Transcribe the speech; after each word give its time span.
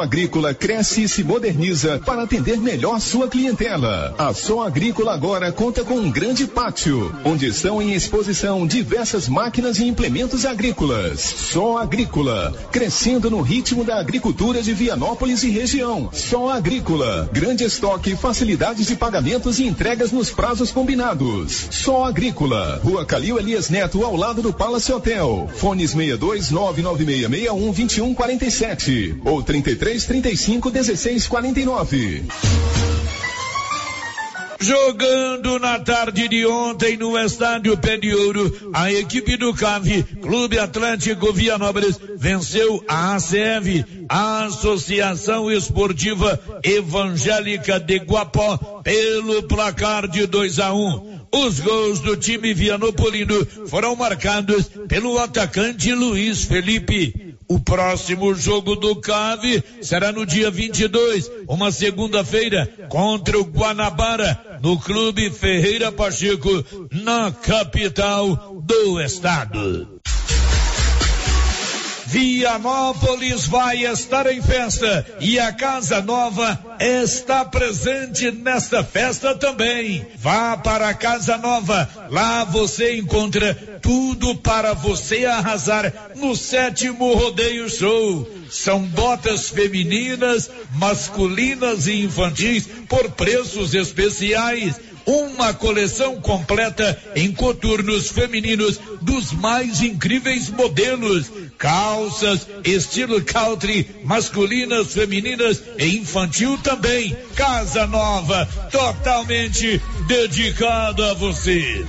Agrícola 0.00 0.52
cresce 0.54 1.02
e 1.02 1.08
se 1.08 1.22
moderniza 1.22 2.00
para 2.04 2.22
atender 2.22 2.58
melhor 2.58 3.00
sua 3.00 3.28
clientela. 3.28 4.14
A 4.18 4.32
Som 4.34 4.60
Agrícola 4.60 5.12
agora 5.14 5.52
conta 5.52 5.84
com 5.84 5.94
um 5.94 6.10
grande 6.10 6.46
pátio, 6.46 7.14
onde 7.24 7.46
estão 7.46 7.80
em 7.80 7.92
exposição 7.92 8.66
diversas 8.66 9.28
máquinas 9.28 9.78
e 9.78 9.86
implementos 9.86 10.44
agrícolas. 10.44 11.20
Som 11.20 11.78
Agrícola, 11.78 12.52
crescendo 12.72 13.30
no 13.30 13.42
ritmo 13.42 13.84
da 13.84 14.00
agricultura 14.00 14.62
de 14.62 14.72
Vianópolis 14.72 15.42
e 15.42 15.50
região. 15.50 16.10
Som 16.12 16.48
Agrícola, 16.48 17.28
grande 17.32 17.64
estoque, 17.64 18.16
facilidades 18.16 18.86
de 18.86 18.96
pagamentos 18.96 19.58
e 19.58 19.66
entregas 19.66 20.10
nos 20.10 20.30
prazos 20.30 20.70
combinados. 20.70 21.68
Som 21.70 22.04
Agrícola, 22.04 22.80
Rua 22.82 23.04
Calil 23.04 23.38
Elias 23.38 23.68
Neto, 23.70 24.04
ao 24.04 24.16
lado 24.16 24.42
do 24.42 24.52
Palace 24.52 24.92
Hotel. 24.92 25.48
Fones 25.54 25.90
62 25.90 26.50
99661 26.50 27.72
2147 27.72 29.20
ou 29.24 29.42
33 29.42 29.83
três 29.84 30.06
trinta 30.06 30.30
e 30.30 30.36
cinco 30.36 30.70
dezesseis 30.70 31.28
quarenta 31.28 31.60
e 31.60 31.66
nove. 31.66 32.24
Jogando 34.58 35.58
na 35.58 35.78
tarde 35.78 36.26
de 36.26 36.46
ontem 36.46 36.96
no 36.96 37.18
estádio 37.18 37.76
Pé 37.76 37.98
de 37.98 38.14
Ouro, 38.14 38.70
a 38.72 38.90
equipe 38.90 39.36
do 39.36 39.52
CAV, 39.52 40.02
Clube 40.22 40.58
Atlântico 40.58 41.30
Vianópolis, 41.34 42.00
venceu 42.16 42.82
a 42.88 43.16
ACF, 43.16 43.84
a 44.08 44.46
Associação 44.46 45.52
Esportiva 45.52 46.40
Evangélica 46.62 47.78
de 47.78 47.98
Guapó, 47.98 48.80
pelo 48.82 49.42
placar 49.42 50.08
de 50.08 50.26
2 50.26 50.60
a 50.60 50.72
1. 50.72 50.78
Um. 50.78 51.14
Os 51.30 51.60
gols 51.60 52.00
do 52.00 52.16
time 52.16 52.54
vianopolino 52.54 53.44
foram 53.66 53.94
marcados 53.94 54.70
pelo 54.88 55.18
atacante 55.18 55.92
Luiz 55.92 56.44
Felipe. 56.44 57.23
O 57.48 57.60
próximo 57.60 58.34
jogo 58.34 58.74
do 58.76 58.96
CAV 58.96 59.62
será 59.82 60.10
no 60.10 60.24
dia 60.24 60.50
22, 60.50 61.30
uma 61.48 61.70
segunda-feira, 61.70 62.66
contra 62.88 63.38
o 63.38 63.44
Guanabara, 63.44 64.58
no 64.62 64.78
Clube 64.78 65.30
Ferreira 65.30 65.92
Pacheco, 65.92 66.64
na 66.90 67.30
capital 67.30 68.62
do 68.62 69.00
estado. 69.00 69.93
Vianópolis 72.14 73.48
vai 73.48 73.84
estar 73.84 74.32
em 74.32 74.40
festa 74.40 75.04
e 75.18 75.36
a 75.36 75.52
Casa 75.52 76.00
Nova 76.00 76.76
está 76.78 77.44
presente 77.44 78.30
nesta 78.30 78.84
festa 78.84 79.34
também. 79.34 80.06
Vá 80.18 80.56
para 80.56 80.88
a 80.88 80.94
Casa 80.94 81.36
Nova, 81.36 81.90
lá 82.10 82.44
você 82.44 82.98
encontra 82.98 83.80
tudo 83.82 84.36
para 84.36 84.74
você 84.74 85.24
arrasar 85.24 85.92
no 86.14 86.36
sétimo 86.36 87.14
rodeio 87.14 87.68
show. 87.68 88.30
São 88.48 88.82
botas 88.82 89.48
femininas, 89.48 90.48
masculinas 90.76 91.88
e 91.88 92.04
infantis 92.04 92.68
por 92.88 93.10
preços 93.10 93.74
especiais 93.74 94.80
uma 95.06 95.52
coleção 95.52 96.20
completa 96.20 96.98
em 97.14 97.32
coturnos 97.32 98.10
femininos 98.10 98.80
dos 99.00 99.32
mais 99.32 99.82
incríveis 99.82 100.48
modelos. 100.48 101.30
Calças, 101.58 102.46
estilo 102.64 103.22
country, 103.22 103.88
masculinas, 104.04 104.92
femininas 104.92 105.62
e 105.78 105.98
infantil 105.98 106.58
também. 106.58 107.16
Casa 107.34 107.86
nova, 107.86 108.46
totalmente 108.70 109.80
dedicada 110.06 111.10
a 111.10 111.14
você. 111.14 111.84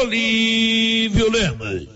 Olívio 0.00 1.30
Lemos. 1.30 1.95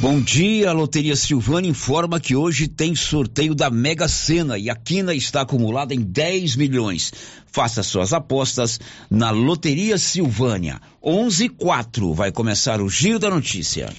Bom 0.00 0.18
dia, 0.18 0.70
a 0.70 0.72
Loteria 0.72 1.14
Silvânia 1.14 1.68
informa 1.68 2.18
que 2.18 2.34
hoje 2.34 2.66
tem 2.66 2.94
sorteio 2.94 3.54
da 3.54 3.68
Mega 3.68 4.08
Sena 4.08 4.56
e 4.56 4.70
a 4.70 4.74
quina 4.74 5.12
está 5.12 5.42
acumulada 5.42 5.94
em 5.94 6.00
10 6.00 6.56
milhões. 6.56 7.12
Faça 7.46 7.82
suas 7.82 8.14
apostas 8.14 8.80
na 9.10 9.30
Loteria 9.30 9.98
Silvânia. 9.98 10.80
11:4 11.04 12.14
vai 12.14 12.32
começar 12.32 12.80
o 12.80 12.88
Giro 12.88 13.18
da 13.18 13.28
Notícia. 13.28 13.92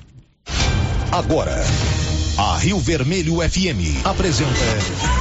Agora, 1.11 1.63
a 2.35 2.57
Rio 2.57 2.79
Vermelho 2.79 3.35
FM 3.35 4.03
apresenta 4.03 5.20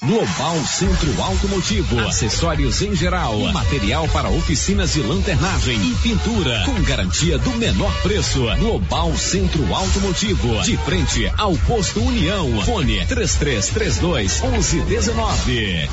Global 0.00 0.64
Centro 0.64 1.20
Automotivo, 1.20 1.98
acessórios 1.98 2.80
em 2.82 2.94
geral, 2.94 3.36
material 3.52 4.06
para 4.08 4.30
oficinas 4.30 4.92
de 4.92 5.00
lanternagem 5.00 5.76
e 5.76 5.94
pintura, 5.96 6.62
com 6.64 6.80
garantia 6.82 7.36
do 7.36 7.50
menor 7.56 7.92
preço. 8.00 8.44
Global 8.60 9.16
Centro 9.16 9.74
Automotivo, 9.74 10.62
de 10.62 10.76
frente 10.78 11.30
ao 11.36 11.56
posto 11.58 12.00
União. 12.00 12.62
Fone 12.62 13.04
3332 13.06 14.40
1119. 14.40 15.88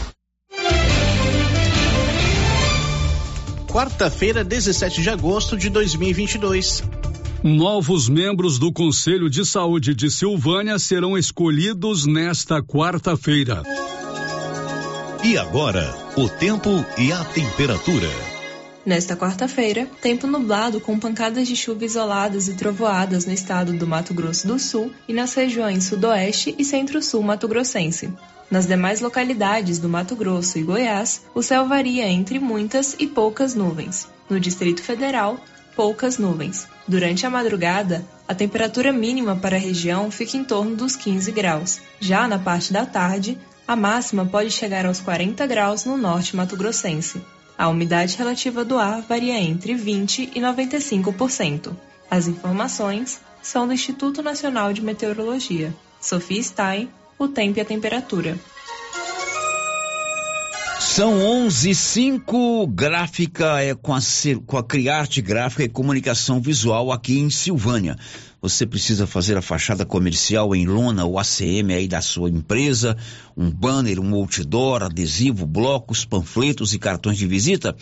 Quarta-feira, 3.68 4.44
17 4.44 5.02
de 5.02 5.10
agosto 5.10 5.58
de 5.58 5.68
2022. 5.72 6.84
Novos 7.44 8.08
membros 8.08 8.58
do 8.58 8.72
Conselho 8.72 9.30
de 9.30 9.46
Saúde 9.46 9.94
de 9.94 10.10
Silvânia 10.10 10.80
serão 10.80 11.18
escolhidos 11.18 12.06
nesta 12.06 12.62
quarta-feira. 12.62 13.62
E 15.28 15.40
agora, 15.40 15.92
o 16.16 16.30
tempo 16.30 16.70
e 17.00 17.12
a 17.12 17.26
temperatura. 17.26 18.08
Nesta 18.86 19.18
quarta-feira, 19.18 19.88
tempo 20.00 20.28
nublado 20.28 20.80
com 20.80 21.00
pancadas 21.00 21.48
de 21.48 21.56
chuva 21.56 21.84
isoladas 21.84 22.48
e 22.48 22.54
trovoadas 22.54 23.26
no 23.26 23.34
estado 23.34 23.74
do 23.74 23.88
Mato 23.88 24.14
Grosso 24.14 24.46
do 24.46 24.60
Sul 24.60 24.92
e 25.08 25.14
nas 25.14 25.34
regiões 25.34 25.86
Sudoeste 25.86 26.54
e 26.60 26.64
Centro-Sul 26.64 27.24
mato-grossense. 27.24 28.14
Nas 28.52 28.68
demais 28.68 29.02
localidades 29.02 29.80
do 29.80 29.90
Mato 29.90 30.16
Grosso 30.16 30.60
e 30.60 30.62
Goiás, 30.62 31.24
o 31.34 31.42
céu 31.42 31.68
varia 31.68 32.08
entre 32.08 32.38
muitas 32.38 32.96
e 33.00 33.08
poucas 33.08 33.56
nuvens. 33.56 34.08
No 34.30 34.40
Distrito 34.40 34.84
Federal, 34.84 35.40
poucas 35.76 36.20
nuvens. 36.20 36.68
Durante 36.88 37.26
a 37.26 37.32
madrugada, 37.32 38.06
a 38.28 38.36
temperatura 38.36 38.94
mínima 38.94 39.36
para 39.36 39.56
a 39.56 39.60
região 39.60 40.12
fica 40.12 40.38
em 40.38 40.44
torno 40.44 40.76
dos 40.76 40.96
15 40.96 41.32
graus. 41.32 41.82
Já 42.00 42.28
na 42.28 42.38
parte 42.38 42.72
da 42.72 42.86
tarde, 42.86 43.40
a 43.68 43.76
máxima 43.76 44.26
pode 44.26 44.52
chegar 44.52 44.86
aos 44.86 45.00
40 45.00 45.46
graus 45.48 45.86
no 45.86 45.98
norte 45.98 46.36
mato-grossense. 46.36 47.22
A 47.58 47.68
umidade 47.68 48.18
relativa 48.18 48.64
do 48.64 48.78
ar 48.78 49.02
varia 49.02 49.40
entre 49.40 49.74
20 49.74 50.32
e 50.36 50.40
95%. 50.40 51.76
As 52.10 52.28
informações 52.28 53.20
são 53.42 53.68
do 53.68 53.74
Instituto 53.74 54.22
Nacional 54.22 54.74
de 54.74 54.82
Meteorologia. 54.82 55.74
Sofia 56.00 56.44
Stein, 56.44 56.90
o 57.18 57.28
tempo 57.28 57.58
e 57.58 57.62
a 57.62 57.66
temperatura. 57.66 58.38
São 60.80 61.16
11:05 61.16 62.68
gráfica 62.68 63.62
é 63.62 63.74
com 63.74 63.94
a, 63.94 64.00
com 64.46 64.58
a 64.58 64.64
Criarte 64.64 65.22
Gráfica 65.22 65.64
e 65.64 65.70
Comunicação 65.70 66.40
Visual 66.40 66.92
aqui 66.92 67.20
em 67.20 67.30
Silvânia. 67.30 67.98
Você 68.46 68.64
precisa 68.64 69.08
fazer 69.08 69.36
a 69.36 69.42
fachada 69.42 69.84
comercial 69.84 70.56
em 70.56 70.68
lona 70.68 71.04
ou 71.04 71.18
ACM 71.18 71.74
aí 71.74 71.88
da 71.88 72.00
sua 72.00 72.30
empresa, 72.30 72.96
um 73.36 73.50
banner, 73.50 74.00
um 74.00 74.14
outdoor, 74.14 74.84
adesivo, 74.84 75.48
blocos, 75.48 76.06
panfletos 76.06 76.72
e 76.72 76.78
cartões 76.78 77.18
de 77.18 77.26
visita? 77.26 77.76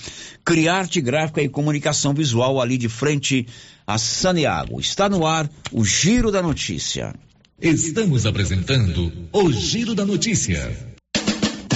Criarte 0.45 1.01
Gráfica 1.01 1.41
e 1.41 1.49
Comunicação 1.49 2.13
Visual 2.13 2.61
ali 2.61 2.77
de 2.77 2.87
frente 2.87 3.45
a 3.85 3.97
Saneago. 3.97 4.79
Está 4.79 5.09
no 5.09 5.27
ar 5.27 5.49
o 5.69 5.83
Giro 5.83 6.31
da 6.31 6.41
Notícia. 6.41 7.13
Estamos 7.61 8.25
apresentando 8.25 9.11
o 9.33 9.51
Giro 9.51 9.93
da 9.93 10.05
Notícia. 10.05 10.92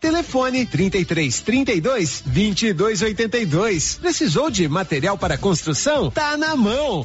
Telefone 0.00 0.66
33 0.66 1.40
32 1.40 2.22
22 2.26 3.02
82. 3.02 3.94
Precisou 3.94 4.50
de 4.50 4.68
material 4.68 5.16
para 5.16 5.38
construção? 5.38 6.10
Tá 6.10 6.36
na 6.36 6.54
mão. 6.54 7.04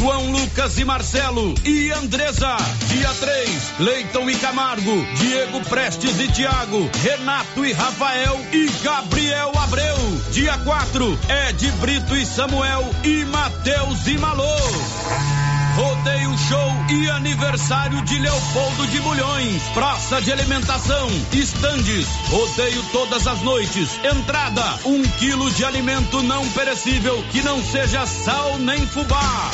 João 0.00 0.30
Lucas 0.30 0.78
e 0.78 0.84
Marcelo 0.84 1.54
e 1.62 1.90
Andresa. 1.90 2.56
Dia 2.86 3.12
3, 3.20 3.72
Leiton 3.80 4.30
e 4.30 4.36
Camargo, 4.36 5.06
Diego 5.16 5.60
Prestes 5.68 6.18
e 6.18 6.26
Tiago, 6.28 6.88
Renato 7.02 7.66
e 7.66 7.72
Rafael 7.74 8.40
e 8.50 8.70
Gabriel 8.82 9.52
Abreu. 9.58 9.98
Dia 10.32 10.56
4, 10.56 11.18
Ed 11.48 11.70
Brito 11.72 12.16
e 12.16 12.24
Samuel 12.24 12.88
e 13.04 13.26
Matheus 13.26 14.06
e 14.06 14.16
Malô. 14.16 15.49
Rodeio 15.76 16.36
Show 16.36 16.72
e 16.90 17.10
aniversário 17.10 18.02
de 18.02 18.18
Leopoldo 18.18 18.86
de 18.88 19.00
Bulhões. 19.00 19.62
Praça 19.74 20.20
de 20.20 20.32
alimentação, 20.32 21.08
estandes, 21.32 22.06
rodeio 22.28 22.82
todas 22.92 23.26
as 23.26 23.40
noites. 23.42 23.88
Entrada, 24.04 24.78
um 24.84 25.02
quilo 25.02 25.50
de 25.50 25.64
alimento 25.64 26.22
não 26.22 26.48
perecível 26.50 27.22
que 27.30 27.42
não 27.42 27.62
seja 27.62 28.06
sal 28.06 28.58
nem 28.58 28.86
fubá. 28.86 29.50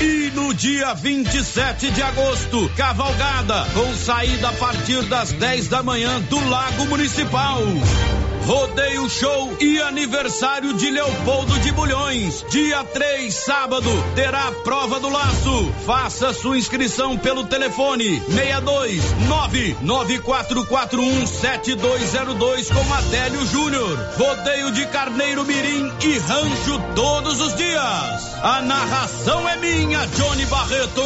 E 0.00 0.30
no 0.34 0.52
dia 0.52 0.94
27 0.94 1.90
de 1.90 2.02
agosto, 2.02 2.68
cavalgada 2.76 3.64
com 3.72 3.94
saída 3.94 4.48
a 4.48 4.52
partir 4.52 5.02
das 5.02 5.32
10 5.32 5.68
da 5.68 5.82
manhã 5.82 6.20
do 6.22 6.48
Lago 6.48 6.86
Municipal. 6.86 7.60
Rodeio 8.46 9.08
Show 9.08 9.56
e 9.60 9.80
aniversário 9.80 10.74
de 10.74 10.90
Leopoldo 10.90 11.56
de 11.60 11.70
Bulhões. 11.70 12.44
Dia 12.50 12.82
3, 12.84 13.32
sábado, 13.32 13.88
terá 14.14 14.48
a 14.48 14.52
prova 14.52 14.98
do 14.98 15.08
laço. 15.08 15.72
Faça 15.86 16.32
sua 16.32 16.58
inscrição 16.58 17.16
pelo 17.16 17.44
telefone 17.44 18.20
62 18.22 19.04
994417202 19.84 22.72
com 22.72 22.94
Adélio 22.94 23.46
Júnior. 23.46 23.96
Rodeio 24.16 24.72
de 24.72 24.86
Carneiro 24.86 25.44
Mirim 25.44 25.92
e 26.02 26.18
Rancho 26.18 26.82
todos 26.94 27.40
os 27.40 27.54
dias. 27.54 28.34
A 28.42 28.60
narração 28.62 29.48
é 29.48 29.56
minha, 29.56 30.04
Johnny 30.08 30.44
Barreto. 30.46 31.02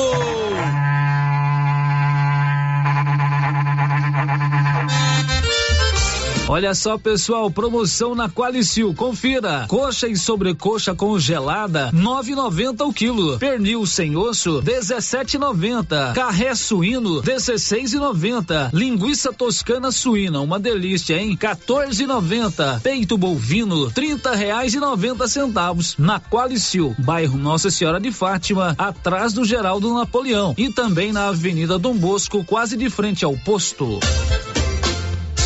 Olha 6.49 6.77
só, 6.77 6.97
pessoal, 6.97 7.51
promoção 7.51 8.15
na 8.15 8.29
Qualicil. 8.29 8.95
Confira. 8.95 9.67
Coxa 9.67 10.07
e 10.07 10.17
sobrecoxa 10.17 10.95
congelada, 10.95 11.91
9,90 11.93 12.87
o 12.87 12.93
quilo. 12.93 13.37
Pernil 13.37 13.85
sem 13.85 14.17
osso, 14.17 14.63
17,90. 14.63 16.15
Carré 16.15 16.55
suíno, 16.55 17.21
16,90. 17.21 18.71
Linguiça 18.73 19.33
toscana 19.33 19.91
suína, 19.91 20.41
uma 20.41 20.61
delícia, 20.61 21.21
hein? 21.21 21.37
14,90. 21.37 22.81
Peito 22.81 23.19
bovino, 23.19 23.91
30 23.91 24.33
reais 24.37 24.73
e 24.73 24.79
90 24.79 25.27
centavos. 25.27 25.97
Na 25.99 26.21
Qualicil, 26.21 26.95
bairro 26.97 27.37
Nossa 27.37 27.73
Senhora 27.73 27.99
de 27.99 28.13
Fátima, 28.13 28.77
atrás 28.79 29.33
do 29.33 29.45
Geraldo 29.45 29.93
Napoleão. 29.93 30.55
E 30.57 30.71
também 30.71 31.11
na 31.11 31.27
Avenida 31.27 31.77
Dom 31.77 31.97
Bosco, 31.97 32.45
quase 32.45 32.77
de 32.77 32.89
frente 32.89 33.25
ao 33.25 33.37
posto. 33.39 33.99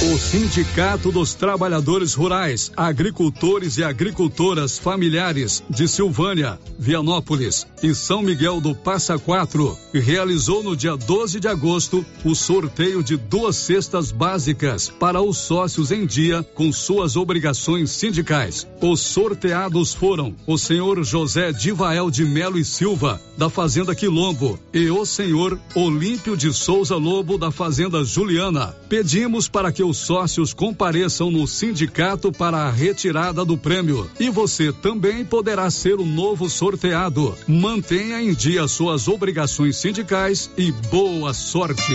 O 0.03 0.17
Sindicato 0.17 1.13
dos 1.13 1.35
Trabalhadores 1.35 2.15
Rurais, 2.15 2.73
Agricultores 2.75 3.77
e 3.77 3.85
Agricultoras 3.85 4.79
Familiares 4.79 5.63
de 5.69 5.87
Silvânia, 5.87 6.59
Vianópolis 6.79 7.67
e 7.83 7.95
São 7.95 8.23
Miguel 8.23 8.63
do 8.63 8.75
Passa 8.75 9.19
Quatro 9.19 9.77
realizou 9.93 10.63
no 10.63 10.75
dia 10.75 10.97
12 10.97 11.39
de 11.39 11.49
agosto 11.49 12.03
o 12.25 12.35
sorteio 12.35 13.03
de 13.03 13.19
duas 13.19 13.57
cestas 13.57 14.11
básicas 14.11 14.89
para 14.89 15.21
os 15.21 15.37
sócios 15.37 15.93
em 15.93 16.07
dia 16.07 16.43
com 16.55 16.73
suas 16.73 17.15
obrigações 17.15 17.91
sindicais. 17.91 18.67
Os 18.81 19.01
sorteados 19.01 19.93
foram 19.93 20.35
o 20.47 20.57
senhor 20.57 21.05
José 21.05 21.53
Divael 21.53 22.11
de 22.11 22.25
Melo 22.25 22.59
e 22.59 22.65
Silva, 22.65 23.21
da 23.37 23.51
Fazenda 23.51 23.95
Quilombo, 23.95 24.59
e 24.73 24.91
o 24.91 25.05
senhor 25.05 25.61
Olímpio 25.75 26.39
de 26.39 26.55
Souza 26.55 26.97
Lobo, 26.97 27.37
da 27.37 27.51
Fazenda 27.51 28.03
Juliana. 28.03 28.75
Pedimos 28.89 29.47
para 29.47 29.71
que 29.71 29.83
o 29.83 29.90
seus 29.91 29.99
sócios 29.99 30.55
compareçam 30.55 31.31
no 31.31 31.47
sindicato 31.47 32.31
para 32.31 32.59
a 32.59 32.71
retirada 32.71 33.45
do 33.45 33.57
prêmio. 33.57 34.09
E 34.19 34.31
você 34.31 34.73
também 34.73 35.25
poderá 35.25 35.71
ser 35.71 35.95
o 35.95 36.05
novo 36.05 36.49
sorteado. 36.49 37.35
Mantenha 37.47 38.21
em 38.23 38.33
dia 38.33 38.67
suas 38.69 39.09
obrigações 39.09 39.77
sindicais 39.77 40.51
e 40.57 40.71
boa 40.71 41.33
sorte. 41.33 41.95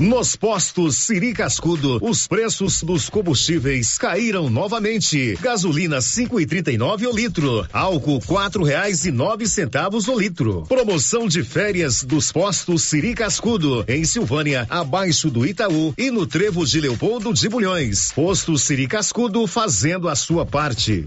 Nos 0.00 0.34
postos 0.34 0.96
Siri 0.96 1.34
Cascudo, 1.34 1.98
os 2.00 2.26
preços 2.26 2.82
dos 2.82 3.10
combustíveis 3.10 3.98
caíram 3.98 4.48
novamente. 4.48 5.36
Gasolina 5.42 6.00
cinco 6.00 6.40
e 6.40 6.46
trinta 6.46 6.72
e 6.72 6.78
nove 6.78 7.06
o 7.06 7.14
litro, 7.14 7.68
álcool 7.70 8.18
quatro 8.24 8.64
reais 8.64 9.04
e 9.04 9.10
nove 9.10 9.46
centavos 9.46 10.08
o 10.08 10.18
litro. 10.18 10.64
Promoção 10.66 11.28
de 11.28 11.44
férias 11.44 12.02
dos 12.02 12.32
postos 12.32 12.84
Siri 12.84 13.12
Cascudo, 13.12 13.84
em 13.86 14.02
Silvânia, 14.02 14.66
abaixo 14.70 15.28
do 15.28 15.44
Itaú 15.44 15.92
e 15.98 16.10
no 16.10 16.26
Trevo 16.26 16.64
de 16.64 16.80
Leopoldo 16.80 17.34
de 17.34 17.46
Bulhões. 17.46 18.10
Posto 18.12 18.56
Siri 18.56 18.86
Cascudo 18.86 19.46
fazendo 19.46 20.08
a 20.08 20.16
sua 20.16 20.46
parte. 20.46 21.04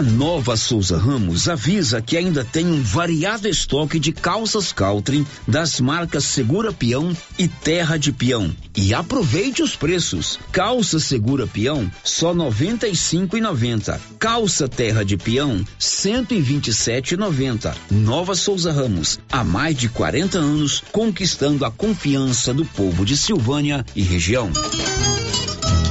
A 0.00 0.02
Nova 0.02 0.56
Souza 0.56 0.96
Ramos 0.96 1.46
avisa 1.46 2.00
que 2.00 2.16
ainda 2.16 2.42
tem 2.42 2.66
um 2.66 2.82
variado 2.82 3.46
estoque 3.46 3.98
de 3.98 4.12
calças 4.12 4.72
Caltrim 4.72 5.26
das 5.46 5.78
marcas 5.78 6.24
Segura 6.24 6.72
Peão 6.72 7.14
e 7.38 7.46
Terra 7.46 7.98
de 7.98 8.10
Peão. 8.10 8.50
E 8.74 8.94
aproveite 8.94 9.62
os 9.62 9.76
preços. 9.76 10.40
Calça 10.50 10.98
Segura 10.98 11.46
Peão 11.46 11.92
só 12.02 12.32
e 12.32 13.40
noventa. 13.42 14.00
Calça 14.18 14.66
Terra 14.66 15.04
de 15.04 15.18
Peão 15.18 15.62
cento 15.78 16.32
e 16.32 16.40
vinte 16.40 16.68
e 16.68 16.72
sete 16.72 17.12
e 17.12 17.16
noventa. 17.18 17.76
Nova 17.90 18.34
Souza 18.34 18.72
Ramos 18.72 19.20
há 19.30 19.44
mais 19.44 19.76
de 19.76 19.90
40 19.90 20.38
anos 20.38 20.82
conquistando 20.90 21.62
a 21.62 21.70
confiança 21.70 22.54
do 22.54 22.64
povo 22.64 23.04
de 23.04 23.18
Silvânia 23.18 23.84
e 23.94 24.00
região. 24.00 24.50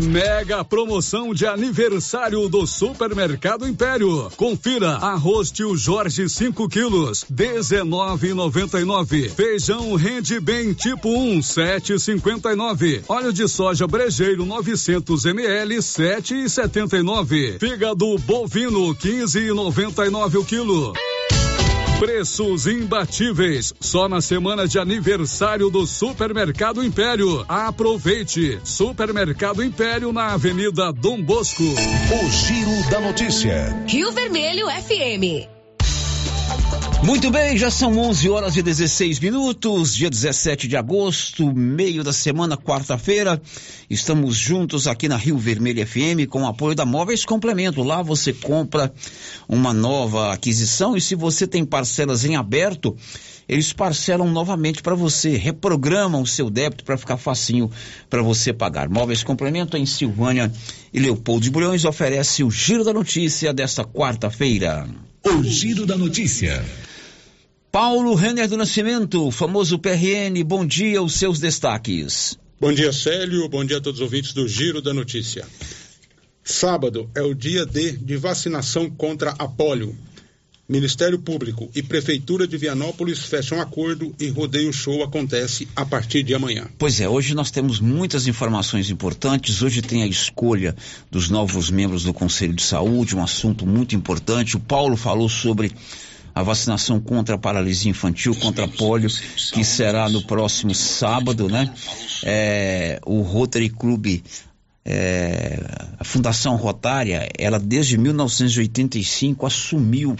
Mega 0.00 0.64
promoção 0.64 1.34
de 1.34 1.46
aniversário 1.46 2.48
do 2.48 2.66
Supermercado 2.66 3.68
Império. 3.68 4.30
Confira 4.36 4.96
arroz 4.96 5.50
tio 5.50 5.76
Jorge 5.76 6.28
5 6.28 6.68
quilos, 6.68 7.24
19,99. 7.32 9.30
Feijão 9.30 9.94
rende 9.94 10.40
bem 10.40 10.72
tipo 10.72 11.08
1, 11.08 11.40
7,59. 11.40 13.02
Óleo 13.08 13.32
de 13.32 13.46
soja 13.46 13.86
brejeiro 13.86 14.44
900 14.46 15.24
ml, 15.26 15.76
7,79. 15.76 17.58
Fígado 17.60 18.16
bovino 18.18 18.94
15,99 18.94 20.40
o 20.40 20.44
quilo. 20.44 20.92
Preços 22.02 22.66
imbatíveis. 22.66 23.72
Só 23.78 24.08
na 24.08 24.20
semana 24.20 24.66
de 24.66 24.76
aniversário 24.76 25.70
do 25.70 25.86
Supermercado 25.86 26.82
Império. 26.82 27.44
Aproveite. 27.48 28.58
Supermercado 28.64 29.62
Império 29.62 30.12
na 30.12 30.32
Avenida 30.32 30.92
Dom 30.92 31.22
Bosco. 31.22 31.62
O 31.62 32.28
Giro 32.28 32.90
da 32.90 33.00
Notícia. 33.00 33.84
Rio 33.86 34.10
Vermelho 34.10 34.66
FM. 34.66 35.51
Muito 37.04 37.32
bem, 37.32 37.58
já 37.58 37.68
são 37.68 37.98
11 37.98 38.30
horas 38.30 38.56
e 38.56 38.62
16 38.62 39.18
minutos, 39.18 39.96
dia 39.96 40.08
17 40.08 40.68
de 40.68 40.76
agosto, 40.76 41.52
meio 41.52 42.04
da 42.04 42.12
semana, 42.12 42.56
quarta-feira. 42.56 43.42
Estamos 43.90 44.36
juntos 44.36 44.86
aqui 44.86 45.08
na 45.08 45.16
Rio 45.16 45.36
Vermelho 45.36 45.84
FM 45.84 46.30
com 46.30 46.42
o 46.42 46.46
apoio 46.46 46.76
da 46.76 46.86
Móveis 46.86 47.24
Complemento. 47.24 47.82
Lá 47.82 48.02
você 48.02 48.32
compra 48.32 48.94
uma 49.48 49.72
nova 49.72 50.32
aquisição 50.32 50.96
e 50.96 51.00
se 51.00 51.16
você 51.16 51.44
tem 51.44 51.64
parcelas 51.64 52.24
em 52.24 52.36
aberto, 52.36 52.96
eles 53.48 53.72
parcelam 53.72 54.30
novamente 54.30 54.80
para 54.80 54.94
você, 54.94 55.36
reprogramam 55.36 56.22
o 56.22 56.26
seu 56.26 56.48
débito 56.48 56.84
para 56.84 56.96
ficar 56.96 57.16
facinho 57.16 57.68
para 58.08 58.22
você 58.22 58.52
pagar. 58.52 58.88
Móveis 58.88 59.24
Complemento 59.24 59.76
em 59.76 59.84
Silvânia 59.84 60.52
e 60.94 61.00
Leopoldo 61.00 61.42
de 61.42 61.50
Bulhões 61.50 61.84
oferece 61.84 62.44
o 62.44 62.50
Giro 62.50 62.84
da 62.84 62.92
Notícia 62.92 63.52
desta 63.52 63.84
quarta-feira. 63.84 64.86
O 65.24 65.42
Giro 65.42 65.84
da 65.84 65.96
Notícia. 65.98 66.64
Paulo 67.72 68.14
Renner 68.14 68.46
do 68.46 68.58
Nascimento, 68.58 69.30
famoso 69.30 69.78
PRN, 69.78 70.44
bom 70.44 70.66
dia, 70.66 71.02
os 71.02 71.14
seus 71.14 71.40
destaques. 71.40 72.38
Bom 72.60 72.70
dia, 72.70 72.92
Célio, 72.92 73.48
bom 73.48 73.64
dia 73.64 73.78
a 73.78 73.80
todos 73.80 73.98
os 73.98 74.04
ouvintes 74.04 74.34
do 74.34 74.46
Giro 74.46 74.82
da 74.82 74.92
Notícia. 74.92 75.48
Sábado 76.44 77.08
é 77.14 77.22
o 77.22 77.32
dia 77.32 77.64
D 77.64 77.92
de 77.92 78.18
vacinação 78.18 78.90
contra 78.90 79.30
a 79.38 79.48
polio. 79.48 79.96
Ministério 80.68 81.18
Público 81.18 81.70
e 81.74 81.82
Prefeitura 81.82 82.46
de 82.46 82.58
Vianópolis 82.58 83.20
fecham 83.20 83.58
acordo 83.58 84.14
e 84.20 84.28
rodeio 84.28 84.70
show 84.70 85.02
acontece 85.02 85.66
a 85.74 85.86
partir 85.86 86.22
de 86.22 86.34
amanhã. 86.34 86.68
Pois 86.76 87.00
é, 87.00 87.08
hoje 87.08 87.34
nós 87.34 87.50
temos 87.50 87.80
muitas 87.80 88.26
informações 88.26 88.90
importantes. 88.90 89.62
Hoje 89.62 89.80
tem 89.80 90.02
a 90.02 90.06
escolha 90.06 90.76
dos 91.10 91.30
novos 91.30 91.70
membros 91.70 92.04
do 92.04 92.12
Conselho 92.12 92.52
de 92.52 92.62
Saúde, 92.62 93.16
um 93.16 93.22
assunto 93.22 93.66
muito 93.66 93.96
importante. 93.96 94.58
O 94.58 94.60
Paulo 94.60 94.94
falou 94.94 95.26
sobre 95.26 95.72
a 96.34 96.42
vacinação 96.42 97.00
contra 97.00 97.34
a 97.34 97.38
paralisia 97.38 97.90
infantil, 97.90 98.34
contra 98.34 98.64
a 98.64 98.68
polio, 98.68 99.10
que 99.52 99.64
será 99.64 100.08
no 100.08 100.22
próximo 100.22 100.74
sábado, 100.74 101.48
né? 101.48 101.72
É, 102.24 103.00
o 103.04 103.20
Rotary 103.20 103.68
Club, 103.68 104.22
é, 104.84 105.58
a 105.98 106.04
Fundação 106.04 106.56
Rotária, 106.56 107.28
ela 107.38 107.58
desde 107.58 107.98
1985 107.98 109.46
assumiu 109.46 110.16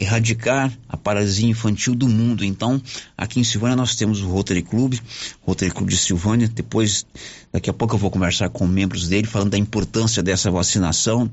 erradicar 0.00 0.72
a 0.88 0.96
paralisia 0.96 1.48
infantil 1.48 1.94
do 1.94 2.08
mundo. 2.08 2.42
Então, 2.42 2.82
aqui 3.16 3.38
em 3.38 3.44
Silvânia 3.44 3.76
nós 3.76 3.94
temos 3.94 4.22
o 4.22 4.28
Rotary 4.28 4.62
Club, 4.62 4.94
Rotary 5.42 5.70
Club 5.70 5.90
de 5.90 5.98
Silvânia. 5.98 6.48
Depois, 6.48 7.04
daqui 7.52 7.68
a 7.68 7.72
pouco 7.72 7.94
eu 7.94 7.98
vou 7.98 8.10
conversar 8.10 8.48
com 8.48 8.66
membros 8.66 9.08
dele 9.08 9.26
falando 9.26 9.50
da 9.50 9.58
importância 9.58 10.22
dessa 10.22 10.50
vacinação. 10.50 11.30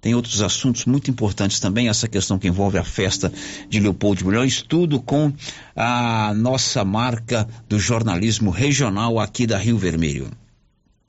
Tem 0.00 0.14
outros 0.14 0.42
assuntos 0.42 0.84
muito 0.84 1.10
importantes 1.10 1.58
também, 1.58 1.88
essa 1.88 2.06
questão 2.06 2.38
que 2.38 2.46
envolve 2.46 2.76
a 2.76 2.84
festa 2.84 3.32
de 3.70 3.80
Leopoldo 3.80 4.22
de 4.46 4.64
tudo 4.64 5.00
com 5.00 5.32
a 5.74 6.32
nossa 6.36 6.84
marca 6.84 7.48
do 7.68 7.78
jornalismo 7.78 8.50
regional 8.50 9.18
aqui 9.18 9.46
da 9.46 9.56
Rio 9.56 9.78
Vermelho. 9.78 10.30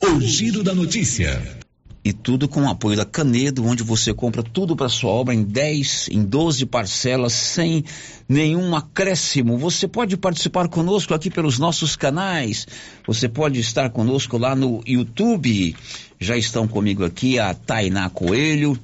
O 0.01 0.21
Giro 0.21 0.63
da 0.63 0.73
Notícia. 0.73 1.64
E 2.05 2.13
tudo 2.13 2.47
com 2.47 2.61
o 2.61 2.69
apoio 2.69 2.95
da 2.95 3.03
Canedo, 3.03 3.65
onde 3.65 3.81
você 3.81 4.13
compra 4.13 4.43
tudo 4.43 4.75
para 4.75 4.87
sua 4.87 5.09
obra 5.09 5.33
em 5.33 5.41
10, 5.41 6.09
em 6.11 6.23
12 6.23 6.67
parcelas, 6.67 7.33
sem 7.33 7.83
nenhum 8.29 8.75
acréscimo. 8.75 9.57
Você 9.57 9.87
pode 9.87 10.15
participar 10.15 10.67
conosco 10.67 11.15
aqui 11.15 11.31
pelos 11.31 11.57
nossos 11.57 11.95
canais. 11.95 12.67
Você 13.07 13.27
pode 13.27 13.59
estar 13.59 13.89
conosco 13.89 14.37
lá 14.37 14.55
no 14.55 14.83
YouTube. 14.85 15.75
Já 16.19 16.37
estão 16.37 16.67
comigo 16.67 17.03
aqui 17.03 17.39
a 17.39 17.55
Tainá 17.55 18.07
Coelho, 18.07 18.79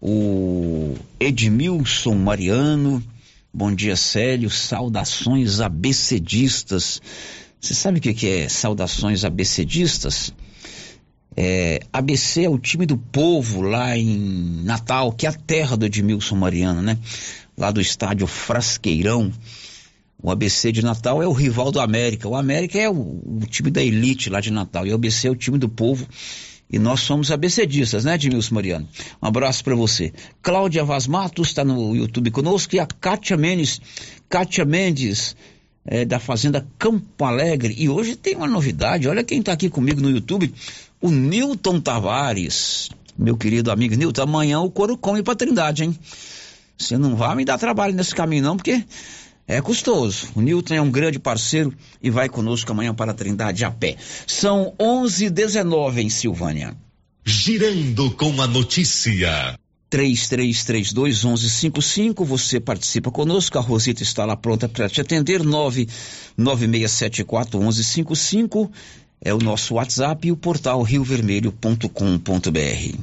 o 0.00 0.96
Edmilson 1.20 2.16
Mariano. 2.16 3.00
Bom 3.54 3.72
dia, 3.72 3.94
Célio. 3.94 4.50
Saudações 4.50 5.60
abecedistas. 5.60 7.00
Você 7.60 7.74
sabe 7.74 7.98
o 7.98 8.02
que 8.02 8.26
é 8.26 8.48
saudações 8.48 9.24
abecedistas? 9.24 10.34
É, 11.36 11.80
ABC 11.92 12.44
é 12.44 12.50
o 12.50 12.58
time 12.58 12.86
do 12.86 12.96
povo 12.96 13.60
lá 13.60 13.96
em 13.96 14.62
Natal, 14.64 15.12
que 15.12 15.26
é 15.26 15.28
a 15.28 15.34
terra 15.34 15.76
do 15.76 15.84
Edmilson 15.84 16.34
Mariano, 16.34 16.80
né? 16.80 16.98
Lá 17.56 17.70
do 17.70 17.80
estádio 17.80 18.26
Frasqueirão. 18.26 19.30
O 20.22 20.30
ABC 20.30 20.72
de 20.72 20.82
Natal 20.82 21.22
é 21.22 21.26
o 21.28 21.32
rival 21.32 21.70
do 21.70 21.78
América. 21.78 22.26
O 22.26 22.34
América 22.34 22.78
é 22.78 22.88
o, 22.88 22.94
o 22.94 23.40
time 23.48 23.70
da 23.70 23.82
elite 23.82 24.30
lá 24.30 24.40
de 24.40 24.50
Natal. 24.50 24.86
E 24.86 24.92
o 24.92 24.94
ABC 24.94 25.28
é 25.28 25.30
o 25.30 25.36
time 25.36 25.58
do 25.58 25.68
povo. 25.68 26.06
E 26.70 26.78
nós 26.78 27.00
somos 27.00 27.30
abecedistas, 27.30 28.04
né, 28.04 28.14
Edmilson 28.14 28.54
Mariano? 28.54 28.88
Um 29.22 29.26
abraço 29.26 29.62
para 29.62 29.74
você. 29.76 30.12
Cláudia 30.42 30.84
Vaz 30.84 31.06
Matos 31.06 31.48
está 31.48 31.62
no 31.62 31.94
YouTube 31.94 32.30
conosco 32.30 32.74
e 32.74 32.80
a 32.80 32.86
Kátia 32.86 33.36
Mendes. 33.36 33.80
Kátia 34.28 34.64
Mendes, 34.64 35.36
é, 35.86 36.04
da 36.04 36.18
Fazenda 36.18 36.66
Campo 36.78 37.24
Alegre. 37.24 37.74
E 37.78 37.88
hoje 37.88 38.16
tem 38.16 38.36
uma 38.36 38.46
novidade. 38.46 39.08
Olha 39.08 39.24
quem 39.24 39.40
está 39.40 39.52
aqui 39.52 39.70
comigo 39.70 40.00
no 40.00 40.10
YouTube 40.10 40.52
o 41.00 41.10
Newton 41.10 41.80
Tavares, 41.80 42.88
meu 43.16 43.36
querido 43.36 43.70
amigo 43.70 43.94
Newton, 43.94 44.22
amanhã 44.22 44.60
o 44.60 44.70
couro 44.70 44.96
come 44.96 45.22
pra 45.22 45.34
Trindade, 45.34 45.84
hein? 45.84 45.98
Você 46.76 46.98
não 46.98 47.16
vai 47.16 47.34
me 47.36 47.44
dar 47.44 47.58
trabalho 47.58 47.94
nesse 47.94 48.14
caminho 48.14 48.42
não, 48.42 48.56
porque 48.56 48.84
é 49.46 49.60
custoso. 49.60 50.28
O 50.34 50.40
Newton 50.40 50.74
é 50.74 50.80
um 50.80 50.90
grande 50.90 51.18
parceiro 51.18 51.72
e 52.02 52.10
vai 52.10 52.28
conosco 52.28 52.70
amanhã 52.72 52.94
para 52.94 53.12
a 53.12 53.14
Trindade 53.14 53.64
a 53.64 53.70
pé. 53.70 53.96
São 54.26 54.74
11:19 54.78 56.02
em 56.02 56.10
Silvânia. 56.10 56.76
Girando 57.24 58.10
com 58.12 58.40
a 58.40 58.46
notícia. 58.46 59.58
3332 59.88 61.24
1155, 61.24 62.24
você 62.24 62.58
participa 62.58 63.08
conosco, 63.10 63.58
a 63.58 63.60
Rosita 63.60 64.02
está 64.02 64.24
lá 64.24 64.36
pronta 64.36 64.68
para 64.68 64.88
te 64.88 65.00
atender, 65.00 65.44
99674 65.44 67.60
1155 67.60 68.70
é 69.20 69.32
o 69.32 69.38
nosso 69.38 69.74
WhatsApp 69.74 70.26
e 70.28 70.32
o 70.32 70.36
portal 70.36 70.82
riovermelho.com.br. 70.82 72.98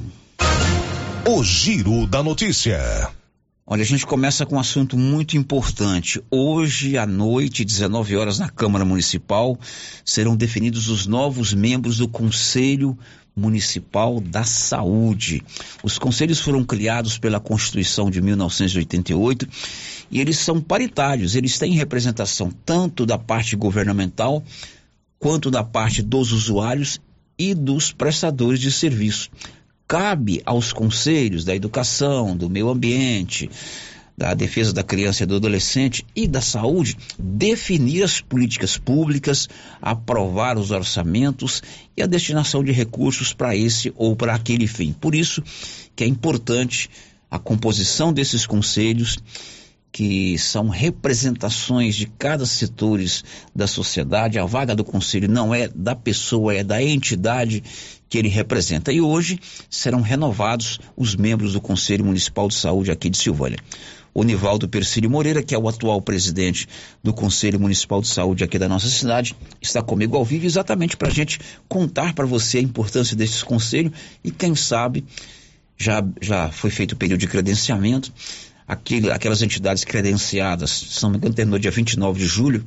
O 1.26 1.42
Giro 1.42 2.06
da 2.06 2.22
Notícia. 2.22 3.10
Olha, 3.66 3.82
a 3.82 3.86
gente 3.86 4.04
começa 4.04 4.44
com 4.44 4.56
um 4.56 4.60
assunto 4.60 4.94
muito 4.94 5.38
importante. 5.38 6.22
Hoje 6.30 6.98
à 6.98 7.06
noite, 7.06 7.64
19 7.64 8.14
horas, 8.14 8.38
na 8.38 8.50
Câmara 8.50 8.84
Municipal, 8.84 9.58
serão 10.04 10.36
definidos 10.36 10.88
os 10.88 11.06
novos 11.06 11.54
membros 11.54 11.96
do 11.96 12.06
Conselho 12.06 12.96
Municipal 13.36 14.20
da 14.20 14.44
Saúde. 14.44 15.42
Os 15.82 15.98
conselhos 15.98 16.40
foram 16.40 16.64
criados 16.64 17.18
pela 17.18 17.40
Constituição 17.40 18.10
de 18.10 18.20
1988 18.20 19.48
e 20.10 20.20
eles 20.20 20.38
são 20.38 20.60
paritários, 20.60 21.34
eles 21.34 21.58
têm 21.58 21.72
representação 21.72 22.50
tanto 22.64 23.04
da 23.04 23.18
parte 23.18 23.56
governamental 23.56 24.42
quanto 25.18 25.50
da 25.50 25.64
parte 25.64 26.02
dos 26.02 26.32
usuários 26.32 27.00
e 27.38 27.54
dos 27.54 27.92
prestadores 27.92 28.60
de 28.60 28.70
serviço 28.70 29.30
cabe 29.86 30.42
aos 30.44 30.72
conselhos 30.72 31.44
da 31.44 31.54
educação, 31.54 32.36
do 32.36 32.48
meio 32.48 32.68
ambiente, 32.68 33.50
da 34.16 34.32
defesa 34.32 34.72
da 34.72 34.82
criança 34.82 35.22
e 35.22 35.26
do 35.26 35.36
adolescente 35.36 36.06
e 36.14 36.26
da 36.26 36.40
saúde 36.40 36.96
definir 37.18 38.04
as 38.04 38.20
políticas 38.20 38.78
públicas, 38.78 39.48
aprovar 39.82 40.56
os 40.56 40.70
orçamentos 40.70 41.62
e 41.96 42.02
a 42.02 42.06
destinação 42.06 42.62
de 42.62 42.72
recursos 42.72 43.32
para 43.32 43.56
esse 43.56 43.92
ou 43.96 44.14
para 44.14 44.34
aquele 44.34 44.66
fim. 44.66 44.92
Por 44.92 45.14
isso 45.14 45.42
que 45.96 46.04
é 46.04 46.06
importante 46.06 46.88
a 47.30 47.38
composição 47.38 48.12
desses 48.12 48.46
conselhos 48.46 49.18
que 49.94 50.36
são 50.38 50.68
representações 50.68 51.94
de 51.94 52.06
cada 52.06 52.44
setores 52.44 53.22
da 53.54 53.68
sociedade. 53.68 54.40
A 54.40 54.44
vaga 54.44 54.74
do 54.74 54.82
conselho 54.82 55.28
não 55.28 55.54
é 55.54 55.68
da 55.68 55.94
pessoa, 55.94 56.52
é 56.52 56.64
da 56.64 56.82
entidade 56.82 57.62
que 58.08 58.18
ele 58.18 58.28
representa. 58.28 58.92
E 58.92 59.00
hoje 59.00 59.38
serão 59.70 60.00
renovados 60.00 60.80
os 60.96 61.14
membros 61.14 61.52
do 61.52 61.60
Conselho 61.60 62.04
Municipal 62.04 62.48
de 62.48 62.56
Saúde 62.56 62.90
aqui 62.90 63.08
de 63.08 63.18
Silvânia. 63.18 63.58
O 64.14 64.22
Nivaldo 64.22 64.68
Persílio 64.68 65.10
Moreira, 65.10 65.42
que 65.42 65.54
é 65.54 65.58
o 65.58 65.68
atual 65.68 66.00
presidente 66.00 66.68
do 67.02 67.12
Conselho 67.12 67.58
Municipal 67.58 68.00
de 68.00 68.06
Saúde 68.08 68.44
aqui 68.44 68.58
da 68.58 68.68
nossa 68.68 68.88
cidade, 68.88 69.34
está 69.60 69.82
comigo 69.82 70.16
ao 70.16 70.24
vivo 70.24 70.46
exatamente 70.46 70.96
para 70.96 71.08
a 71.08 71.12
gente 71.12 71.40
contar 71.68 72.14
para 72.14 72.24
você 72.24 72.58
a 72.58 72.62
importância 72.62 73.16
desse 73.16 73.44
conselho 73.44 73.92
e 74.22 74.30
quem 74.30 74.54
sabe 74.54 75.04
já, 75.76 76.06
já 76.20 76.48
foi 76.50 76.70
feito 76.70 76.92
o 76.92 76.96
período 76.96 77.20
de 77.20 77.26
credenciamento 77.26 78.12
aquelas 78.66 79.42
entidades 79.42 79.84
credenciadas, 79.84 80.70
se 80.70 81.02
não 81.02 81.10
me 81.10 81.18
engano, 81.18 81.34
terminou 81.34 81.58
dia 81.58 81.70
29 81.70 82.18
de 82.18 82.26
julho, 82.26 82.64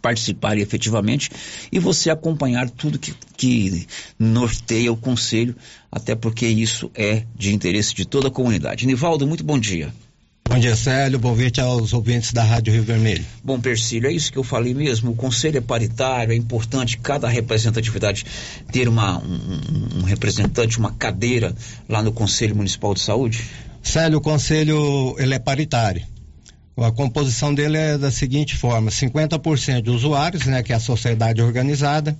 participarem 0.00 0.62
efetivamente 0.62 1.30
e 1.70 1.78
você 1.78 2.10
acompanhar 2.10 2.70
tudo 2.70 2.98
que, 2.98 3.14
que 3.36 3.86
norteia 4.18 4.92
o 4.92 4.96
conselho, 4.96 5.54
até 5.90 6.14
porque 6.14 6.46
isso 6.46 6.90
é 6.94 7.24
de 7.36 7.52
interesse 7.52 7.94
de 7.94 8.04
toda 8.04 8.28
a 8.28 8.30
comunidade. 8.30 8.86
Nivaldo, 8.86 9.26
muito 9.26 9.44
bom 9.44 9.58
dia. 9.58 9.92
Bom 10.48 10.58
dia, 10.58 10.76
Célio. 10.76 11.18
Bom 11.18 11.34
dia 11.34 11.64
aos 11.64 11.92
ouvintes 11.92 12.32
da 12.32 12.42
Rádio 12.42 12.72
Rio 12.72 12.82
Vermelho. 12.82 13.24
Bom, 13.42 13.58
Persílio, 13.60 14.08
é 14.08 14.12
isso 14.12 14.30
que 14.30 14.38
eu 14.38 14.44
falei 14.44 14.74
mesmo. 14.74 15.12
O 15.12 15.14
conselho 15.14 15.58
é 15.58 15.60
paritário, 15.60 16.32
é 16.32 16.36
importante 16.36 16.98
cada 16.98 17.28
representatividade 17.28 18.26
ter 18.70 18.88
uma, 18.88 19.18
um, 19.18 20.00
um 20.00 20.02
representante, 20.02 20.78
uma 20.78 20.92
cadeira 20.92 21.54
lá 21.88 22.02
no 22.02 22.12
Conselho 22.12 22.54
Municipal 22.56 22.92
de 22.92 23.00
Saúde? 23.00 23.44
Célio, 23.82 24.18
o 24.18 24.20
conselho 24.20 25.16
ele 25.18 25.34
é 25.34 25.38
paritário. 25.38 26.02
A 26.76 26.90
composição 26.90 27.54
dele 27.54 27.76
é 27.76 27.98
da 27.98 28.10
seguinte 28.10 28.56
forma: 28.56 28.90
50% 28.90 29.82
de 29.82 29.90
usuários, 29.90 30.46
né, 30.46 30.62
que 30.62 30.72
é 30.72 30.76
a 30.76 30.80
sociedade 30.80 31.42
organizada, 31.42 32.16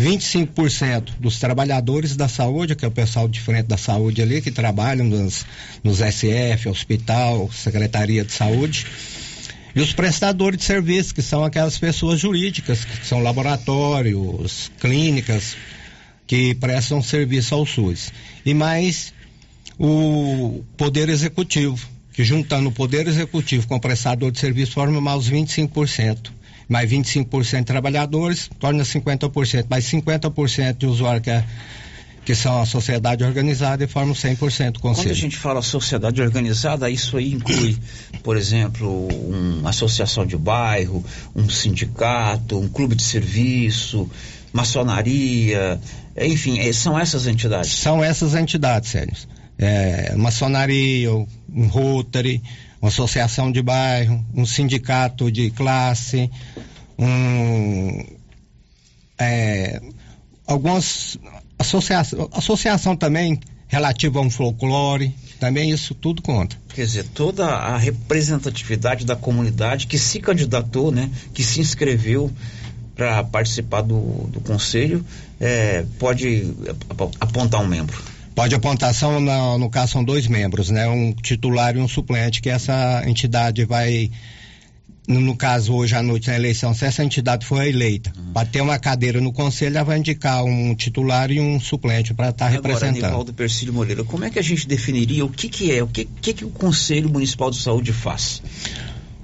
25% 0.00 1.10
dos 1.20 1.38
trabalhadores 1.38 2.16
da 2.16 2.26
saúde, 2.26 2.74
que 2.74 2.84
é 2.84 2.88
o 2.88 2.90
pessoal 2.90 3.28
de 3.28 3.38
frente 3.40 3.66
da 3.66 3.76
saúde 3.76 4.22
ali, 4.22 4.40
que 4.40 4.50
trabalham 4.50 5.06
nos, 5.06 5.44
nos 5.84 5.98
SF, 5.98 6.68
hospital, 6.68 7.50
secretaria 7.52 8.24
de 8.24 8.32
saúde, 8.32 8.86
e 9.74 9.80
os 9.80 9.92
prestadores 9.92 10.58
de 10.58 10.64
serviço, 10.64 11.14
que 11.14 11.22
são 11.22 11.44
aquelas 11.44 11.78
pessoas 11.78 12.18
jurídicas, 12.18 12.84
que 12.84 13.06
são 13.06 13.22
laboratórios, 13.22 14.70
clínicas, 14.80 15.56
que 16.26 16.54
prestam 16.54 17.02
serviço 17.02 17.54
ao 17.54 17.66
SUS. 17.66 18.12
E 18.44 18.54
mais 18.54 19.12
o 19.78 20.64
Poder 20.76 21.08
Executivo, 21.08 21.88
que 22.12 22.24
juntando 22.24 22.70
o 22.70 22.72
Poder 22.72 23.06
Executivo 23.06 23.66
com 23.68 23.76
o 23.76 23.80
prestador 23.80 24.32
de 24.32 24.40
serviço 24.40 24.72
forma 24.72 25.00
mais 25.00 25.20
os 25.20 25.30
25%. 25.30 26.39
Mais 26.70 26.90
25% 26.90 27.58
de 27.58 27.64
trabalhadores, 27.64 28.48
torna 28.58 28.82
50%, 28.82 29.66
mais 29.68 29.84
50% 29.84 30.78
de 30.78 30.86
usuários 30.86 31.22
que, 31.22 31.30
é, 31.30 31.44
que 32.24 32.34
são 32.34 32.62
a 32.62 32.64
sociedade 32.64 33.24
organizada 33.24 33.84
e 33.84 33.86
formam 33.86 34.14
100% 34.14 34.72
do 34.72 34.80
conselho. 34.80 35.08
Quando 35.08 35.10
a 35.10 35.14
gente 35.20 35.36
fala 35.36 35.60
sociedade 35.60 36.22
organizada, 36.22 36.88
isso 36.88 37.18
aí 37.18 37.32
inclui, 37.32 37.76
por 38.22 38.36
exemplo, 38.36 39.08
uma 39.08 39.70
associação 39.70 40.24
de 40.24 40.36
bairro, 40.36 41.04
um 41.36 41.48
sindicato, 41.50 42.58
um 42.58 42.68
clube 42.68 42.94
de 42.94 43.02
serviço, 43.02 44.08
maçonaria, 44.52 45.78
enfim, 46.16 46.58
é, 46.60 46.72
são 46.72 46.98
essas 46.98 47.26
entidades? 47.26 47.72
São 47.72 48.02
essas 48.02 48.34
entidades, 48.34 48.90
Sérgio 48.90 49.28
é, 49.60 50.14
maçonaria, 50.16 51.12
um 51.12 51.66
Rotary, 51.66 52.42
uma 52.80 52.88
associação 52.88 53.52
de 53.52 53.62
bairro, 53.62 54.24
um 54.34 54.46
sindicato 54.46 55.30
de 55.30 55.50
classe, 55.50 56.30
um, 56.98 58.04
é, 59.18 59.80
algumas 60.46 61.18
associação, 61.58 62.28
associação 62.32 62.96
também 62.96 63.38
relativa 63.68 64.18
a 64.18 64.22
um 64.22 64.30
folclore, 64.30 65.14
também 65.38 65.70
isso 65.70 65.94
tudo 65.94 66.22
conta. 66.22 66.56
Quer 66.74 66.84
dizer, 66.84 67.04
toda 67.14 67.46
a 67.46 67.76
representatividade 67.76 69.04
da 69.04 69.14
comunidade 69.14 69.86
que 69.86 69.98
se 69.98 70.18
candidatou, 70.18 70.90
né, 70.90 71.10
que 71.32 71.42
se 71.42 71.60
inscreveu 71.60 72.30
para 72.96 73.22
participar 73.24 73.82
do, 73.82 74.28
do 74.28 74.40
conselho, 74.40 75.04
é, 75.38 75.84
pode 75.98 76.52
apontar 77.20 77.60
um 77.62 77.66
membro. 77.66 78.02
Pode 78.34 78.54
apontação, 78.54 79.20
no, 79.20 79.58
no 79.58 79.70
caso, 79.70 79.92
são 79.92 80.04
dois 80.04 80.26
membros, 80.26 80.70
né? 80.70 80.88
Um 80.88 81.12
titular 81.12 81.76
e 81.76 81.80
um 81.80 81.88
suplente, 81.88 82.40
que 82.40 82.48
essa 82.48 83.02
entidade 83.06 83.64
vai 83.64 84.10
no 85.18 85.36
caso 85.36 85.74
hoje 85.74 85.94
à 85.94 86.02
noite 86.02 86.28
na 86.28 86.36
eleição, 86.36 86.72
se 86.72 86.84
essa 86.84 87.02
entidade 87.02 87.44
for 87.44 87.64
eleita, 87.66 88.12
uhum. 88.16 88.32
para 88.32 88.46
ter 88.46 88.60
uma 88.60 88.78
cadeira 88.78 89.20
no 89.20 89.32
conselho, 89.32 89.76
ela 89.76 89.84
vai 89.84 89.98
indicar 89.98 90.44
um 90.44 90.74
titular 90.74 91.30
e 91.30 91.40
um 91.40 91.58
suplente 91.58 92.14
para 92.14 92.30
estar 92.30 92.46
tá 92.46 92.50
representando. 92.50 92.96
Agora, 92.96 93.08
Nivaldo 93.08 93.34
Persílio 93.34 93.74
Moreira, 93.74 94.04
como 94.04 94.24
é 94.24 94.30
que 94.30 94.38
a 94.38 94.42
gente 94.42 94.68
definiria 94.68 95.24
o 95.24 95.28
que 95.28 95.48
que 95.48 95.72
é, 95.72 95.82
o 95.82 95.88
que 95.88 96.04
que, 96.04 96.32
que 96.32 96.44
o 96.44 96.50
Conselho 96.50 97.08
Municipal 97.08 97.50
de 97.50 97.56
Saúde 97.56 97.92
faz? 97.92 98.42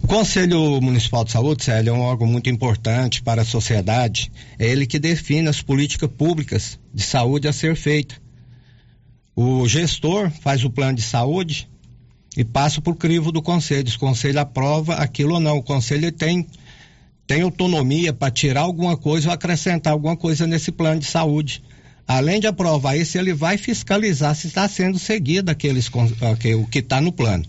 O 0.03 0.09
Conselho 0.09 0.81
Municipal 0.81 1.25
de 1.25 1.33
Saúde, 1.33 1.65
Célio, 1.65 1.91
é 1.91 1.93
um 1.93 2.01
órgão 2.01 2.27
muito 2.27 2.49
importante 2.49 3.23
para 3.23 3.43
a 3.43 3.45
sociedade. 3.45 4.31
É 4.59 4.67
ele 4.67 4.87
que 4.87 4.99
define 4.99 5.49
as 5.49 5.61
políticas 5.61 6.09
públicas 6.09 6.79
de 6.95 7.03
saúde 7.03 7.49
a 7.49 7.53
ser 7.53 7.75
feita. 7.75 8.15
O 9.39 9.69
gestor 9.69 10.31
faz 10.31 10.65
o 10.65 10.71
plano 10.71 10.97
de 10.97 11.03
saúde 11.03 11.69
e 12.35 12.43
passa 12.43 12.81
por 12.81 12.97
crivo 12.97 13.31
do 13.31 13.43
conselho. 13.43 13.87
Se 13.87 13.97
o 13.97 14.01
conselho 14.01 14.41
aprova 14.41 14.95
aquilo 14.95 15.35
ou 15.35 15.41
não. 15.41 15.59
O 15.59 15.63
conselho 15.63 16.11
tem, 16.11 16.47
tem 17.27 17.43
autonomia 17.43 18.15
para 18.15 18.33
tirar 18.33 18.63
alguma 18.63 18.97
coisa 18.97 19.29
ou 19.29 19.35
acrescentar 19.35 19.93
alguma 19.93 20.17
coisa 20.17 20.47
nesse 20.47 20.73
plano 20.73 21.01
de 21.01 21.07
saúde. 21.07 21.63
Além 22.09 22.41
de 22.41 22.47
aprovar 22.47 22.97
isso, 22.97 23.19
ele 23.19 23.35
vai 23.35 23.59
fiscalizar 23.59 24.35
se 24.35 24.47
está 24.47 24.67
sendo 24.69 24.99
seguido 24.99 25.51
aqueles, 25.51 25.91
o 25.91 26.67
que 26.67 26.79
está 26.79 26.99
no 26.99 27.13
plano. 27.13 27.45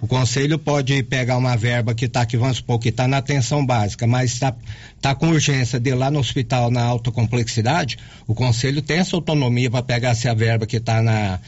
O 0.00 0.06
conselho 0.06 0.58
pode 0.58 1.02
pegar 1.04 1.38
uma 1.38 1.56
verba 1.56 1.94
que 1.94 2.04
está 2.04 2.20
aqui, 2.20 2.36
vamos 2.36 2.58
supor, 2.58 2.78
que 2.78 2.90
está 2.90 3.08
na 3.08 3.16
atenção 3.16 3.64
básica, 3.64 4.06
mas 4.06 4.32
está 4.32 4.54
tá 5.00 5.14
com 5.14 5.28
urgência 5.28 5.80
de 5.80 5.90
ir 5.90 5.94
lá 5.94 6.10
no 6.10 6.18
hospital 6.18 6.70
na 6.70 6.82
alta 6.82 7.10
complexidade, 7.10 7.96
o 8.26 8.34
conselho 8.34 8.82
tem 8.82 8.98
essa 8.98 9.16
autonomia 9.16 9.70
para 9.70 9.82
pegar 9.82 10.10
essa 10.10 10.34
verba 10.34 10.66
que 10.66 10.76
está 10.76 11.00
na, 11.00 11.40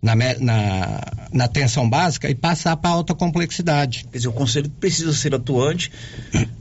na, 0.00 0.14
na, 0.14 1.00
na, 1.32 1.44
atenção 1.44 1.88
básica 1.88 2.30
e 2.30 2.34
passar 2.34 2.76
para 2.76 2.90
alta 2.90 3.12
complexidade. 3.12 4.06
Quer 4.10 4.18
dizer, 4.18 4.28
o 4.28 4.32
conselho 4.32 4.70
precisa 4.70 5.12
ser 5.12 5.34
atuante 5.34 5.90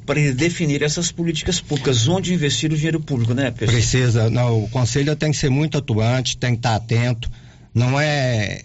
para 0.07 0.19
definir 0.33 0.81
essas 0.81 1.11
políticas 1.11 1.61
públicas, 1.61 2.07
onde 2.07 2.33
investir 2.33 2.71
o 2.71 2.75
dinheiro 2.75 2.99
público, 2.99 3.35
né, 3.35 3.51
pessoal? 3.51 3.77
Precisa, 3.77 4.29
não, 4.31 4.63
o 4.63 4.69
conselho 4.69 5.15
tem 5.15 5.31
que 5.31 5.37
ser 5.37 5.49
muito 5.49 5.77
atuante, 5.77 6.37
tem 6.37 6.51
que 6.51 6.57
estar 6.57 6.75
atento, 6.75 7.29
não 7.73 7.99
é, 7.99 8.63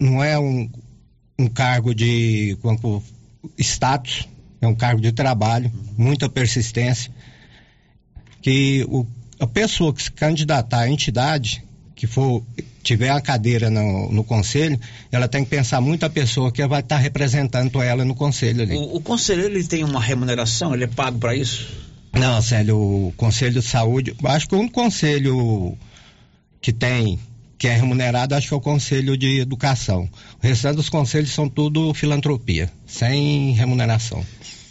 não 0.00 0.24
é 0.24 0.38
um, 0.38 0.68
um 1.38 1.48
cargo 1.48 1.94
de 1.94 2.56
quanto, 2.60 3.02
status, 3.58 4.28
é 4.60 4.66
um 4.66 4.74
cargo 4.74 5.00
de 5.00 5.12
trabalho, 5.12 5.70
muita 5.96 6.28
persistência, 6.28 7.12
que 8.40 8.84
o, 8.88 9.06
a 9.40 9.46
pessoa 9.46 9.92
que 9.92 10.02
se 10.02 10.12
candidatar 10.12 10.80
à 10.80 10.88
entidade, 10.88 11.64
que 11.94 12.06
for 12.06 12.44
tiver 12.82 13.10
a 13.10 13.20
cadeira 13.20 13.70
no, 13.70 14.10
no 14.10 14.24
conselho, 14.24 14.78
ela 15.10 15.28
tem 15.28 15.44
que 15.44 15.50
pensar 15.50 15.80
muito 15.80 16.04
a 16.04 16.10
pessoa 16.10 16.50
que 16.50 16.66
vai 16.66 16.80
estar 16.80 16.96
tá 16.96 17.00
representando 17.00 17.80
ela 17.80 18.04
no 18.04 18.14
conselho 18.14 18.62
ali. 18.62 18.74
O, 18.76 18.96
o 18.96 19.00
conselheiro 19.00 19.54
ele 19.54 19.66
tem 19.66 19.84
uma 19.84 20.00
remuneração, 20.00 20.74
ele 20.74 20.84
é 20.84 20.88
pago 20.88 21.18
para 21.18 21.34
isso? 21.34 21.68
Não, 22.12 22.42
Célio, 22.42 22.76
o 22.76 23.14
Conselho 23.16 23.54
de 23.54 23.62
Saúde, 23.62 24.14
acho 24.24 24.46
que 24.46 24.54
o 24.54 24.58
único 24.58 24.74
conselho 24.74 25.78
que 26.60 26.72
tem, 26.72 27.18
que 27.62 27.68
é 27.68 27.76
remunerado, 27.76 28.34
acho 28.34 28.48
que 28.48 28.54
é 28.54 28.56
o 28.56 28.60
Conselho 28.60 29.16
de 29.16 29.38
Educação. 29.38 30.10
O 30.42 30.44
restante 30.44 30.74
dos 30.74 30.88
conselhos 30.88 31.32
são 31.32 31.48
tudo 31.48 31.94
filantropia, 31.94 32.68
sem 32.84 33.52
remuneração. 33.52 34.26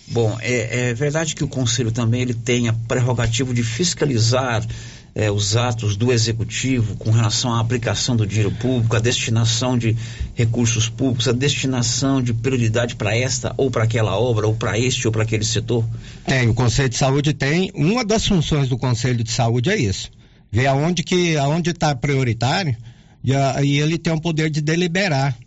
Bom, 0.10 0.38
é, 0.42 0.90
é 0.90 0.94
verdade 0.94 1.34
que 1.34 1.42
o 1.42 1.48
Conselho 1.48 1.90
também 1.90 2.22
ele 2.22 2.34
tem 2.34 2.68
a 2.68 2.74
prerrogativa 2.74 3.54
de 3.54 3.64
fiscalizar 3.64 4.68
é, 5.16 5.32
os 5.32 5.56
atos 5.56 5.96
do 5.96 6.12
executivo 6.12 6.98
com 6.98 7.12
relação 7.12 7.54
à 7.54 7.62
aplicação 7.62 8.14
do 8.14 8.28
dinheiro 8.28 8.52
público, 8.52 8.94
a 8.94 9.00
destinação 9.00 9.78
de 9.78 9.96
recursos 10.36 10.90
públicos, 10.90 11.30
a 11.30 11.32
destinação 11.32 12.22
de 12.22 12.34
prioridade 12.34 12.98
para 12.98 13.16
esta 13.16 13.54
ou 13.56 13.72
para 13.72 13.86
aquela 13.86 14.20
obra, 14.20 14.46
ou 14.48 14.54
para 14.54 14.78
este 14.78 15.08
ou 15.08 15.14
para 15.14 15.24
aquele 15.24 15.46
setor? 15.46 15.86
Tem, 16.26 16.50
o 16.50 16.54
Conselho 16.54 16.90
de 16.90 16.98
Saúde 16.98 17.32
tem. 17.32 17.72
Uma 17.74 18.04
das 18.04 18.28
funções 18.28 18.68
do 18.68 18.78
Conselho 18.78 19.24
de 19.24 19.32
Saúde 19.32 19.70
é 19.70 19.78
isso. 19.78 20.12
Ver 20.52 20.68
aonde 20.68 21.04
que 21.04 21.38
aonde 21.38 21.70
está 21.70 21.96
prioritário 21.96 22.76
e, 23.24 23.34
a, 23.34 23.64
e, 23.64 23.80
ele 23.80 23.98
tem 23.98 24.12
o 24.12 24.20
poder 24.20 24.50
de 24.50 24.62
deliberar. 24.62 25.38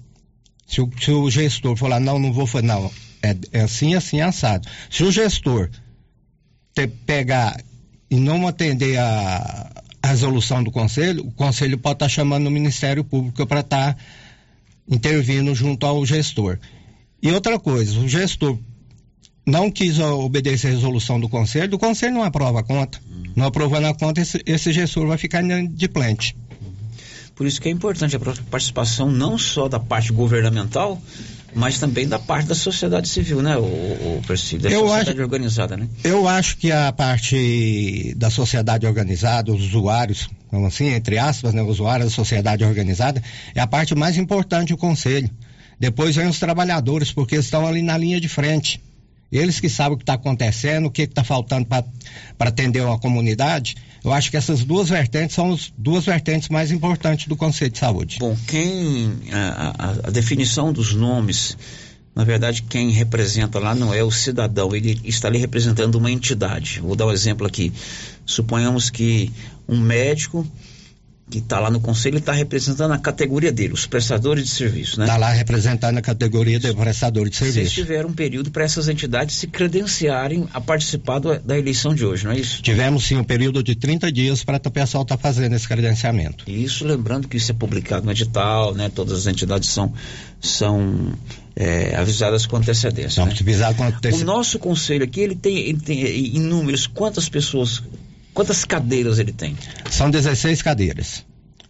Se 0.66 0.80
o, 0.80 0.90
se 0.98 1.10
o 1.10 1.30
gestor 1.30 1.76
falar, 1.76 2.00
não, 2.00 2.18
não 2.18 2.32
vou 2.32 2.46
fazer, 2.46 2.66
não, 2.66 2.90
é, 3.22 3.36
é 3.52 3.60
assim, 3.62 3.94
assim, 3.94 4.20
assado. 4.20 4.66
Se 4.88 5.04
o 5.04 5.12
gestor 5.12 5.68
te, 6.74 6.86
pegar 6.86 7.60
e 8.10 8.16
não 8.16 8.46
atender 8.46 8.96
a, 8.98 9.70
a 10.02 10.08
resolução 10.08 10.62
do 10.62 10.70
conselho, 10.70 11.26
o 11.26 11.32
conselho 11.32 11.78
pode 11.78 11.96
estar 11.96 12.06
tá 12.06 12.08
chamando 12.08 12.46
o 12.46 12.50
Ministério 12.50 13.04
Público 13.04 13.46
para 13.46 13.60
estar 13.60 13.94
tá 13.94 14.00
intervindo 14.88 15.54
junto 15.54 15.84
ao 15.84 16.04
gestor. 16.06 16.58
E 17.22 17.30
outra 17.30 17.58
coisa, 17.58 17.98
o 17.98 18.08
gestor 18.08 18.58
não 19.46 19.70
quis 19.70 19.98
obedecer 19.98 20.68
a 20.68 20.70
resolução 20.70 21.20
do 21.20 21.28
conselho, 21.28 21.74
o 21.74 21.78
conselho 21.78 22.14
não 22.14 22.24
aprova 22.24 22.60
a 22.60 22.62
conta. 22.62 23.00
Não 23.36 23.46
aprovando 23.46 23.86
a 23.86 23.94
conta, 23.94 24.20
esse, 24.20 24.40
esse 24.46 24.72
gestor 24.72 25.06
vai 25.06 25.18
ficar 25.18 25.42
de 25.42 25.88
plante. 25.88 26.36
Por 27.34 27.46
isso 27.46 27.60
que 27.60 27.68
é 27.68 27.72
importante 27.72 28.14
a 28.14 28.20
participação 28.20 29.10
não 29.10 29.36
só 29.36 29.68
da 29.68 29.80
parte 29.80 30.12
governamental, 30.12 31.02
mas 31.52 31.78
também 31.78 32.06
da 32.06 32.18
parte 32.18 32.46
da 32.46 32.54
sociedade 32.54 33.08
civil, 33.08 33.42
né, 33.42 33.56
o, 33.56 33.62
o 33.62 34.22
Percy, 34.26 34.56
da 34.58 34.68
eu 34.68 34.82
sociedade 34.82 35.10
acho, 35.10 35.20
organizada, 35.20 35.76
né? 35.76 35.88
Eu 36.02 36.28
acho 36.28 36.56
que 36.56 36.70
a 36.70 36.92
parte 36.92 38.14
da 38.16 38.30
sociedade 38.30 38.86
organizada, 38.86 39.52
os 39.52 39.62
usuários, 39.62 40.28
como 40.48 40.66
assim, 40.66 40.88
entre 40.88 41.18
aspas, 41.18 41.52
né, 41.52 41.62
usuários 41.62 42.10
da 42.10 42.14
sociedade 42.14 42.64
organizada, 42.64 43.22
é 43.54 43.60
a 43.60 43.66
parte 43.66 43.94
mais 43.94 44.16
importante 44.16 44.68
do 44.68 44.76
conselho. 44.76 45.28
Depois 45.78 46.14
vem 46.14 46.28
os 46.28 46.38
trabalhadores, 46.38 47.12
porque 47.12 47.36
estão 47.36 47.66
ali 47.66 47.82
na 47.82 47.98
linha 47.98 48.20
de 48.20 48.28
frente. 48.28 48.80
Eles 49.30 49.58
que 49.58 49.68
sabem 49.68 49.94
o 49.94 49.96
que 49.96 50.02
está 50.02 50.14
acontecendo, 50.14 50.86
o 50.86 50.90
que 50.90 51.02
está 51.02 51.24
faltando 51.24 51.66
para 51.66 51.84
atender 52.38 52.82
uma 52.82 52.98
comunidade. 52.98 53.76
Eu 54.04 54.12
acho 54.12 54.30
que 54.30 54.36
essas 54.36 54.64
duas 54.64 54.88
vertentes 54.88 55.34
são 55.34 55.52
as 55.52 55.72
duas 55.76 56.04
vertentes 56.04 56.48
mais 56.48 56.70
importantes 56.70 57.26
do 57.26 57.36
Conselho 57.36 57.70
de 57.70 57.78
Saúde. 57.78 58.18
Bom, 58.20 58.36
quem. 58.46 59.12
A, 59.32 59.74
a, 59.76 59.90
a 60.08 60.10
definição 60.10 60.72
dos 60.72 60.94
nomes. 60.94 61.56
Na 62.14 62.22
verdade, 62.22 62.62
quem 62.62 62.90
representa 62.90 63.58
lá 63.58 63.74
não 63.74 63.92
é 63.92 64.04
o 64.04 64.10
cidadão, 64.10 64.72
ele 64.72 65.00
está 65.02 65.26
ali 65.26 65.38
representando 65.38 65.96
uma 65.96 66.12
entidade. 66.12 66.78
Vou 66.80 66.94
dar 66.94 67.06
um 67.06 67.12
exemplo 67.12 67.44
aqui. 67.44 67.72
Suponhamos 68.24 68.88
que 68.88 69.32
um 69.68 69.76
médico 69.80 70.46
que 71.30 71.38
está 71.38 71.58
lá 71.58 71.70
no 71.70 71.80
conselho 71.80 72.18
está 72.18 72.32
representando 72.32 72.92
a 72.92 72.98
categoria 72.98 73.50
dele, 73.50 73.72
os 73.72 73.86
prestadores 73.86 74.44
de 74.44 74.50
serviço, 74.50 74.98
né? 74.98 75.06
Está 75.06 75.16
lá 75.16 75.30
representando 75.30 75.96
a 75.96 76.02
categoria 76.02 76.60
de 76.60 76.72
prestador 76.74 77.28
de 77.28 77.36
serviço. 77.36 77.58
Vocês 77.60 77.72
tiveram 77.72 78.10
um 78.10 78.12
período 78.12 78.50
para 78.50 78.64
essas 78.64 78.88
entidades 78.88 79.36
se 79.36 79.46
credenciarem 79.46 80.46
a 80.52 80.60
participar 80.60 81.18
do, 81.18 81.38
da 81.38 81.58
eleição 81.58 81.94
de 81.94 82.04
hoje, 82.04 82.24
não 82.24 82.32
é 82.32 82.38
isso? 82.38 82.62
Tivemos 82.62 83.06
sim 83.06 83.16
um 83.16 83.24
período 83.24 83.62
de 83.62 83.74
30 83.74 84.12
dias 84.12 84.44
para 84.44 84.60
o 84.64 84.70
pessoal 84.70 85.02
estar 85.02 85.16
tá 85.16 85.22
fazendo 85.22 85.54
esse 85.54 85.66
credenciamento. 85.66 86.44
Isso 86.48 86.84
lembrando 86.84 87.26
que 87.26 87.38
isso 87.38 87.50
é 87.50 87.54
publicado 87.54 88.04
no 88.04 88.12
edital, 88.12 88.74
né? 88.74 88.90
Todas 88.94 89.20
as 89.20 89.26
entidades 89.26 89.70
são, 89.70 89.94
são 90.40 91.14
é, 91.56 91.96
avisadas 91.96 92.44
com 92.44 92.56
antecedência. 92.56 93.20
Não, 93.20 93.30
né? 93.30 93.36
avisado 93.40 93.76
com 93.76 93.84
antecedência. 93.84 94.22
O 94.22 94.26
nosso 94.26 94.58
conselho 94.58 95.04
aqui, 95.04 95.20
ele 95.20 95.34
tem, 95.34 95.56
ele 95.56 95.80
tem 95.80 96.36
em 96.36 96.40
números, 96.40 96.86
quantas 96.86 97.30
pessoas 97.30 97.82
Quantas 98.34 98.64
cadeiras 98.64 99.20
ele 99.20 99.32
tem? 99.32 99.56
São 99.88 100.10
16 100.10 100.60
cadeiras. 100.60 101.24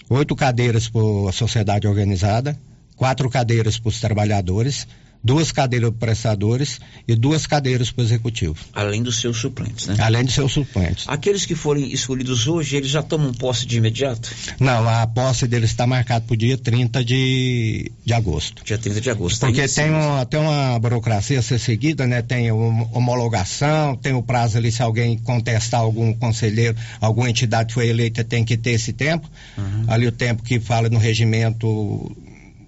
Oito 0.08 0.34
cadeiras 0.34 0.88
para 0.88 1.28
a 1.28 1.32
sociedade 1.32 1.86
organizada, 1.86 2.58
quatro 2.96 3.28
cadeiras 3.28 3.78
para 3.78 3.88
os 3.90 4.00
trabalhadores, 4.00 4.88
duas 5.24 5.50
cadeiras 5.50 5.88
para 5.90 6.08
prestadores 6.08 6.78
e 7.08 7.16
duas 7.16 7.46
cadeiras 7.46 7.90
para 7.90 8.02
o 8.02 8.04
executivo. 8.04 8.56
Além 8.74 9.02
dos 9.02 9.20
seus 9.20 9.38
suplentes, 9.38 9.86
né? 9.86 9.96
Além 9.98 10.24
dos 10.24 10.34
seus 10.34 10.52
suplentes. 10.52 11.06
Aqueles 11.08 11.46
que 11.46 11.54
forem 11.54 11.90
escolhidos 11.90 12.46
hoje, 12.46 12.76
eles 12.76 12.90
já 12.90 13.02
tomam 13.02 13.32
posse 13.32 13.64
de 13.66 13.78
imediato? 13.78 14.30
Não, 14.60 14.86
a 14.86 15.06
posse 15.06 15.46
deles 15.46 15.70
está 15.70 15.86
marcada 15.86 16.26
para 16.26 16.34
o 16.34 16.36
dia 16.36 16.58
30 16.58 17.02
de, 17.02 17.90
de 18.04 18.12
agosto. 18.12 18.62
Dia 18.64 18.76
30 18.76 19.00
de 19.00 19.10
agosto. 19.10 19.40
Porque 19.40 19.66
tá 19.66 19.74
tem, 19.74 19.90
uma, 19.90 20.26
tem 20.26 20.38
uma 20.38 20.78
burocracia 20.78 21.38
a 21.38 21.42
ser 21.42 21.58
seguida, 21.58 22.06
né? 22.06 22.20
Tem 22.20 22.52
homologação, 22.52 23.96
tem 23.96 24.12
o 24.12 24.22
prazo 24.22 24.58
ali 24.58 24.70
se 24.70 24.82
alguém 24.82 25.16
contestar 25.16 25.80
algum 25.80 26.12
conselheiro, 26.12 26.76
alguma 27.00 27.30
entidade 27.30 27.68
que 27.68 27.74
foi 27.74 27.88
eleita 27.88 28.22
tem 28.22 28.44
que 28.44 28.58
ter 28.58 28.72
esse 28.72 28.92
tempo. 28.92 29.26
Uhum. 29.56 29.84
Ali 29.88 30.06
o 30.06 30.12
tempo 30.12 30.42
que 30.42 30.60
fala 30.60 30.90
no 30.90 30.98
regimento 30.98 32.14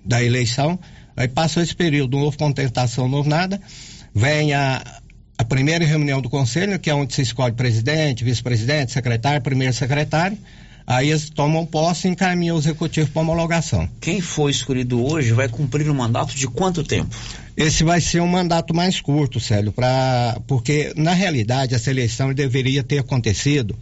da 0.04 0.22
eleição 0.22 0.78
Aí 1.16 1.28
passou 1.28 1.62
esse 1.62 1.74
período, 1.74 2.16
não 2.16 2.24
houve 2.24 2.36
contestação, 2.36 3.08
não 3.08 3.18
houve 3.18 3.30
nada. 3.30 3.60
Vem 4.14 4.52
a, 4.52 5.00
a 5.38 5.44
primeira 5.44 5.84
reunião 5.84 6.20
do 6.20 6.28
conselho, 6.28 6.78
que 6.78 6.90
é 6.90 6.94
onde 6.94 7.14
se 7.14 7.22
escolhe 7.22 7.54
presidente, 7.54 8.22
vice-presidente, 8.22 8.92
secretário, 8.92 9.40
primeiro 9.40 9.72
secretário. 9.72 10.36
Aí 10.86 11.10
eles 11.10 11.30
tomam 11.30 11.66
posse 11.66 12.06
e 12.06 12.10
encaminham 12.12 12.54
o 12.54 12.58
executivo 12.60 13.10
para 13.10 13.22
homologação. 13.22 13.88
Quem 14.00 14.20
for 14.20 14.48
escolhido 14.48 15.04
hoje 15.04 15.32
vai 15.32 15.48
cumprir 15.48 15.90
um 15.90 15.94
mandato 15.94 16.36
de 16.36 16.46
quanto 16.46 16.84
tempo? 16.84 17.16
Esse 17.56 17.82
vai 17.82 18.00
ser 18.00 18.20
um 18.20 18.28
mandato 18.28 18.72
mais 18.72 19.00
curto, 19.00 19.40
Célio, 19.40 19.72
pra, 19.72 20.38
porque 20.46 20.92
na 20.96 21.12
realidade 21.12 21.74
essa 21.74 21.90
eleição 21.90 22.32
deveria 22.32 22.84
ter 22.84 22.98
acontecido 22.98 23.76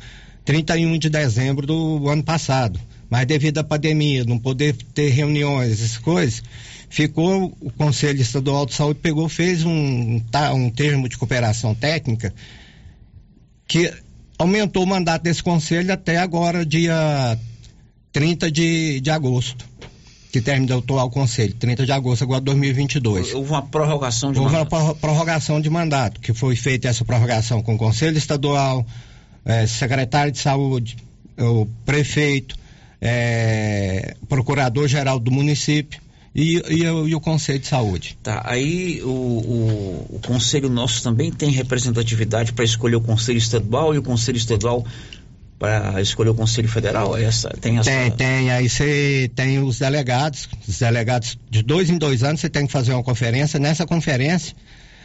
31 0.46 0.96
de 0.98 1.10
dezembro 1.10 1.66
do 1.66 2.08
ano 2.08 2.22
passado. 2.22 2.80
Mas 3.08 3.26
devido 3.26 3.58
à 3.58 3.64
pandemia, 3.64 4.24
não 4.24 4.38
poder 4.38 4.74
ter 4.94 5.10
reuniões, 5.10 5.72
essas 5.72 5.98
coisas, 5.98 6.42
ficou 6.88 7.56
o 7.60 7.70
Conselho 7.70 8.20
Estadual 8.20 8.66
de 8.66 8.74
Saúde 8.74 9.00
pegou, 9.00 9.28
fez 9.28 9.64
um, 9.64 10.20
um 10.54 10.70
termo 10.70 11.08
de 11.08 11.16
cooperação 11.18 11.74
técnica 11.74 12.34
que 13.66 13.92
aumentou 14.38 14.84
o 14.84 14.86
mandato 14.86 15.22
desse 15.22 15.42
conselho 15.42 15.92
até 15.92 16.18
agora, 16.18 16.64
dia 16.64 17.38
30 18.12 18.50
de, 18.50 19.00
de 19.00 19.10
agosto. 19.10 19.66
Que 20.30 20.40
terminou 20.40 20.78
o 20.78 20.80
atual 20.80 21.10
conselho, 21.10 21.54
30 21.54 21.86
de 21.86 21.92
agosto 21.92 22.22
agora 22.24 22.40
de 22.40 22.46
2022. 22.46 23.34
Houve 23.34 23.50
uma 23.50 23.62
prorrogação 23.62 24.32
de 24.32 24.40
Houve 24.40 24.52
mandato. 24.52 24.72
Houve 24.72 24.86
uma 24.86 24.94
prorrogação 24.96 25.60
de 25.60 25.70
mandato, 25.70 26.20
que 26.20 26.32
foi 26.34 26.56
feita 26.56 26.88
essa 26.88 27.04
prorrogação 27.04 27.62
com 27.62 27.76
o 27.76 27.78
Conselho 27.78 28.18
Estadual, 28.18 28.84
eh, 29.44 29.64
secretário 29.68 30.32
de 30.32 30.38
saúde, 30.38 30.96
o 31.38 31.66
prefeito, 31.84 32.56
eh, 33.06 34.16
procurador-geral 34.26 35.20
do 35.20 35.30
município 35.30 36.00
e, 36.34 36.56
e, 36.70 36.82
e, 36.82 37.14
o 37.14 37.20
Conselho 37.20 37.58
de 37.58 37.66
Saúde. 37.66 38.18
Tá, 38.22 38.42
aí 38.46 39.02
o, 39.02 39.08
o, 39.08 40.06
o 40.16 40.20
Conselho 40.26 40.70
nosso 40.70 41.02
também 41.02 41.30
tem 41.30 41.50
representatividade 41.50 42.54
para 42.54 42.64
escolher 42.64 42.96
o 42.96 43.02
Conselho 43.02 43.36
Estadual 43.36 43.94
e 43.94 43.98
o 43.98 44.02
Conselho 44.02 44.38
Estadual 44.38 44.86
para 45.58 46.00
escolher 46.00 46.30
o 46.30 46.34
Conselho 46.34 46.68
Federal? 46.68 47.16
Essa, 47.16 47.50
tem, 47.50 47.78
essa... 47.78 47.90
tem, 47.90 48.10
tem. 48.10 48.50
Aí 48.50 48.68
você 48.68 49.30
tem 49.34 49.62
os 49.62 49.78
delegados, 49.78 50.48
os 50.66 50.78
delegados 50.78 51.38
de 51.50 51.62
dois 51.62 51.90
em 51.90 51.98
dois 51.98 52.22
anos 52.22 52.40
você 52.40 52.48
tem 52.48 52.66
que 52.66 52.72
fazer 52.72 52.94
uma 52.94 53.04
conferência. 53.04 53.60
Nessa 53.60 53.86
conferência, 53.86 54.56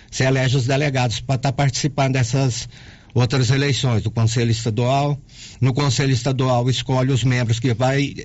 você 0.10 0.24
elege 0.24 0.56
os 0.56 0.66
delegados 0.66 1.20
para 1.20 1.36
estar 1.36 1.52
tá 1.52 1.54
participando 1.54 2.14
dessas 2.14 2.68
outras 3.14 3.50
eleições 3.50 4.04
do 4.04 4.12
Conselho 4.12 4.52
Estadual. 4.52 5.20
No 5.60 5.74
Conselho 5.74 6.12
Estadual 6.12 6.70
escolhe 6.70 7.12
os 7.12 7.24
membros 7.24 7.60
que 7.60 7.74
vai 7.74 8.16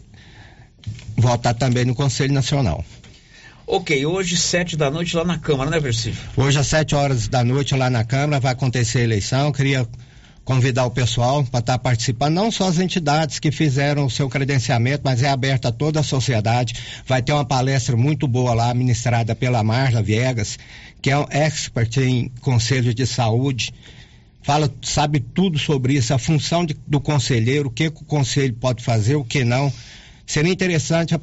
votar 1.16 1.54
também 1.54 1.84
no 1.84 1.94
Conselho 1.94 2.32
Nacional. 2.32 2.84
Ok, 3.66 4.04
hoje 4.04 4.36
sete 4.36 4.76
da 4.76 4.90
noite 4.90 5.16
lá 5.16 5.24
na 5.24 5.38
Câmara, 5.38 5.70
né, 5.70 5.80
Versif? 5.80 6.18
Hoje 6.36 6.58
às 6.58 6.66
sete 6.66 6.94
horas 6.94 7.28
da 7.28 7.42
noite 7.42 7.74
lá 7.74 7.88
na 7.88 8.04
Câmara 8.04 8.38
vai 8.38 8.52
acontecer 8.52 8.98
a 8.98 9.04
eleição. 9.04 9.50
Queria 9.52 9.88
convidar 10.44 10.84
o 10.84 10.90
pessoal 10.90 11.42
para 11.44 11.60
estar 11.60 11.72
tá 11.72 11.78
participando, 11.78 12.34
não 12.34 12.50
só 12.50 12.68
as 12.68 12.78
entidades 12.78 13.38
que 13.38 13.50
fizeram 13.50 14.04
o 14.04 14.10
seu 14.10 14.28
credenciamento, 14.28 15.00
mas 15.02 15.22
é 15.22 15.30
aberta 15.30 15.68
a 15.68 15.72
toda 15.72 16.00
a 16.00 16.02
sociedade. 16.02 16.74
Vai 17.06 17.22
ter 17.22 17.32
uma 17.32 17.44
palestra 17.44 17.96
muito 17.96 18.28
boa 18.28 18.52
lá, 18.52 18.74
ministrada 18.74 19.34
pela 19.34 19.64
Marla 19.64 20.02
Viegas, 20.02 20.58
que 21.00 21.10
é 21.10 21.18
um 21.18 21.26
expert 21.30 21.96
em 21.96 22.30
conselho 22.42 22.92
de 22.92 23.06
saúde. 23.06 23.72
Fala, 24.44 24.70
sabe 24.82 25.20
tudo 25.20 25.58
sobre 25.58 25.94
isso, 25.94 26.12
a 26.12 26.18
função 26.18 26.66
de, 26.66 26.76
do 26.86 27.00
conselheiro, 27.00 27.68
o 27.68 27.72
que, 27.72 27.90
que 27.90 28.02
o 28.02 28.04
conselho 28.04 28.52
pode 28.52 28.84
fazer, 28.84 29.16
o 29.16 29.24
que 29.24 29.42
não 29.42 29.72
seria 30.26 30.52
interessante 30.52 31.14
a, 31.14 31.18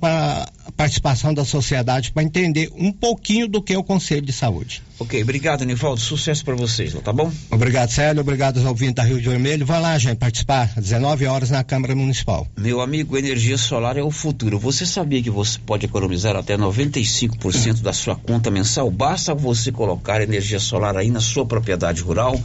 a 0.66 0.72
participação 0.72 1.34
da 1.34 1.44
sociedade 1.44 2.12
para 2.12 2.24
entender 2.24 2.72
um 2.76 2.92
pouquinho 2.92 3.48
do 3.48 3.62
que 3.62 3.74
é 3.74 3.78
o 3.78 3.84
Conselho 3.84 4.22
de 4.22 4.32
Saúde. 4.32 4.82
Ok, 5.00 5.22
obrigado, 5.22 5.66
Nivaldo. 5.66 6.00
Sucesso 6.00 6.46
para 6.46 6.56
vocês, 6.56 6.94
tá 7.04 7.12
bom? 7.12 7.32
Obrigado, 7.50 7.90
Célio. 7.90 8.22
Obrigado 8.22 8.58
aos 8.58 8.66
ouvintes 8.66 8.96
da 8.96 9.04
Rio 9.04 9.20
de 9.20 9.28
Vermelho. 9.28 9.66
Vai 9.66 9.82
lá, 9.82 9.98
gente, 9.98 10.18
participar 10.18 10.72
às 10.76 10.84
19 10.84 11.26
horas 11.26 11.50
na 11.50 11.64
Câmara 11.64 11.96
Municipal. 11.96 12.48
Meu 12.58 12.82
amigo, 12.82 13.18
energia 13.18 13.58
solar 13.58 13.98
é 13.98 14.04
o 14.04 14.12
futuro. 14.12 14.60
Você 14.60 14.86
sabia 14.86 15.22
que 15.22 15.30
você 15.30 15.58
pode 15.60 15.86
economizar 15.86 16.36
até 16.36 16.56
95% 16.56 17.82
da 17.82 17.94
sua 17.94 18.16
conta 18.16 18.52
mensal? 18.52 18.90
Basta 18.92 19.34
você 19.34 19.72
colocar 19.72 20.22
energia 20.22 20.60
solar 20.60 20.96
aí 20.96 21.10
na 21.10 21.20
sua 21.20 21.46
propriedade 21.46 22.02
rural 22.02 22.40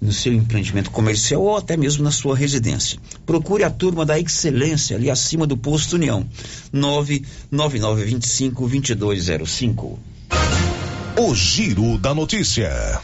no 0.00 0.12
seu 0.12 0.32
empreendimento 0.32 0.90
comercial 0.90 1.42
ou 1.42 1.56
até 1.56 1.76
mesmo 1.76 2.04
na 2.04 2.10
sua 2.10 2.36
residência. 2.36 2.98
Procure 3.24 3.64
a 3.64 3.70
turma 3.70 4.04
da 4.04 4.18
Excelência 4.18 4.96
ali 4.96 5.10
acima 5.10 5.46
do 5.46 5.56
posto 5.56 5.96
União. 5.96 6.26
99925 6.72 8.68
2205. 8.68 9.98
O 11.18 11.34
Giro 11.34 11.98
da 11.98 12.14
Notícia. 12.14 13.00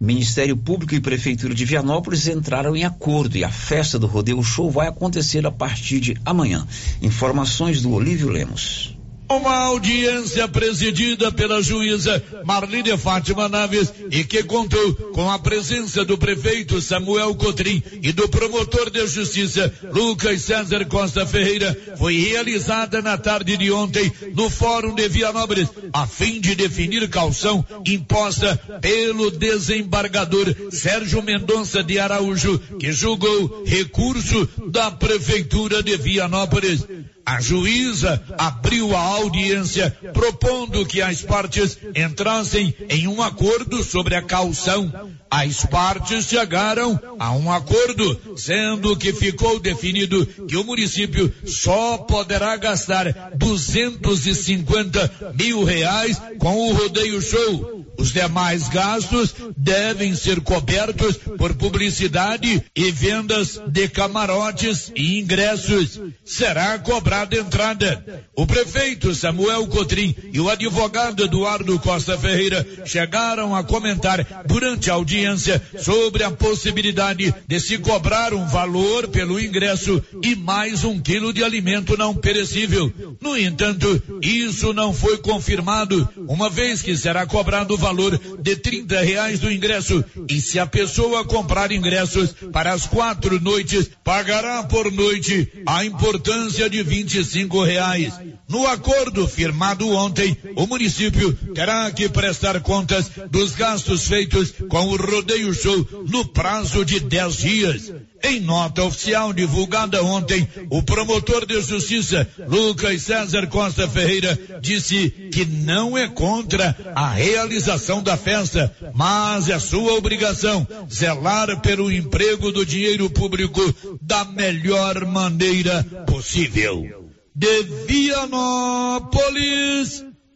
Ministério 0.00 0.56
Público 0.56 0.94
e 0.94 1.00
Prefeitura 1.00 1.54
de 1.54 1.66
Vianópolis 1.66 2.26
entraram 2.26 2.74
em 2.74 2.84
acordo 2.84 3.36
e 3.36 3.44
a 3.44 3.50
festa 3.50 3.98
do 3.98 4.06
Rodeio 4.06 4.42
Show 4.42 4.70
vai 4.70 4.88
acontecer 4.88 5.46
a 5.46 5.50
partir 5.50 6.00
de 6.00 6.16
amanhã. 6.24 6.66
Informações 7.02 7.82
do 7.82 7.92
Olívio 7.92 8.30
Lemos. 8.30 8.96
Uma 9.30 9.66
audiência 9.66 10.48
presidida 10.48 11.30
pela 11.30 11.62
juíza 11.62 12.20
Marlene 12.44 12.98
Fátima 12.98 13.48
Naves 13.48 13.92
e 14.10 14.24
que 14.24 14.42
contou 14.42 14.92
com 15.14 15.30
a 15.30 15.38
presença 15.38 16.04
do 16.04 16.18
prefeito 16.18 16.80
Samuel 16.80 17.36
Cotrim 17.36 17.80
e 18.02 18.10
do 18.10 18.28
promotor 18.28 18.90
de 18.90 19.06
justiça 19.06 19.72
Lucas 19.92 20.42
César 20.42 20.84
Costa 20.86 21.24
Ferreira 21.24 21.78
foi 21.96 22.16
realizada 22.16 23.00
na 23.00 23.16
tarde 23.16 23.56
de 23.56 23.70
ontem 23.70 24.12
no 24.34 24.50
Fórum 24.50 24.96
de 24.96 25.08
Vianópolis 25.08 25.68
a 25.92 26.08
fim 26.08 26.40
de 26.40 26.56
definir 26.56 27.08
calção 27.08 27.64
imposta 27.86 28.56
pelo 28.80 29.30
desembargador 29.30 30.52
Sérgio 30.72 31.22
Mendonça 31.22 31.84
de 31.84 32.00
Araújo 32.00 32.58
que 32.80 32.90
julgou 32.90 33.62
recurso 33.64 34.48
da 34.72 34.90
prefeitura 34.90 35.84
de 35.84 35.96
Vianópolis. 35.96 36.84
A 37.30 37.40
juíza 37.40 38.20
abriu 38.36 38.96
a 38.96 38.98
audiência 38.98 39.96
propondo 40.12 40.84
que 40.84 41.00
as 41.00 41.22
partes 41.22 41.78
entrassem 41.94 42.74
em 42.88 43.06
um 43.06 43.22
acordo 43.22 43.84
sobre 43.84 44.16
a 44.16 44.22
calção. 44.22 44.92
As 45.30 45.64
partes 45.64 46.26
chegaram 46.26 46.98
a 47.20 47.30
um 47.30 47.52
acordo, 47.52 48.36
sendo 48.36 48.96
que 48.96 49.12
ficou 49.12 49.60
definido 49.60 50.26
que 50.26 50.56
o 50.56 50.64
município 50.64 51.32
só 51.46 51.98
poderá 51.98 52.56
gastar 52.56 53.30
250 53.36 55.34
mil 55.38 55.62
reais 55.62 56.20
com 56.36 56.68
o 56.68 56.72
rodeio 56.72 57.22
show. 57.22 57.79
Os 58.00 58.12
demais 58.12 58.66
gastos 58.68 59.34
devem 59.54 60.14
ser 60.14 60.40
cobertos 60.40 61.18
por 61.36 61.54
publicidade 61.54 62.64
e 62.74 62.90
vendas 62.90 63.60
de 63.68 63.88
camarotes 63.88 64.90
e 64.96 65.18
ingressos. 65.20 66.00
Será 66.24 66.78
cobrada 66.78 67.36
entrada. 67.36 68.24
O 68.34 68.46
prefeito 68.46 69.14
Samuel 69.14 69.66
Cotrim 69.66 70.14
e 70.32 70.40
o 70.40 70.48
advogado 70.48 71.24
Eduardo 71.24 71.78
Costa 71.78 72.16
Ferreira 72.16 72.66
chegaram 72.86 73.54
a 73.54 73.62
comentar 73.62 74.26
durante 74.46 74.90
a 74.90 74.94
audiência 74.94 75.62
sobre 75.78 76.24
a 76.24 76.30
possibilidade 76.30 77.34
de 77.46 77.60
se 77.60 77.76
cobrar 77.76 78.32
um 78.32 78.46
valor 78.46 79.08
pelo 79.08 79.38
ingresso 79.38 80.02
e 80.22 80.34
mais 80.34 80.84
um 80.84 80.98
quilo 80.98 81.34
de 81.34 81.44
alimento 81.44 81.98
não 81.98 82.14
perecível. 82.14 82.90
No 83.20 83.36
entanto, 83.36 84.02
isso 84.22 84.72
não 84.72 84.94
foi 84.94 85.18
confirmado, 85.18 86.08
uma 86.26 86.48
vez 86.48 86.80
que 86.80 86.96
será 86.96 87.26
cobrado 87.26 87.74
o 87.74 87.76
valor 87.76 87.89
valor 87.90 88.18
de 88.40 88.56
30 88.56 89.00
reais 89.00 89.40
do 89.40 89.50
ingresso. 89.50 90.04
E 90.28 90.40
se 90.40 90.58
a 90.58 90.66
pessoa 90.66 91.24
comprar 91.24 91.72
ingressos 91.72 92.32
para 92.52 92.72
as 92.72 92.86
quatro 92.86 93.40
noites, 93.40 93.90
pagará 94.04 94.62
por 94.62 94.90
noite 94.92 95.52
a 95.66 95.84
importância 95.84 96.70
de 96.70 96.82
25 96.82 97.62
reais. 97.64 98.14
No 98.48 98.66
acordo 98.66 99.26
firmado 99.28 99.88
ontem, 99.88 100.36
o 100.56 100.66
município 100.66 101.32
terá 101.54 101.90
que 101.90 102.08
prestar 102.08 102.60
contas 102.60 103.10
dos 103.30 103.54
gastos 103.54 104.06
feitos 104.06 104.54
com 104.68 104.88
o 104.88 104.96
rodeio 104.96 105.52
show 105.52 105.86
no 106.08 106.24
prazo 106.24 106.84
de 106.84 107.00
10 107.00 107.36
dias. 107.36 107.92
Em 108.22 108.38
nota 108.40 108.84
oficial 108.84 109.32
divulgada 109.32 110.02
ontem, 110.04 110.46
o 110.68 110.82
promotor 110.82 111.46
de 111.46 111.60
justiça, 111.62 112.28
Lucas 112.46 113.02
César 113.02 113.46
Costa 113.46 113.88
Ferreira, 113.88 114.38
disse 114.60 115.08
que 115.32 115.46
não 115.46 115.96
é 115.96 116.06
contra 116.06 116.76
a 116.94 117.08
realização 117.08 118.02
da 118.02 118.16
festa, 118.16 118.74
mas 118.94 119.48
é 119.48 119.58
sua 119.58 119.94
obrigação 119.94 120.66
zelar 120.92 121.60
pelo 121.60 121.90
emprego 121.90 122.52
do 122.52 122.66
dinheiro 122.66 123.08
público 123.08 123.74
da 124.02 124.24
melhor 124.24 125.06
maneira 125.06 125.82
possível. 126.06 127.10
De 127.34 127.62
Vianópolis, 127.86 129.10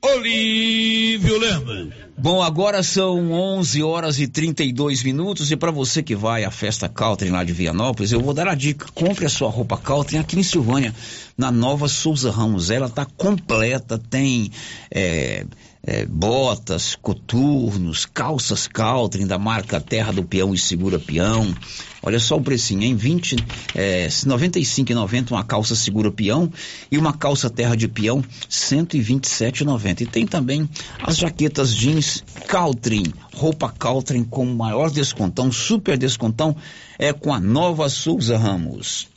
Olívio 0.03 1.38
Lemos. 1.38 1.92
Bom, 2.16 2.40
agora 2.40 2.81
são 2.83 3.33
11 3.33 3.83
horas 3.83 4.20
e 4.20 4.29
32 4.29 5.03
minutos 5.03 5.50
e 5.50 5.57
para 5.57 5.72
você 5.72 6.00
que 6.00 6.14
vai 6.14 6.44
à 6.44 6.50
festa 6.50 6.88
Caltrin 6.88 7.31
lá 7.31 7.42
de 7.42 7.53
Vianópolis, 7.53 8.12
eu 8.12 8.20
vou 8.20 8.33
dar 8.33 8.46
a 8.46 8.55
dica: 8.55 8.87
compre 8.94 9.27
a 9.27 9.29
sua 9.29 9.50
roupa 9.50 9.77
Caltrin 9.77 10.18
aqui 10.18 10.38
em 10.38 10.42
Silvânia, 10.42 10.94
na 11.37 11.50
Nova 11.50 11.88
Souza 11.88 12.31
Ramos. 12.31 12.70
Ela 12.70 12.88
tá 12.88 13.05
completa, 13.05 13.98
tem 13.98 14.53
é, 14.92 15.44
é, 15.87 16.07
botas, 16.07 16.94
coturnos, 16.94 18.07
calças 18.07 18.66
Caltrin 18.66 19.27
da 19.27 19.38
marca 19.38 19.81
Terra 19.81 20.12
do 20.12 20.25
Peão 20.25 20.55
e 20.55 20.59
Segura 20.59 20.99
Peão. 20.99 21.55
Olha 22.03 22.18
só 22.18 22.37
o 22.37 22.40
precinho, 22.40 22.83
em 22.83 22.94
20, 22.94 23.37
é, 23.75 24.07
95,90 24.09 25.31
uma 25.31 25.44
calça 25.44 25.75
Segura 25.75 26.11
Peão 26.11 26.51
e 26.90 26.99
uma 26.99 27.12
calça 27.12 27.49
Terra 27.49 27.77
de 27.77 27.88
Peão 27.88 28.23
127,90. 28.51 30.03
E 30.03 30.07
tem 30.07 30.27
também 30.27 30.68
as 31.03 31.16
jaquetas 31.16 31.75
jeans 31.75 32.25
Caltrin, 32.47 33.12
roupa 33.35 33.70
Caltrin 33.70 34.25
com 34.25 34.44
maior 34.47 34.90
descontão, 34.90 35.51
super 35.53 35.97
descontão 35.97 36.57
é 36.99 37.12
com 37.12 37.33
a 37.33 37.40
Nova 37.40 37.88
Souza 37.88 38.37
Ramos. 38.37 39.13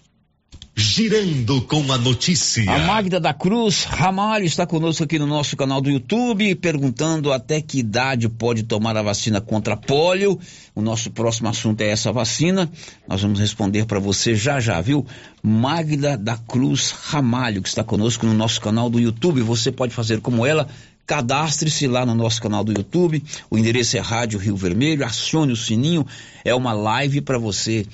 Girando 0.80 1.60
com 1.64 1.92
a 1.92 1.98
notícia. 1.98 2.72
A 2.72 2.78
Magda 2.86 3.20
da 3.20 3.34
Cruz 3.34 3.84
Ramalho 3.84 4.46
está 4.46 4.64
conosco 4.64 5.04
aqui 5.04 5.18
no 5.18 5.26
nosso 5.26 5.58
canal 5.58 5.82
do 5.82 5.90
YouTube, 5.90 6.54
perguntando 6.54 7.34
até 7.34 7.60
que 7.60 7.80
idade 7.80 8.30
pode 8.30 8.62
tomar 8.62 8.96
a 8.96 9.02
vacina 9.02 9.42
contra 9.42 9.76
pólio. 9.76 10.40
O 10.76 10.82
nosso 10.84 11.10
próximo 11.10 11.50
assunto 11.50 11.82
é 11.82 11.90
essa 11.90 12.12
vacina. 12.12 12.72
Nós 13.08 13.24
vamos 13.24 13.40
responder 13.40 13.88
para 13.88 13.98
você 13.98 14.36
já 14.36 14.60
já, 14.60 14.80
viu? 14.80 15.04
Magda 15.42 16.16
da 16.16 16.38
Cruz 16.38 16.92
Ramalho, 16.92 17.64
que 17.64 17.70
está 17.70 17.84
conosco 17.84 18.28
no 18.28 18.36
nosso 18.36 18.62
canal 18.62 18.88
do 18.88 19.00
YouTube. 19.00 19.42
Você 19.42 19.72
pode 19.72 19.96
fazer 19.96 20.22
como 20.22 20.46
ela, 20.46 20.68
Cadastre-se 21.08 21.88
lá 21.88 22.06
no 22.06 22.14
nosso 22.14 22.42
canal 22.42 22.66
do 22.66 22.74
YouTube. 22.74 23.24
O 23.50 23.58
endereço 23.58 23.96
é 23.96 24.00
Rádio 24.02 24.38
Rio 24.38 24.58
Vermelho. 24.58 25.06
Acione 25.06 25.54
o 25.54 25.56
sininho. 25.56 26.06
É 26.44 26.54
uma 26.54 26.74
live 26.74 27.22
para 27.22 27.38
você 27.38 27.88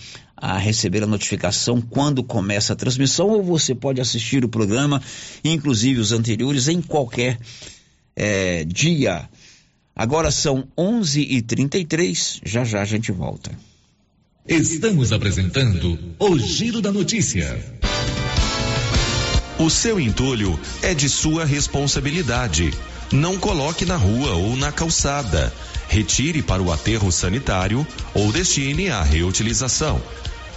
a 0.44 0.58
receber 0.58 1.02
a 1.02 1.08
notificação 1.08 1.80
quando 1.80 2.22
começa 2.22 2.74
a 2.74 2.76
transmissão, 2.76 3.30
ou 3.30 3.42
você 3.42 3.74
pode 3.74 4.02
assistir 4.02 4.44
o 4.44 4.50
programa, 4.50 5.02
inclusive 5.42 6.02
os 6.02 6.12
anteriores, 6.12 6.68
em 6.68 6.82
qualquer 6.82 7.40
é, 8.14 8.66
dia. 8.66 9.30
Agora 9.96 10.32
são 10.32 10.68
11h33, 10.78 12.42
já 12.44 12.66
já 12.66 12.82
a 12.82 12.86
gente 12.86 13.10
volta. 13.10 13.58
Estamos 14.46 15.14
apresentando 15.14 15.98
o 16.20 16.38
Giro 16.38 16.82
da 16.82 16.92
Notícia. 16.92 17.58
O 19.58 19.70
seu 19.70 19.98
entulho 19.98 20.60
é 20.82 20.94
de 20.94 21.08
sua 21.08 21.46
responsabilidade. 21.46 22.74
Não 23.14 23.38
coloque 23.40 23.86
na 23.86 23.96
rua 23.96 24.34
ou 24.34 24.58
na 24.58 24.74
calçada. 24.74 25.54
Retire 25.88 26.42
para 26.42 26.62
o 26.62 26.70
aterro 26.70 27.10
sanitário 27.14 27.88
ou 28.14 28.30
destine 28.30 28.90
à 28.90 29.02
reutilização. 29.04 30.02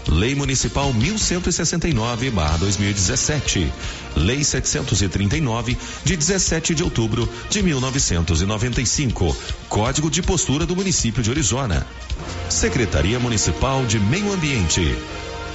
Lei 0.08 0.34
Municipal 0.34 0.92
1169/2017. 0.94 3.70
Lei 4.14 4.44
739 4.44 5.76
de 6.04 6.16
17 6.16 6.74
de 6.74 6.82
outubro 6.82 7.28
de 7.50 7.62
1995. 7.62 9.36
Código 9.68 10.10
de 10.10 10.22
postura 10.22 10.64
do 10.64 10.74
município 10.76 11.22
de 11.22 11.30
Orizona. 11.30 11.86
Secretaria 12.48 13.18
Municipal 13.18 13.84
de 13.84 13.98
Meio 13.98 14.32
Ambiente. 14.32 14.96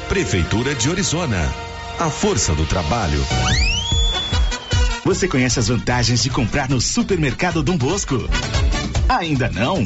Prefeitura 0.10 0.76
de 0.76 0.90
Orizona. 0.90 1.52
A 2.00 2.10
força 2.10 2.54
do 2.54 2.66
trabalho. 2.66 3.26
Você 5.06 5.28
conhece 5.28 5.60
as 5.60 5.68
vantagens 5.68 6.22
de 6.22 6.30
comprar 6.30 6.70
no 6.70 6.80
supermercado 6.80 7.64
Dom 7.64 7.78
Bosco? 7.78 8.30
Ainda 9.10 9.50
não? 9.50 9.86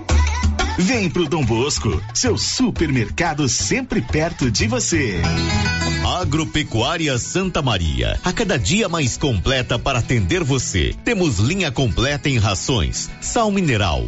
Vem 0.83 1.11
pro 1.11 1.27
Dom 1.27 1.45
Bosco, 1.45 2.01
seu 2.11 2.35
supermercado 2.39 3.47
sempre 3.47 4.01
perto 4.01 4.49
de 4.49 4.67
você. 4.67 5.21
Agropecuária 6.19 7.17
Santa 7.19 7.61
Maria, 7.61 8.19
a 8.23 8.33
cada 8.33 8.57
dia 8.57 8.89
mais 8.89 9.15
completa 9.15 9.77
para 9.77 9.99
atender 9.99 10.43
você. 10.43 10.95
Temos 11.05 11.37
linha 11.37 11.71
completa 11.71 12.29
em 12.29 12.39
rações, 12.39 13.11
sal 13.21 13.51
mineral, 13.51 14.07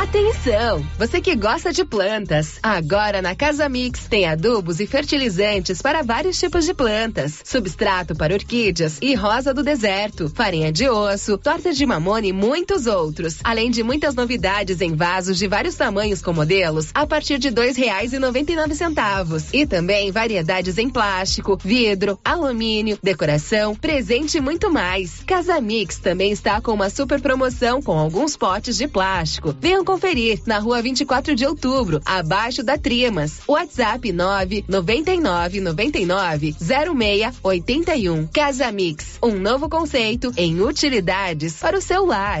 Atenção! 0.00 0.82
Você 0.98 1.20
que 1.20 1.36
gosta 1.36 1.74
de 1.74 1.84
plantas, 1.84 2.58
agora 2.62 3.20
na 3.20 3.34
Casa 3.34 3.68
Mix 3.68 4.06
tem 4.08 4.24
adubos 4.24 4.80
e 4.80 4.86
fertilizantes 4.86 5.82
para 5.82 6.02
vários 6.02 6.40
tipos 6.40 6.64
de 6.64 6.72
plantas, 6.72 7.42
substrato 7.44 8.16
para 8.16 8.32
orquídeas 8.32 8.96
e 9.02 9.14
rosa 9.14 9.52
do 9.52 9.62
deserto, 9.62 10.30
farinha 10.30 10.72
de 10.72 10.88
osso, 10.88 11.36
torta 11.36 11.74
de 11.74 11.84
mamona 11.84 12.26
e 12.26 12.32
muitos 12.32 12.86
outros, 12.86 13.40
além 13.44 13.70
de 13.70 13.82
muitas 13.82 14.14
novidades 14.14 14.80
em 14.80 14.96
vasos 14.96 15.36
de 15.36 15.46
vários 15.46 15.74
tamanhos 15.74 16.22
com 16.22 16.32
modelos 16.32 16.88
a 16.94 17.06
partir 17.06 17.38
de 17.38 17.50
dois 17.50 17.76
reais 17.76 18.14
e 18.14 18.18
noventa 18.18 18.52
e 18.52 18.56
nove 18.56 18.74
centavos 18.74 19.52
e 19.52 19.66
também 19.66 20.10
variedades 20.10 20.78
em 20.78 20.88
plástico, 20.88 21.58
vidro, 21.62 22.18
alumínio, 22.24 22.98
decoração, 23.02 23.74
presente 23.74 24.38
e 24.38 24.40
muito 24.40 24.72
mais. 24.72 25.22
Casa 25.26 25.60
Mix 25.60 25.98
também 25.98 26.32
está 26.32 26.58
com 26.58 26.72
uma 26.72 26.88
super 26.88 27.20
promoção 27.20 27.82
com 27.82 27.98
alguns 27.98 28.34
potes 28.34 28.78
de 28.78 28.88
plástico. 28.88 29.54
Venham 29.60 29.89
conferir 29.90 30.40
na 30.46 30.60
rua 30.60 30.80
24 30.80 31.34
de 31.34 31.44
outubro, 31.44 32.00
abaixo 32.04 32.62
da 32.62 32.78
Trimas. 32.78 33.40
WhatsApp 33.48 34.12
9 34.12 34.64
99 34.68 35.60
99 35.60 36.54
06 36.56 37.38
81. 37.42 38.26
Casa 38.28 38.70
Mix, 38.70 39.18
um 39.20 39.32
novo 39.32 39.68
conceito 39.68 40.32
em 40.36 40.60
utilidades 40.60 41.56
para 41.56 41.76
o 41.76 41.82
seu 41.82 42.06
lar. 42.06 42.40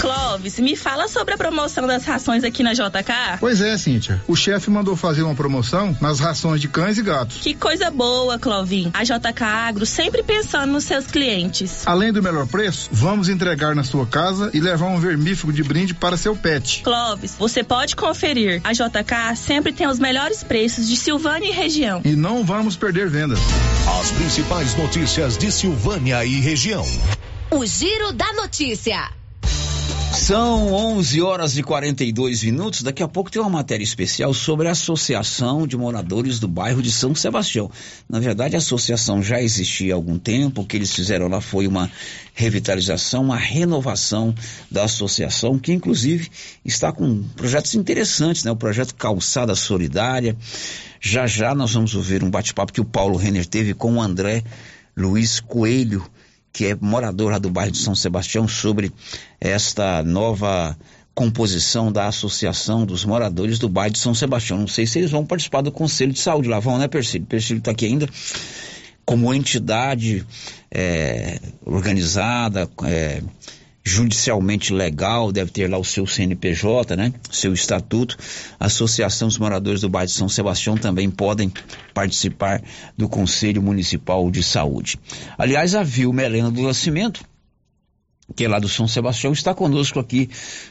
Clóvis, 0.00 0.58
me 0.60 0.76
fala 0.76 1.08
sobre 1.08 1.34
a 1.34 1.36
promoção 1.36 1.86
das 1.86 2.04
rações 2.04 2.44
aqui 2.44 2.62
na 2.62 2.72
JK. 2.72 3.38
Pois 3.40 3.60
é, 3.60 3.76
Cíntia. 3.76 4.22
O 4.28 4.36
chefe 4.36 4.70
mandou 4.70 4.94
fazer 4.94 5.22
uma 5.22 5.34
promoção 5.34 5.96
nas 6.00 6.20
rações 6.20 6.60
de 6.60 6.68
cães 6.68 6.98
e 6.98 7.02
gatos. 7.02 7.38
Que 7.38 7.52
coisa 7.52 7.90
boa, 7.90 8.38
Clovin. 8.38 8.90
A 8.94 9.02
JK 9.02 9.42
Agro 9.42 9.84
sempre 9.84 10.22
pensando 10.22 10.72
nos 10.72 10.84
seus 10.84 11.06
clientes. 11.06 11.82
Além 11.86 12.12
do 12.12 12.22
melhor 12.22 12.46
preço, 12.46 12.88
vamos 12.92 13.28
entregar 13.28 13.74
na 13.74 13.82
sua 13.82 14.06
casa 14.06 14.50
e 14.54 14.60
levar 14.60 14.86
um 14.86 15.00
vermífugo 15.00 15.52
de 15.52 15.64
brinde 15.64 15.94
para 15.94 16.16
seu 16.16 16.36
pet. 16.36 16.82
Clóvis, 16.82 17.34
você 17.38 17.64
pode 17.64 17.96
conferir. 17.96 18.60
A 18.62 18.72
JK 18.72 19.34
sempre 19.36 19.72
tem 19.72 19.88
os 19.88 19.98
melhores 19.98 20.44
preços 20.44 20.88
de 20.88 20.96
Silvânia 20.96 21.48
e 21.48 21.52
região. 21.52 22.00
E 22.04 22.14
não 22.14 22.44
vamos 22.44 22.76
perder 22.76 23.08
vendas. 23.08 23.40
As 24.00 24.10
principais 24.12 24.76
notícias 24.76 25.36
de 25.36 25.50
Silvânia 25.50 26.24
e 26.24 26.40
região. 26.40 26.86
O 27.50 27.66
Giro 27.66 28.12
da 28.12 28.32
Notícia. 28.34 29.17
São 30.18 30.74
11 30.74 31.22
horas 31.22 31.56
e 31.56 31.62
42 31.62 32.42
minutos. 32.42 32.82
Daqui 32.82 33.02
a 33.02 33.08
pouco 33.08 33.30
tem 33.30 33.40
uma 33.40 33.48
matéria 33.48 33.84
especial 33.84 34.34
sobre 34.34 34.68
a 34.68 34.72
Associação 34.72 35.66
de 35.66 35.74
Moradores 35.74 36.38
do 36.38 36.46
Bairro 36.46 36.82
de 36.82 36.92
São 36.92 37.14
Sebastião. 37.14 37.70
Na 38.06 38.18
verdade, 38.18 38.54
a 38.54 38.58
associação 38.58 39.22
já 39.22 39.40
existia 39.40 39.94
há 39.94 39.96
algum 39.96 40.18
tempo. 40.18 40.60
O 40.60 40.66
que 40.66 40.76
eles 40.76 40.92
fizeram 40.92 41.28
lá 41.28 41.40
foi 41.40 41.66
uma 41.66 41.90
revitalização, 42.34 43.22
uma 43.22 43.36
renovação 43.36 44.34
da 44.70 44.84
associação, 44.84 45.58
que 45.58 45.72
inclusive 45.72 46.28
está 46.62 46.92
com 46.92 47.22
projetos 47.34 47.74
interessantes, 47.74 48.44
né? 48.44 48.50
O 48.50 48.56
projeto 48.56 48.96
Calçada 48.96 49.54
Solidária. 49.54 50.36
Já 51.00 51.26
já 51.26 51.54
nós 51.54 51.72
vamos 51.72 51.94
ouvir 51.94 52.22
um 52.22 52.30
bate-papo 52.30 52.72
que 52.72 52.80
o 52.80 52.84
Paulo 52.84 53.16
Renner 53.16 53.46
teve 53.46 53.72
com 53.72 53.94
o 53.94 54.02
André 54.02 54.42
Luiz 54.94 55.40
Coelho 55.40 56.04
que 56.58 56.66
é 56.66 56.76
morador 56.80 57.30
lá 57.30 57.38
do 57.38 57.48
bairro 57.50 57.70
de 57.70 57.78
São 57.78 57.94
Sebastião, 57.94 58.48
sobre 58.48 58.90
esta 59.40 60.02
nova 60.02 60.76
composição 61.14 61.92
da 61.92 62.08
Associação 62.08 62.84
dos 62.84 63.04
Moradores 63.04 63.60
do 63.60 63.68
Bairro 63.68 63.92
de 63.92 64.00
São 64.00 64.12
Sebastião. 64.12 64.58
Não 64.58 64.66
sei 64.66 64.84
se 64.84 64.98
eles 64.98 65.12
vão 65.12 65.24
participar 65.24 65.60
do 65.60 65.70
Conselho 65.70 66.12
de 66.12 66.18
Saúde 66.18 66.48
lá, 66.48 66.58
vão, 66.58 66.76
né, 66.76 66.88
Persílio? 66.88 67.28
Persílio 67.28 67.60
está 67.60 67.70
aqui 67.70 67.86
ainda 67.86 68.08
como 69.04 69.32
entidade 69.32 70.26
é, 70.68 71.38
organizada, 71.64 72.68
é, 72.84 73.22
judicialmente 73.88 74.72
legal, 74.72 75.32
deve 75.32 75.50
ter 75.50 75.68
lá 75.68 75.78
o 75.78 75.84
seu 75.84 76.06
CNPJ, 76.06 76.94
né? 76.94 77.12
Seu 77.30 77.54
estatuto. 77.54 78.16
Associação 78.60 79.28
dos 79.28 79.38
Moradores 79.38 79.80
do 79.80 79.88
Bairro 79.88 80.06
de 80.06 80.12
São 80.12 80.28
Sebastião 80.28 80.76
também 80.76 81.10
podem 81.10 81.50
participar 81.94 82.62
do 82.96 83.08
Conselho 83.08 83.62
Municipal 83.62 84.30
de 84.30 84.42
Saúde. 84.42 84.98
Aliás, 85.38 85.74
a 85.74 85.82
Vilma 85.82 86.22
Helena 86.22 86.50
do 86.50 86.62
Nascimento, 86.62 87.24
que 88.36 88.44
é 88.44 88.48
lá 88.48 88.58
do 88.58 88.68
São 88.68 88.86
Sebastião, 88.86 89.32
está 89.32 89.54
conosco 89.54 89.98
aqui 89.98 90.28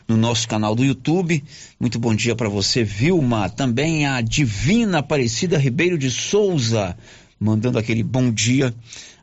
no 0.07 0.15
nosso 0.15 0.47
canal 0.47 0.76
do 0.76 0.86
YouTube. 0.86 1.43
Muito 1.80 1.97
bom 1.97 2.13
dia 2.13 2.36
para 2.36 2.47
você, 2.47 2.84
Vilma. 2.84 3.49
Também 3.49 4.05
a 4.05 4.22
Divina 4.22 4.99
Aparecida 4.99 5.57
Ribeiro 5.57 5.97
de 5.97 6.11
Souza, 6.11 6.95
mandando 7.39 7.80
aquele 7.80 8.03
bom 8.03 8.32
dia 8.32 8.74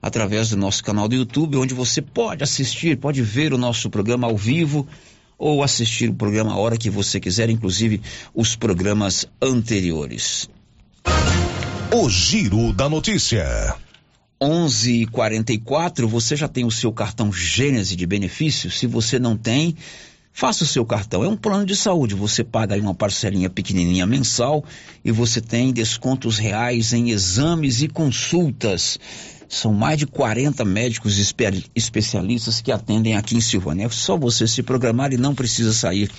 através 0.05 0.51
do 0.51 0.57
nosso 0.59 0.85
canal 0.85 1.09
do 1.09 1.15
YouTube, 1.15 1.57
onde 1.57 1.73
você 1.73 2.03
pode 2.03 2.45
assistir, 2.45 2.99
pode 2.99 3.23
ver 3.23 3.55
o 3.55 3.59
nosso 3.59 3.89
programa 3.89 4.27
ao 4.27 4.37
vivo 4.37 4.87
ou 5.39 5.63
assistir 5.63 6.11
o 6.11 6.15
programa 6.15 6.53
a 6.53 6.59
hora 6.59 6.77
que 6.77 6.91
você 6.91 7.19
quiser, 7.19 7.49
inclusive 7.49 8.03
os 8.35 8.55
programas 8.55 9.27
anteriores. 9.41 10.47
O 11.91 12.11
Giro 12.11 12.71
da 12.75 12.87
Notícia. 12.87 13.75
11:44. 14.39 16.07
Você 16.07 16.37
já 16.37 16.49
tem 16.49 16.67
o 16.67 16.71
seu 16.71 16.93
cartão 16.93 17.33
Gênese 17.33 17.97
de 17.97 18.05
benefícios? 18.05 18.79
Se 18.79 18.87
você 18.87 19.19
não 19.19 19.39
tem, 19.39 19.75
faça 20.35 20.65
o 20.65 20.67
seu 20.67 20.85
cartão. 20.85 21.25
É 21.25 21.29
um 21.29 21.37
plano 21.37 21.65
de 21.65 21.75
saúde. 21.75 22.15
Você 22.15 22.45
paga 22.45 22.75
aí 22.75 22.81
uma 22.83 22.95
parcelinha 22.95 23.49
pequenininha 23.49 24.05
mensal 24.05 24.63
e 25.03 25.11
você 25.11 25.41
tem 25.41 25.73
descontos 25.73 26.37
reais 26.37 26.93
em 26.93 27.09
exames 27.09 27.81
e 27.81 27.89
consultas. 27.89 28.99
São 29.55 29.73
mais 29.73 29.99
de 29.99 30.07
40 30.07 30.65
médicos 30.65 31.17
espe 31.17 31.45
especialistas 31.77 32.61
que 32.61 32.73
atendem 32.73 33.17
aqui 33.17 33.37
em 33.37 33.41
Silvânia. 33.41 33.87
É 33.87 33.89
só 33.89 34.17
você 34.17 34.49
se 34.49 34.65
programar 34.65 35.13
e 35.13 35.17
não 35.17 35.33
precisa 35.33 35.73
sair 35.73 36.11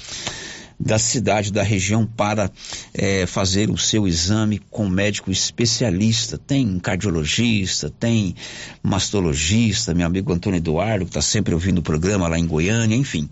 da 0.80 0.98
cidade, 0.98 1.52
da 1.52 1.62
região, 1.62 2.06
para 2.06 2.50
é, 2.94 3.26
fazer 3.26 3.70
o 3.70 3.78
seu 3.78 4.08
exame 4.08 4.60
com 4.70 4.88
médico 4.88 5.32
especialista. 5.32 6.38
Tem 6.38 6.80
cardiologista, 6.80 7.90
tem 7.90 8.36
mastologista, 8.82 9.94
meu 9.94 10.08
amigo 10.08 10.32
Antônio 10.32 10.58
Eduardo, 10.58 11.04
que 11.04 11.10
está 11.10 11.22
sempre 11.22 11.54
ouvindo 11.54 11.80
o 11.80 11.84
programa 11.84 12.30
lá 12.30 12.40
em 12.40 12.48
Goiânia, 12.48 12.96
enfim. 12.96 13.30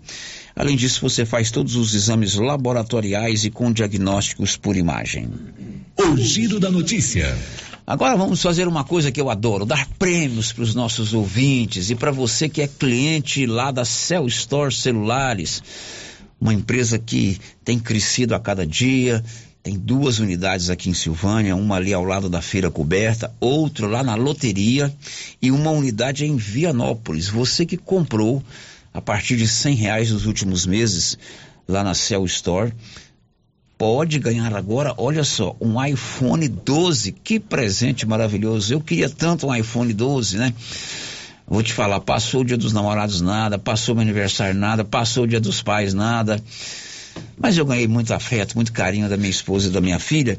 Além 0.54 0.76
disso, 0.76 1.00
você 1.00 1.24
faz 1.24 1.50
todos 1.50 1.76
os 1.76 1.94
exames 1.94 2.34
laboratoriais 2.34 3.44
e 3.44 3.50
com 3.50 3.72
diagnósticos 3.72 4.54
por 4.54 4.76
imagem. 4.76 5.30
O 5.98 6.16
Giro 6.16 6.60
da 6.60 6.70
Notícia. 6.70 7.34
Agora 7.86 8.16
vamos 8.16 8.40
fazer 8.40 8.66
uma 8.66 8.82
coisa 8.82 9.12
que 9.12 9.20
eu 9.20 9.28
adoro, 9.28 9.66
dar 9.66 9.86
prêmios 9.98 10.50
para 10.50 10.62
os 10.62 10.74
nossos 10.74 11.12
ouvintes 11.12 11.90
e 11.90 11.94
para 11.94 12.10
você 12.10 12.48
que 12.48 12.62
é 12.62 12.66
cliente 12.66 13.44
lá 13.44 13.70
da 13.70 13.84
Cell 13.84 14.26
Store 14.26 14.74
Celulares, 14.74 15.62
uma 16.40 16.54
empresa 16.54 16.98
que 16.98 17.38
tem 17.62 17.78
crescido 17.78 18.34
a 18.34 18.40
cada 18.40 18.66
dia, 18.66 19.22
tem 19.62 19.78
duas 19.78 20.18
unidades 20.18 20.70
aqui 20.70 20.88
em 20.88 20.94
Silvânia, 20.94 21.54
uma 21.54 21.76
ali 21.76 21.92
ao 21.92 22.04
lado 22.04 22.30
da 22.30 22.40
feira 22.40 22.70
coberta, 22.70 23.30
outra 23.38 23.86
lá 23.86 24.02
na 24.02 24.14
loteria 24.14 24.90
e 25.42 25.50
uma 25.50 25.70
unidade 25.70 26.24
em 26.24 26.36
Vianópolis. 26.36 27.28
Você 27.28 27.66
que 27.66 27.76
comprou 27.76 28.42
a 28.94 29.00
partir 29.02 29.36
de 29.36 29.46
cem 29.46 29.74
reais 29.74 30.10
nos 30.10 30.24
últimos 30.24 30.64
meses 30.64 31.18
lá 31.68 31.84
na 31.84 31.92
Cell 31.92 32.24
Store, 32.24 32.72
pode 33.76 34.18
ganhar 34.18 34.54
agora, 34.54 34.94
olha 34.96 35.24
só, 35.24 35.56
um 35.60 35.82
iPhone 35.84 36.48
12. 36.48 37.12
Que 37.12 37.40
presente 37.40 38.06
maravilhoso. 38.06 38.72
Eu 38.72 38.80
queria 38.80 39.08
tanto 39.08 39.46
um 39.46 39.54
iPhone 39.54 39.92
12, 39.92 40.38
né? 40.38 40.54
Vou 41.46 41.62
te 41.62 41.72
falar, 41.74 42.00
passou 42.00 42.40
o 42.40 42.44
dia 42.44 42.56
dos 42.56 42.72
namorados 42.72 43.20
nada, 43.20 43.58
passou 43.58 43.94
meu 43.94 44.02
aniversário 44.02 44.58
nada, 44.58 44.82
passou 44.82 45.24
o 45.24 45.26
dia 45.26 45.40
dos 45.40 45.60
pais 45.62 45.92
nada. 45.92 46.42
Mas 47.36 47.58
eu 47.58 47.66
ganhei 47.66 47.86
muito 47.86 48.14
afeto, 48.14 48.54
muito 48.54 48.72
carinho 48.72 49.08
da 49.08 49.16
minha 49.16 49.30
esposa 49.30 49.68
e 49.68 49.70
da 49.70 49.80
minha 49.80 49.98
filha. 49.98 50.38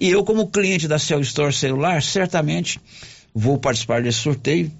E 0.00 0.08
eu, 0.08 0.24
como 0.24 0.48
cliente 0.48 0.88
da 0.88 0.98
Cell 0.98 1.20
Store 1.20 1.52
Celular, 1.52 2.02
certamente 2.02 2.80
vou 3.34 3.58
participar 3.58 4.02
desse 4.02 4.18
sorteio. 4.18 4.72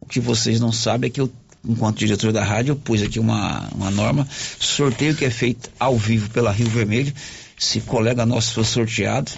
O 0.00 0.06
que 0.06 0.20
vocês 0.20 0.60
não 0.60 0.70
sabem 0.70 1.08
é 1.08 1.10
que 1.10 1.20
eu, 1.20 1.30
enquanto 1.64 1.98
diretor 1.98 2.32
da 2.32 2.44
rádio, 2.44 2.72
eu 2.72 2.76
pus 2.76 3.02
aqui 3.02 3.18
uma, 3.18 3.68
uma 3.74 3.90
norma, 3.90 4.26
sorteio 4.60 5.16
que 5.16 5.24
é 5.24 5.30
feito 5.30 5.70
ao 5.80 5.96
vivo 5.96 6.30
pela 6.30 6.52
Rio 6.52 6.68
Vermelho. 6.68 7.12
Se 7.58 7.80
colega 7.80 8.26
nosso 8.26 8.54
for 8.54 8.64
sorteado, 8.64 9.30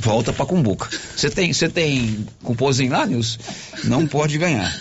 volta 0.00 0.32
para 0.32 0.46
Cumbuca. 0.46 0.88
Você 1.16 1.30
tem, 1.30 1.52
você 1.52 1.68
tem 1.68 2.26
cupomzinho 2.42 2.92
lá, 2.92 3.06
Nilson? 3.06 3.38
Não 3.84 4.06
pode 4.06 4.38
ganhar. 4.38 4.74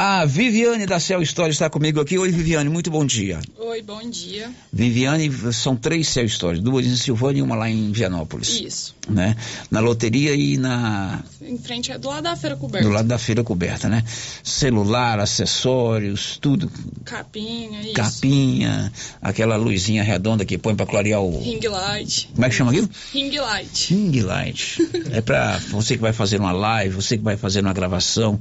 A 0.00 0.24
Viviane 0.24 0.86
da 0.86 1.00
Cell 1.00 1.20
Story 1.22 1.50
está 1.50 1.68
comigo 1.68 2.00
aqui. 2.00 2.16
Oi, 2.16 2.30
Viviane, 2.30 2.70
muito 2.70 2.88
bom 2.88 3.04
dia. 3.04 3.40
Oi, 3.58 3.82
bom 3.82 4.08
dia. 4.08 4.48
Viviane, 4.72 5.28
são 5.52 5.74
três 5.74 6.06
Cell 6.06 6.28
Stories, 6.28 6.62
duas 6.62 6.86
em 6.86 6.94
Silvânia 6.94 7.40
e 7.40 7.42
uma 7.42 7.56
lá 7.56 7.68
em 7.68 7.90
Vianópolis. 7.90 8.60
Isso. 8.60 8.94
Né? 9.08 9.34
Na 9.68 9.80
loteria 9.80 10.36
e 10.36 10.56
na. 10.56 11.20
Em 11.42 11.58
frente, 11.58 11.92
do 11.98 12.10
lado 12.10 12.22
da 12.22 12.36
feira 12.36 12.54
coberta. 12.54 12.86
Do 12.86 12.94
lado 12.94 13.08
da 13.08 13.18
feira 13.18 13.42
coberta, 13.42 13.88
né? 13.88 14.04
Celular, 14.44 15.18
acessórios, 15.18 16.38
tudo. 16.40 16.70
Capinha, 17.04 17.80
isso. 17.80 17.94
Capinha, 17.94 18.92
aquela 19.20 19.56
luzinha 19.56 20.04
redonda 20.04 20.44
que 20.44 20.56
põe 20.56 20.76
para 20.76 20.86
clarear 20.86 21.20
o. 21.20 21.42
Ring 21.42 21.66
light. 21.66 22.30
Como 22.36 22.46
é 22.46 22.48
que 22.48 22.54
chama 22.54 22.70
aquilo? 22.70 22.88
Ring 23.12 23.36
light. 23.36 23.92
Ring 23.92 24.20
light. 24.20 24.78
é 25.10 25.20
para 25.20 25.58
você 25.70 25.96
que 25.96 26.02
vai 26.02 26.12
fazer 26.12 26.38
uma 26.38 26.52
live, 26.52 26.94
você 26.94 27.18
que 27.18 27.24
vai 27.24 27.36
fazer 27.36 27.62
uma 27.62 27.72
gravação, 27.72 28.38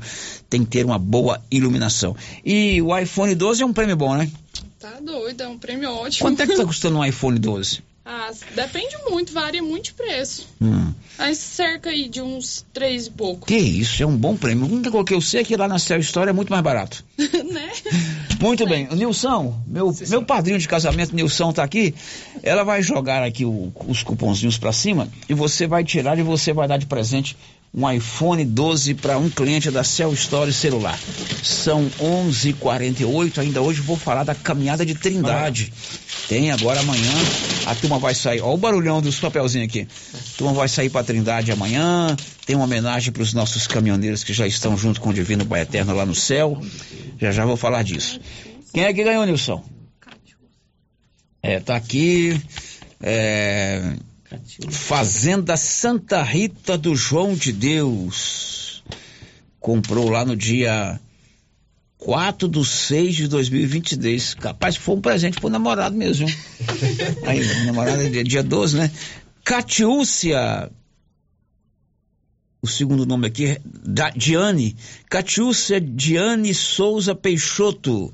tem 0.50 0.64
que 0.64 0.70
ter 0.72 0.86
uma 0.86 0.98
boa 1.00 1.42
iluminação. 1.52 2.16
E 2.46 2.82
o 2.82 2.98
iPhone 2.98 3.34
12 3.36 3.64
é 3.64 3.66
um 3.66 3.74
prêmio 3.74 3.96
bom, 3.96 4.16
né? 4.16 4.30
Tá 4.80 5.00
doido, 5.02 5.42
é 5.42 5.48
um 5.48 5.58
prêmio 5.58 5.90
ótimo. 5.92 6.28
Quanto 6.30 6.42
é 6.42 6.48
que 6.48 6.56
tá 6.56 6.64
custando 6.66 6.98
um 7.00 7.06
iPhone 7.06 7.38
12? 7.40 7.82
Ah, 8.10 8.32
depende 8.56 8.96
muito, 9.10 9.34
varia 9.34 9.62
muito 9.62 9.86
de 9.86 9.94
preço. 9.94 10.48
Hum. 10.62 10.94
Mas 11.18 11.40
cerca 11.40 11.90
aí 11.90 12.08
de 12.08 12.22
uns 12.22 12.66
três 12.72 13.08
e 13.08 13.10
pouco. 13.12 13.46
Que 13.46 13.58
isso, 13.58 14.02
é 14.02 14.06
um 14.06 14.16
bom 14.16 14.38
prêmio. 14.38 14.66
Único 14.66 15.04
que 15.04 15.14
eu 15.14 15.20
sei 15.20 15.44
que 15.44 15.58
lá 15.58 15.68
na 15.68 15.78
Cell 15.78 16.00
Store 16.00 16.30
é 16.30 16.32
muito 16.32 16.50
mais 16.50 16.64
barato. 16.64 17.04
né? 17.18 17.70
Muito 18.40 18.66
bem. 18.66 18.88
O 18.90 18.96
Nilson, 18.96 19.60
meu, 19.68 19.94
meu 20.08 20.24
padrinho 20.24 20.58
de 20.58 20.70
casamento, 20.70 21.14
Nilson, 21.14 21.52
tá 21.52 21.64
aqui. 21.64 21.94
Ela 22.42 22.64
vai 22.64 22.82
jogar 22.82 23.24
aqui 23.24 23.44
o- 23.44 23.74
os 23.88 24.04
cupomzinhos 24.04 24.58
pra 24.58 24.72
cima 24.72 25.10
e 25.28 25.34
você 25.34 25.68
vai 25.68 25.84
tirar 25.84 26.18
e 26.18 26.24
você 26.24 26.54
vai 26.54 26.66
dar 26.66 26.78
de 26.78 26.86
presente 26.86 27.36
um 27.74 27.90
iPhone 27.92 28.44
12 28.44 28.96
para 28.96 29.18
um 29.18 29.30
cliente 29.30 29.70
da 29.70 29.84
Cell 29.84 30.14
Store 30.14 30.52
celular. 30.52 30.98
São 31.44 31.90
11:48. 32.00 33.40
Ainda 33.40 33.62
hoje 33.62 33.82
vou 33.82 33.98
falar 33.98 34.24
da 34.24 34.34
caminhada 34.34 34.86
de 34.86 34.96
Trindade. 34.96 35.72
Tem 36.28 36.52
agora 36.52 36.80
amanhã. 36.80 37.12
A 37.66 37.76
turma 37.76 38.00
vai 38.00 38.16
sair. 38.16 38.42
Olha 38.42 38.54
o 38.54 38.58
barulhão 38.58 39.02
dos 39.02 39.20
papelzinhos 39.20 39.68
aqui. 39.68 39.88
A 40.14 40.38
turma 40.38 40.54
vai 40.54 40.68
sair 40.68 40.90
para 40.90 41.04
Trindade 41.04 41.52
amanhã. 41.52 42.16
Tem 42.46 42.56
uma 42.56 42.66
homenagem 42.66 43.12
para 43.12 43.22
os 43.22 43.34
nossos 43.34 43.68
caminhoneiros 43.68 44.24
que 44.24 44.34
já 44.34 44.48
estão 44.48 44.78
junto 44.78 45.00
com 45.00 45.10
o 45.10 45.14
Divino 45.14 45.46
Pai 45.46 45.62
Eterno 45.62 45.94
lá 45.94 46.06
no 46.06 46.16
céu. 46.16 46.60
Já 47.20 47.32
já 47.32 47.46
vou 47.46 47.58
falar 47.58 47.84
disso. 47.84 48.20
Quem 48.74 48.84
é 48.84 48.94
que 48.94 49.04
ganhou, 49.04 49.26
Nilson? 49.26 49.64
É, 51.42 51.60
tá 51.60 51.76
aqui. 51.76 52.42
É, 53.02 53.96
Fazenda 54.70 55.56
Santa 55.56 56.22
Rita 56.22 56.78
do 56.78 56.96
João 56.96 57.34
de 57.34 57.52
Deus. 57.54 58.84
Comprou 59.60 60.10
lá 60.10 60.26
no 60.26 60.36
dia 60.36 61.00
4 61.98 62.48
de 62.48 62.66
6 62.66 63.16
de 63.16 63.28
2022. 63.28 64.34
Capaz 64.36 64.76
foi 64.76 64.96
um 64.96 65.02
presente 65.02 65.40
pro 65.40 65.50
namorado 65.50 65.96
mesmo. 65.96 66.28
Aí, 67.26 67.66
namorado 67.66 68.02
é 68.02 68.24
dia 68.24 68.44
12, 68.44 68.78
né? 68.78 68.92
Catiúcia. 69.44 70.70
O 72.62 72.68
segundo 72.68 73.06
nome 73.06 73.28
aqui 73.28 73.46
é 73.46 73.62
da 73.64 74.10
Diane. 74.10 74.76
Catiúcia 75.10 75.80
Diane 75.80 76.54
Souza 76.54 77.16
Peixoto 77.16 78.14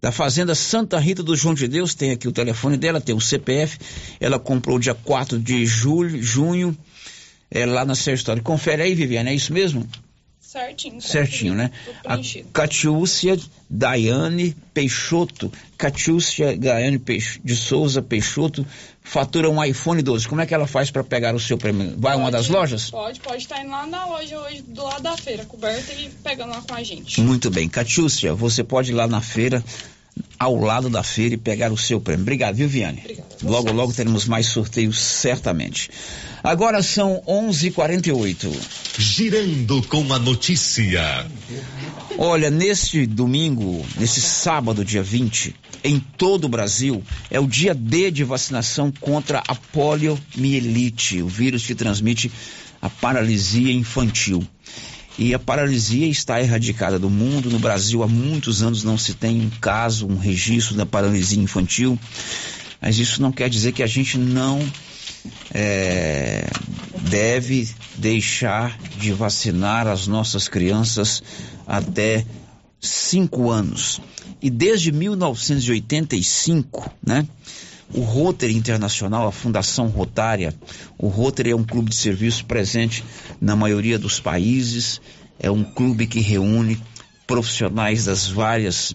da 0.00 0.12
Fazenda 0.12 0.54
Santa 0.54 0.98
Rita 0.98 1.22
do 1.22 1.36
João 1.36 1.54
de 1.54 1.66
Deus, 1.66 1.94
tem 1.94 2.12
aqui 2.12 2.28
o 2.28 2.32
telefone 2.32 2.76
dela, 2.76 3.00
tem 3.00 3.14
o 3.14 3.20
CPF. 3.20 3.78
Ela 4.20 4.38
comprou 4.38 4.78
dia 4.78 4.94
4 4.94 5.38
de 5.38 5.66
julho, 5.66 6.22
junho, 6.22 6.76
é, 7.50 7.66
lá 7.66 7.84
na 7.84 7.94
Sérgio 7.94 8.20
História. 8.20 8.42
Confere 8.42 8.82
aí, 8.82 8.94
Viviane, 8.94 9.30
é 9.30 9.34
isso 9.34 9.52
mesmo? 9.52 9.88
Certinho. 10.48 10.98
Certinho, 11.02 11.54
né? 11.54 11.70
A. 12.06 12.16
Catiúcia 12.54 13.38
Daiane 13.68 14.56
Peixoto. 14.72 15.52
Catiúcia 15.76 16.56
Daiane 16.56 16.98
Peix... 16.98 17.38
de 17.44 17.54
Souza 17.54 18.00
Peixoto 18.00 18.66
fatura 19.02 19.50
um 19.50 19.62
iPhone 19.62 20.00
12. 20.00 20.26
Como 20.26 20.40
é 20.40 20.46
que 20.46 20.54
ela 20.54 20.66
faz 20.66 20.90
para 20.90 21.04
pegar 21.04 21.34
o 21.34 21.38
seu 21.38 21.58
prêmio? 21.58 21.94
Vai 21.98 22.14
a 22.14 22.16
uma 22.16 22.30
das 22.30 22.48
lojas? 22.48 22.88
Pode, 22.90 23.20
pode 23.20 23.42
estar 23.42 23.60
indo 23.60 23.70
lá 23.70 23.86
na 23.86 24.06
loja 24.06 24.40
hoje, 24.40 24.62
do 24.62 24.84
lado 24.84 25.02
da 25.02 25.18
feira 25.18 25.44
coberta 25.44 25.92
e 25.92 26.08
pegando 26.24 26.52
lá 26.52 26.62
com 26.62 26.74
a 26.74 26.82
gente. 26.82 27.20
Muito 27.20 27.50
bem. 27.50 27.68
Catiúcia, 27.68 28.34
você 28.34 28.64
pode 28.64 28.90
ir 28.90 28.94
lá 28.94 29.06
na 29.06 29.20
feira, 29.20 29.62
ao 30.38 30.56
lado 30.56 30.88
da 30.88 31.02
feira 31.02 31.34
e 31.34 31.38
pegar 31.38 31.72
o 31.72 31.76
seu 31.76 32.00
prêmio. 32.00 32.22
Obrigado, 32.22 32.54
viu, 32.56 32.68
Viane? 32.68 33.02
Logo, 33.42 33.72
logo 33.72 33.92
teremos 33.92 34.26
mais 34.26 34.46
sorteios, 34.46 34.98
certamente. 35.00 35.90
Agora 36.42 36.82
são 36.82 37.22
11:48. 37.26 38.50
Girando 38.98 39.82
com 39.82 40.12
a 40.12 40.18
notícia. 40.18 41.26
Olha, 42.16 42.50
neste 42.50 43.06
domingo, 43.06 43.84
nesse 43.96 44.20
sábado, 44.20 44.84
dia 44.84 45.02
20, 45.02 45.54
em 45.84 46.00
todo 46.00 46.44
o 46.44 46.48
Brasil, 46.48 47.02
é 47.30 47.38
o 47.38 47.46
dia 47.46 47.74
D 47.74 48.10
de 48.10 48.24
vacinação 48.24 48.92
contra 49.00 49.42
a 49.46 49.54
poliomielite, 49.54 51.22
o 51.22 51.28
vírus 51.28 51.66
que 51.66 51.74
transmite 51.74 52.30
a 52.80 52.88
paralisia 52.88 53.72
infantil. 53.72 54.46
E 55.18 55.34
a 55.34 55.38
paralisia 55.38 56.06
está 56.06 56.40
erradicada 56.40 56.98
do 56.98 57.10
mundo. 57.10 57.50
No 57.50 57.58
Brasil, 57.58 58.04
há 58.04 58.06
muitos 58.06 58.62
anos 58.62 58.84
não 58.84 58.96
se 58.96 59.14
tem 59.14 59.40
um 59.42 59.50
caso, 59.60 60.06
um 60.06 60.16
registro 60.16 60.76
da 60.76 60.86
paralisia 60.86 61.42
infantil. 61.42 61.98
Mas 62.80 62.98
isso 62.98 63.20
não 63.20 63.32
quer 63.32 63.50
dizer 63.50 63.72
que 63.72 63.82
a 63.82 63.86
gente 63.86 64.16
não 64.16 64.64
é, 65.52 66.48
deve 67.10 67.68
deixar 67.96 68.78
de 68.96 69.12
vacinar 69.12 69.88
as 69.88 70.06
nossas 70.06 70.46
crianças 70.46 71.20
até 71.66 72.24
5 72.80 73.50
anos. 73.50 74.00
E 74.40 74.48
desde 74.48 74.92
1985, 74.92 76.88
né? 77.04 77.26
O 77.94 78.00
Rotary 78.00 78.54
Internacional, 78.54 79.26
a 79.26 79.32
Fundação 79.32 79.88
Rotária, 79.88 80.54
o 80.98 81.08
Rotary 81.08 81.50
é 81.50 81.56
um 81.56 81.64
clube 81.64 81.90
de 81.90 81.96
serviço 81.96 82.44
presente 82.44 83.02
na 83.40 83.56
maioria 83.56 83.98
dos 83.98 84.20
países, 84.20 85.00
é 85.38 85.50
um 85.50 85.64
clube 85.64 86.06
que 86.06 86.20
reúne 86.20 86.80
profissionais 87.26 88.04
das 88.04 88.28
várias 88.28 88.94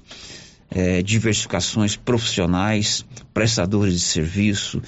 eh, 0.70 1.02
diversificações 1.02 1.96
profissionais, 1.96 3.06
prestadores 3.34 3.94
de 3.94 4.00
serviço, 4.00 4.82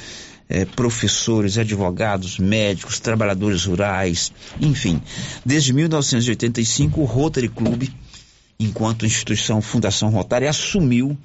eh, 0.49 0.65
professores, 0.65 1.57
advogados, 1.57 2.37
médicos, 2.37 2.99
trabalhadores 2.99 3.65
rurais, 3.65 4.31
enfim. 4.59 5.01
Desde 5.45 5.73
1985, 5.73 7.01
o 7.01 7.05
Rotary 7.05 7.49
Clube, 7.49 7.93
enquanto 8.59 9.05
instituição 9.05 9.61
Fundação 9.61 10.09
Rotária, 10.09 10.49
assumiu 10.49 11.17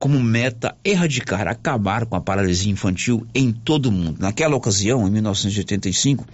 como 0.00 0.18
meta 0.18 0.74
erradicar, 0.82 1.46
acabar 1.46 2.06
com 2.06 2.16
a 2.16 2.20
paralisia 2.22 2.72
infantil 2.72 3.26
em 3.34 3.52
todo 3.52 3.90
o 3.90 3.92
mundo. 3.92 4.16
Naquela 4.18 4.56
ocasião, 4.56 5.06
em 5.06 5.10
1985, 5.10 6.26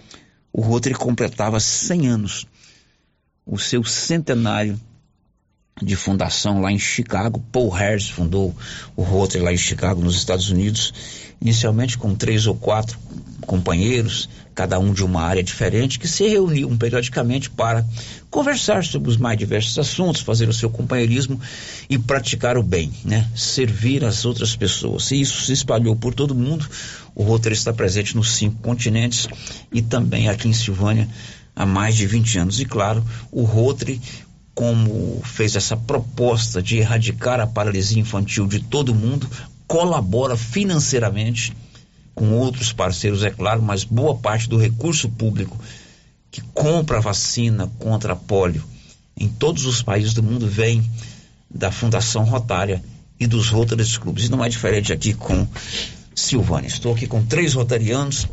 o 0.53 0.61
Rotary 0.61 0.95
completava 0.95 1.59
100 1.59 2.07
anos, 2.07 2.47
o 3.45 3.59
seu 3.59 3.83
centenário 3.83 4.81
de 5.83 5.97
fundação 5.97 6.61
lá 6.61 6.71
em 6.71 6.79
Chicago. 6.79 7.45
Paul 7.51 7.69
Harris 7.69 8.09
fundou 8.09 8.55
o 8.95 9.03
Rotary 9.03 9.43
lá 9.43 9.53
em 9.53 9.59
Chicago, 9.59 10.01
nos 10.01 10.17
Estados 10.17 10.49
Unidos, 10.49 10.95
inicialmente 11.41 11.99
com 11.99 12.15
três 12.15 12.47
ou 12.47 12.55
quatro 12.55 12.99
companheiros, 13.47 14.29
cada 14.55 14.79
um 14.79 14.93
de 14.93 15.05
uma 15.05 15.23
área 15.23 15.43
diferente, 15.43 15.99
que 15.99 16.09
se 16.09 16.27
reuniam 16.27 16.77
periodicamente 16.77 17.49
para 17.49 17.85
conversar 18.31 18.85
sobre 18.85 19.11
os 19.11 19.17
mais 19.17 19.39
diversos 19.39 19.79
assuntos, 19.79 20.23
fazer 20.23 20.49
o 20.49 20.53
seu 20.53 20.69
companheirismo 20.69 21.41
e 21.89 21.99
praticar 21.99 22.59
o 22.59 22.63
bem, 22.63 22.91
né? 23.05 23.29
Servir 23.35 24.05
as 24.05 24.25
outras 24.25 24.57
pessoas. 24.57 25.11
E 25.11 25.21
isso 25.21 25.43
se 25.43 25.53
espalhou 25.53 25.95
por 25.95 26.15
todo 26.15 26.35
mundo. 26.35 26.67
O 27.15 27.23
Rotary 27.23 27.55
está 27.55 27.73
presente 27.73 28.17
nos 28.17 28.35
cinco 28.35 28.57
continentes 28.63 29.29
e 29.73 29.81
também 29.81 30.29
aqui 30.29 30.49
em 30.49 30.53
Silvânia 30.53 31.09
há 31.55 31.65
mais 31.65 31.95
de 31.95 32.07
20 32.07 32.39
anos. 32.39 32.61
E 32.61 32.65
claro, 32.65 33.05
o 33.31 33.43
Rotary 33.43 34.01
como 34.55 35.21
fez 35.23 35.55
essa 35.55 35.77
proposta 35.77 36.63
de 36.63 36.79
erradicar 36.79 37.39
a 37.41 37.47
paralisia 37.47 38.01
infantil 38.01 38.47
de 38.47 38.59
todo 38.59 38.95
mundo, 38.95 39.29
colabora 39.67 40.37
financeiramente 40.37 41.53
com 42.15 42.33
outros 42.33 42.73
parceiros, 42.73 43.25
é 43.25 43.31
claro, 43.31 43.63
mas 43.63 43.85
boa 43.85 44.15
parte 44.15 44.49
do 44.49 44.57
recurso 44.57 45.09
público 45.09 45.59
que 46.31 46.41
compra 46.55 46.99
a 46.99 47.01
vacina 47.01 47.71
contra 47.79 48.15
a 48.15 48.17
polio 48.17 48.65
em 49.19 49.29
todos 49.29 49.65
os 49.65 49.83
países 49.83 50.13
do 50.13 50.23
mundo 50.23 50.47
vem 50.47 50.85
da 51.51 51.73
Fundação 51.73 52.25
Rotária 52.25 52.83
e 53.19 53.27
dos 53.27 53.49
Rotary 53.49 53.83
Clubes. 53.99 54.27
E 54.27 54.31
não 54.31 54.45
é 54.45 54.49
diferente 54.49 54.93
aqui 54.93 55.15
com 55.15 55.47
Silvânia. 56.15 56.69
Estou 56.69 56.93
aqui 56.93 57.07
com 57.07 57.25
três 57.25 57.55
rotarianos, 57.55 58.29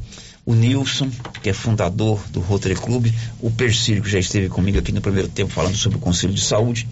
o 0.45 0.53
Nilson, 0.53 1.09
que 1.41 1.49
é 1.49 1.53
fundador 1.53 2.21
do 2.31 2.41
Rotary 2.41 2.75
Club, 2.75 3.07
o 3.39 3.49
Persílio, 3.49 4.03
que 4.03 4.09
já 4.09 4.19
esteve 4.19 4.49
comigo 4.49 4.77
aqui 4.77 4.91
no 4.91 4.99
primeiro 4.99 5.29
tempo 5.29 5.53
falando 5.53 5.75
sobre 5.75 5.97
o 5.97 6.01
Conselho 6.01 6.33
de 6.33 6.41
Saúde, 6.41 6.85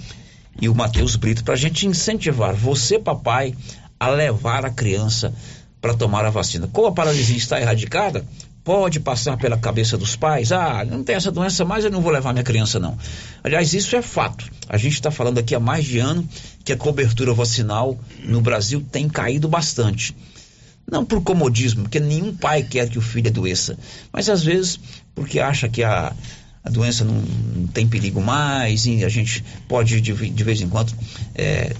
e 0.61 0.69
o 0.69 0.75
Matheus 0.75 1.17
Brito, 1.17 1.43
para 1.43 1.55
a 1.55 1.57
gente 1.57 1.85
incentivar 1.85 2.55
você, 2.55 2.97
papai, 2.97 3.53
a 4.01 4.09
levar 4.09 4.65
a 4.65 4.71
criança 4.71 5.31
para 5.79 5.93
tomar 5.93 6.25
a 6.25 6.31
vacina. 6.31 6.67
Como 6.67 6.87
a 6.87 6.91
paralisia 6.91 7.37
está 7.37 7.61
erradicada, 7.61 8.25
pode 8.63 8.99
passar 8.99 9.37
pela 9.37 9.55
cabeça 9.55 9.95
dos 9.95 10.15
pais, 10.15 10.51
ah, 10.51 10.83
não 10.83 11.03
tem 11.03 11.15
essa 11.15 11.31
doença 11.31 11.63
mais, 11.63 11.85
eu 11.85 11.91
não 11.91 12.01
vou 12.01 12.11
levar 12.11 12.33
minha 12.33 12.43
criança 12.43 12.79
não. 12.79 12.97
Aliás, 13.43 13.75
isso 13.75 13.95
é 13.95 14.01
fato. 14.01 14.49
A 14.67 14.75
gente 14.75 14.93
está 14.93 15.11
falando 15.11 15.37
aqui 15.37 15.53
há 15.53 15.59
mais 15.59 15.85
de 15.85 15.99
ano 15.99 16.27
que 16.65 16.73
a 16.73 16.77
cobertura 16.77 17.31
vacinal 17.31 17.95
no 18.23 18.41
Brasil 18.41 18.83
tem 18.91 19.07
caído 19.07 19.47
bastante. 19.47 20.15
Não 20.89 21.05
por 21.05 21.21
comodismo, 21.21 21.83
porque 21.83 21.99
nenhum 21.99 22.35
pai 22.35 22.63
quer 22.63 22.89
que 22.89 22.97
o 22.97 23.01
filho 23.03 23.29
adoeça, 23.29 23.77
mas 24.11 24.29
às 24.29 24.43
vezes 24.43 24.79
porque 25.13 25.39
acha 25.39 25.69
que 25.69 25.83
a, 25.83 26.11
a 26.63 26.69
doença 26.71 27.05
não, 27.05 27.21
não 27.55 27.67
tem 27.67 27.87
perigo 27.87 28.19
mais 28.19 28.87
e 28.87 29.05
a 29.05 29.09
gente 29.09 29.43
pode 29.67 30.01
de, 30.01 30.11
de 30.11 30.43
vez 30.43 30.59
em 30.59 30.67
quando 30.67 30.91
é, 31.35 31.75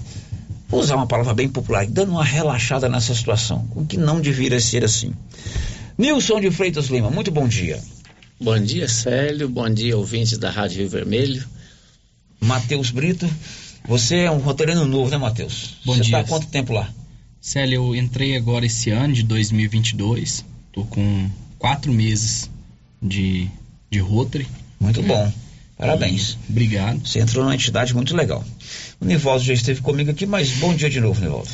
vou 0.72 0.80
usar 0.80 0.96
uma 0.96 1.06
palavra 1.06 1.34
bem 1.34 1.50
popular, 1.50 1.86
dando 1.86 2.12
uma 2.12 2.24
relaxada 2.24 2.88
nessa 2.88 3.14
situação, 3.14 3.68
o 3.76 3.84
que 3.84 3.98
não 3.98 4.22
deveria 4.22 4.58
ser 4.58 4.82
assim. 4.82 5.12
Nilson 5.98 6.40
de 6.40 6.50
Freitas 6.50 6.86
Lima, 6.86 7.10
muito 7.10 7.30
bom 7.30 7.46
dia. 7.46 7.78
Bom 8.40 8.58
dia, 8.58 8.88
Célio. 8.88 9.50
Bom 9.50 9.68
dia, 9.68 9.98
ouvintes 9.98 10.38
da 10.38 10.50
Rádio 10.50 10.78
Rio 10.78 10.88
Vermelho. 10.88 11.44
Matheus 12.40 12.90
Brito, 12.90 13.28
você 13.86 14.20
é 14.20 14.30
um 14.30 14.38
roteirino 14.38 14.86
novo, 14.86 15.10
né, 15.10 15.18
Matheus? 15.18 15.76
Bom 15.84 15.92
você 15.94 16.00
dia. 16.00 16.16
está 16.16 16.20
há 16.20 16.24
quanto 16.24 16.46
tempo 16.46 16.72
lá? 16.72 16.88
Célio, 17.38 17.94
eu 17.94 17.94
entrei 17.94 18.34
agora 18.34 18.64
esse 18.64 18.88
ano 18.88 19.12
de 19.12 19.22
2022. 19.24 20.42
Tô 20.72 20.84
com 20.84 21.30
quatro 21.58 21.92
meses 21.92 22.50
de, 23.00 23.46
de 23.90 23.98
Rotary. 23.98 24.48
Muito 24.80 25.02
bom. 25.02 25.30
Parabéns. 25.82 26.38
E, 26.48 26.52
obrigado. 26.52 27.04
Você 27.04 27.18
entrou 27.18 27.42
numa 27.42 27.56
entidade 27.56 27.92
muito 27.92 28.14
legal. 28.14 28.44
O 29.00 29.04
Nivaldo 29.04 29.42
já 29.42 29.52
esteve 29.52 29.80
comigo 29.80 30.12
aqui, 30.12 30.24
mas 30.24 30.50
bom 30.52 30.72
dia 30.72 30.88
de 30.88 31.00
novo, 31.00 31.20
Nivaldo. 31.20 31.48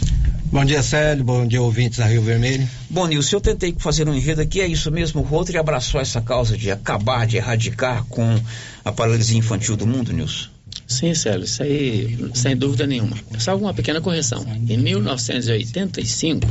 Bom 0.52 0.66
dia, 0.66 0.82
Célio. 0.82 1.24
Bom 1.24 1.46
dia, 1.46 1.62
ouvintes 1.62 1.98
da 1.98 2.04
Rio 2.04 2.20
Vermelho. 2.20 2.68
Bom, 2.90 3.06
Nilson, 3.06 3.36
eu 3.36 3.40
tentei 3.40 3.74
fazer 3.78 4.06
um 4.06 4.12
enredo 4.12 4.42
aqui, 4.42 4.60
é 4.60 4.66
isso 4.66 4.90
mesmo. 4.90 5.22
O 5.22 5.24
Rotary 5.24 5.56
abraçou 5.56 5.98
essa 5.98 6.20
causa 6.20 6.58
de 6.58 6.70
acabar, 6.70 7.26
de 7.26 7.38
erradicar 7.38 8.04
com 8.04 8.38
a 8.84 8.92
paralisia 8.92 9.38
infantil 9.38 9.78
do 9.78 9.86
mundo, 9.86 10.12
Nilson? 10.12 10.50
Sim, 10.86 11.14
Célio, 11.14 11.44
isso 11.44 11.62
aí 11.62 12.30
sem 12.34 12.54
dúvida 12.54 12.86
nenhuma. 12.86 13.16
Só 13.38 13.56
uma 13.56 13.72
pequena 13.72 14.02
correção. 14.02 14.46
Em 14.68 14.76
1985, 14.76 16.46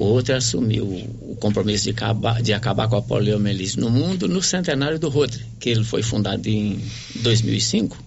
o 0.00 0.04
Rotary 0.14 0.38
assumiu 0.38 0.86
o 0.86 1.36
compromisso 1.38 1.84
de 1.84 1.90
acabar, 1.90 2.40
de 2.40 2.54
acabar 2.54 2.88
com 2.88 2.96
a 2.96 3.02
poliomielite 3.02 3.78
no 3.78 3.90
mundo 3.90 4.26
no 4.26 4.42
centenário 4.42 4.98
do 4.98 5.10
Rotary, 5.10 5.44
que 5.60 5.68
ele 5.68 5.84
foi 5.84 6.02
fundado 6.02 6.48
em 6.48 6.80
2005. 7.16 8.02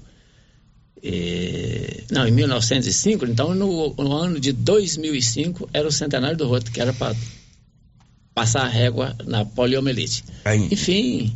E, 1.04 2.04
não, 2.10 2.28
em 2.28 2.32
1905, 2.32 3.26
então 3.26 3.54
no, 3.54 3.94
no, 3.94 4.12
ano 4.12 4.40
de 4.40 4.52
2005 4.52 5.70
era 5.72 5.88
o 5.88 5.92
centenário 5.92 6.36
do 6.36 6.48
Rotary, 6.48 6.72
que 6.72 6.82
era 6.82 6.94
para 6.94 7.16
passar 8.34 8.64
a 8.64 8.70
régua 8.70 9.16
na 9.28 9.46
poliomielite. 9.46 10.24
Aí. 10.46 10.70
Enfim, 10.72 11.32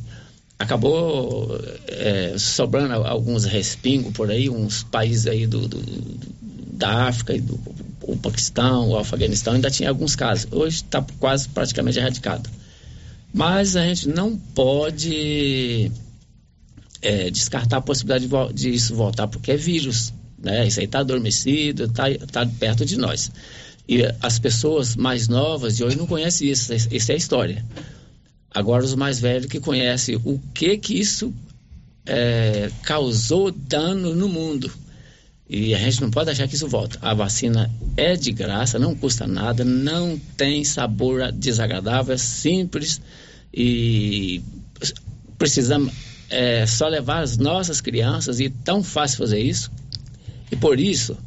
acabou 0.57 1.55
é, 1.87 2.33
sobrando 2.35 2.95
alguns 2.95 3.45
respingos 3.45 4.11
por 4.11 4.31
aí, 4.31 4.49
uns 4.49 4.81
países 4.81 5.27
aí 5.27 5.45
do, 5.45 5.67
do 5.67 5.79
da 6.73 7.07
África 7.07 7.35
e 7.35 7.41
do 7.41 7.59
o 8.07 8.15
Paquistão, 8.15 8.89
o 8.89 8.97
Afeganistão, 8.97 9.53
ainda 9.53 9.69
tinha 9.69 9.89
alguns 9.89 10.15
casos. 10.15 10.47
Hoje 10.51 10.77
está 10.77 11.05
quase 11.19 11.49
praticamente 11.49 11.99
erradicado. 11.99 12.49
Mas 13.33 13.75
a 13.75 13.85
gente 13.85 14.07
não 14.07 14.37
pode 14.37 15.91
é, 17.01 17.29
descartar 17.29 17.77
a 17.77 17.81
possibilidade 17.81 18.27
de, 18.27 18.53
de, 18.53 18.73
isso 18.73 18.95
voltar, 18.95 19.27
porque 19.27 19.51
é 19.51 19.57
vírus, 19.57 20.13
né? 20.39 20.65
Isso 20.65 20.79
aí 20.79 20.85
está 20.85 20.99
adormecido, 20.99 21.83
está 21.83 22.05
tá 22.31 22.45
perto 22.45 22.85
de 22.85 22.97
nós. 22.97 23.29
E 23.87 24.03
as 24.21 24.39
pessoas 24.39 24.95
mais 24.95 25.27
novas 25.27 25.75
de 25.75 25.83
hoje 25.83 25.97
não 25.97 26.07
conhecem 26.07 26.49
isso, 26.49 26.73
isso 26.73 27.11
é 27.11 27.13
a 27.13 27.17
história. 27.17 27.65
Agora 28.49 28.83
os 28.83 28.95
mais 28.95 29.19
velhos 29.19 29.47
que 29.47 29.59
conhecem 29.59 30.15
o 30.15 30.39
que 30.53 30.77
que 30.77 30.97
isso 30.97 31.33
é, 32.05 32.71
causou 32.83 33.51
dano 33.51 34.15
no 34.15 34.29
mundo. 34.29 34.71
E 35.49 35.73
a 35.73 35.77
gente 35.77 36.01
não 36.01 36.11
pode 36.11 36.29
achar 36.29 36.47
que 36.47 36.55
isso 36.55 36.67
volta. 36.67 36.99
A 37.01 37.13
vacina 37.13 37.71
é 37.95 38.15
de 38.15 38.31
graça, 38.31 38.77
não 38.77 38.93
custa 38.93 39.25
nada, 39.25 39.63
não 39.63 40.19
tem 40.35 40.63
sabor 40.63 41.31
desagradável, 41.31 42.13
é 42.13 42.17
simples 42.17 43.01
e 43.53 44.41
precisamos 45.37 45.93
é, 46.29 46.65
só 46.65 46.87
levar 46.87 47.21
as 47.21 47.37
nossas 47.37 47.79
crianças 47.79 48.39
e 48.39 48.49
tão 48.49 48.83
fácil 48.83 49.19
fazer 49.19 49.39
isso. 49.39 49.71
E 50.51 50.55
por 50.55 50.79
isso, 50.79 51.17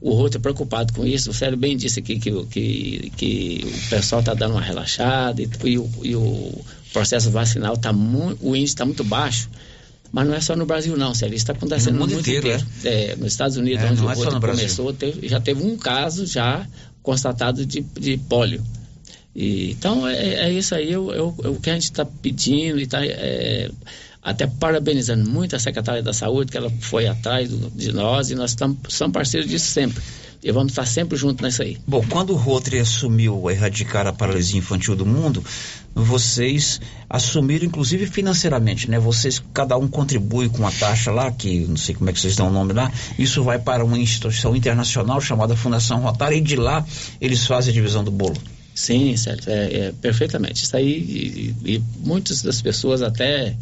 o 0.00 0.12
Roto 0.12 0.36
é 0.36 0.40
preocupado 0.40 0.92
com 0.92 1.06
isso. 1.06 1.30
O 1.30 1.34
Célio 1.34 1.56
bem 1.56 1.76
disse 1.76 2.00
aqui 2.00 2.18
que, 2.18 2.44
que, 2.46 3.12
que 3.16 3.60
o 3.64 3.90
pessoal 3.90 4.20
está 4.20 4.34
dando 4.34 4.52
uma 4.52 4.60
relaxada 4.60 5.40
e, 5.40 5.48
e, 5.64 5.78
o, 5.78 5.90
e 6.02 6.16
o 6.16 6.64
processo 6.92 7.30
vacinal 7.30 7.74
está 7.74 7.92
muito, 7.92 8.46
o 8.46 8.54
índice 8.54 8.74
está 8.74 8.84
muito 8.84 9.04
baixo. 9.04 9.48
Mas 10.12 10.26
não 10.26 10.34
é 10.34 10.40
só 10.40 10.56
no 10.56 10.66
Brasil, 10.66 10.96
não, 10.96 11.14
Célio. 11.14 11.34
Isso 11.36 11.44
está 11.44 11.52
acontecendo 11.52 11.94
no 11.94 12.00
mundo 12.00 12.10
mundo 12.10 12.20
inteiro. 12.20 12.48
inteiro. 12.48 12.66
É, 12.84 13.14
nos 13.16 13.32
Estados 13.32 13.56
Unidos, 13.56 13.84
É, 13.84 13.90
onde 13.90 14.00
o 14.02 14.10
é 14.10 14.14
no 14.34 14.40
Brasil. 14.40 14.62
começou, 14.64 14.92
teve- 14.92 15.28
já 15.28 15.40
teve 15.40 15.62
um 15.62 15.76
caso 15.76 16.26
já 16.26 16.66
constatado 17.02 17.64
de, 17.64 17.80
de 17.98 18.16
pólio. 18.18 18.62
E, 19.34 19.70
então, 19.70 20.06
é, 20.08 20.48
é 20.48 20.52
isso 20.52 20.74
aí, 20.74 20.96
o 20.96 21.60
que 21.62 21.70
a 21.70 21.74
gente 21.74 21.84
está 21.84 22.04
pedindo 22.04 22.80
e 22.80 22.82
está 22.82 22.98
até 24.22 24.46
parabenizando 24.46 25.28
muito 25.30 25.56
a 25.56 25.58
secretária 25.58 26.02
da 26.02 26.12
Saúde, 26.12 26.50
que 26.52 26.56
ela 26.58 26.70
foi 26.80 27.06
atrás 27.06 27.48
do- 27.50 27.70
de 27.70 27.92
nós 27.92 28.30
e 28.30 28.34
nós 28.34 28.50
estamos, 28.50 28.76
somos 28.88 29.12
parceiros 29.14 29.48
disso 29.48 29.66
sempre. 29.66 30.02
E 30.42 30.50
vamos 30.52 30.72
estar 30.72 30.86
sempre 30.86 31.18
juntos 31.18 31.42
nessa 31.42 31.62
aí. 31.64 31.76
Bom, 31.86 32.02
quando 32.08 32.30
o 32.30 32.36
Rotary 32.36 32.78
assumiu 32.78 33.50
erradicar 33.50 34.06
a 34.06 34.12
paralisia 34.12 34.58
infantil 34.58 34.96
do 34.96 35.04
mundo, 35.04 35.44
vocês 35.94 36.80
assumiram 37.08 37.66
inclusive 37.66 38.06
financeiramente, 38.06 38.90
né? 38.90 38.98
Vocês, 38.98 39.42
cada 39.52 39.76
um 39.76 39.86
contribui 39.86 40.48
com 40.48 40.58
uma 40.58 40.72
taxa 40.72 41.10
lá, 41.10 41.30
que 41.30 41.66
não 41.66 41.76
sei 41.76 41.94
como 41.94 42.08
é 42.08 42.12
que 42.12 42.20
vocês 42.20 42.36
dão 42.36 42.48
o 42.48 42.50
nome 42.50 42.72
lá, 42.72 42.90
isso 43.18 43.42
vai 43.42 43.58
para 43.58 43.84
uma 43.84 43.98
instituição 43.98 44.56
internacional 44.56 45.20
chamada 45.20 45.54
Fundação 45.56 46.00
Rotária 46.00 46.36
e 46.36 46.40
de 46.40 46.56
lá 46.56 46.86
eles 47.20 47.46
fazem 47.46 47.70
a 47.70 47.74
divisão 47.74 48.02
do 48.02 48.10
bolo. 48.10 48.36
Sim, 48.74 49.14
certo, 49.16 49.48
é, 49.50 49.74
é, 49.88 49.92
perfeitamente. 50.00 50.64
Isso 50.64 50.74
aí, 50.74 51.54
e, 51.64 51.74
e 51.74 51.82
muitas 51.98 52.40
das 52.40 52.62
pessoas 52.62 53.02
até 53.02 53.54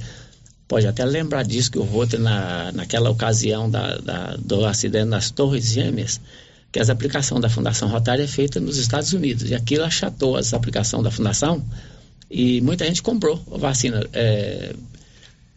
pode 0.68 0.86
até 0.86 1.04
lembrar 1.04 1.42
disso, 1.44 1.70
que 1.70 1.78
o 1.78 1.82
Rotary, 1.82 2.22
na, 2.22 2.70
naquela 2.72 3.10
ocasião 3.10 3.68
da, 3.70 3.96
da- 3.98 4.36
do 4.38 4.64
acidente 4.66 5.06
nas 5.06 5.30
Torres 5.30 5.72
Gêmeas, 5.72 6.20
que 6.70 6.78
as 6.78 6.90
aplicações 6.90 7.40
da 7.40 7.48
Fundação 7.48 7.88
Rotária 7.88 8.22
é 8.22 8.26
feita 8.26 8.60
nos 8.60 8.76
Estados 8.76 9.12
Unidos. 9.14 9.50
E 9.50 9.54
aquilo 9.54 9.84
achatou 9.84 10.36
as 10.36 10.52
aplicações 10.52 11.02
da 11.02 11.10
Fundação 11.10 11.64
e 12.30 12.60
muita 12.60 12.84
gente 12.84 13.02
comprou 13.02 13.42
a 13.52 13.56
vacina. 13.56 14.04
É, 14.12 14.74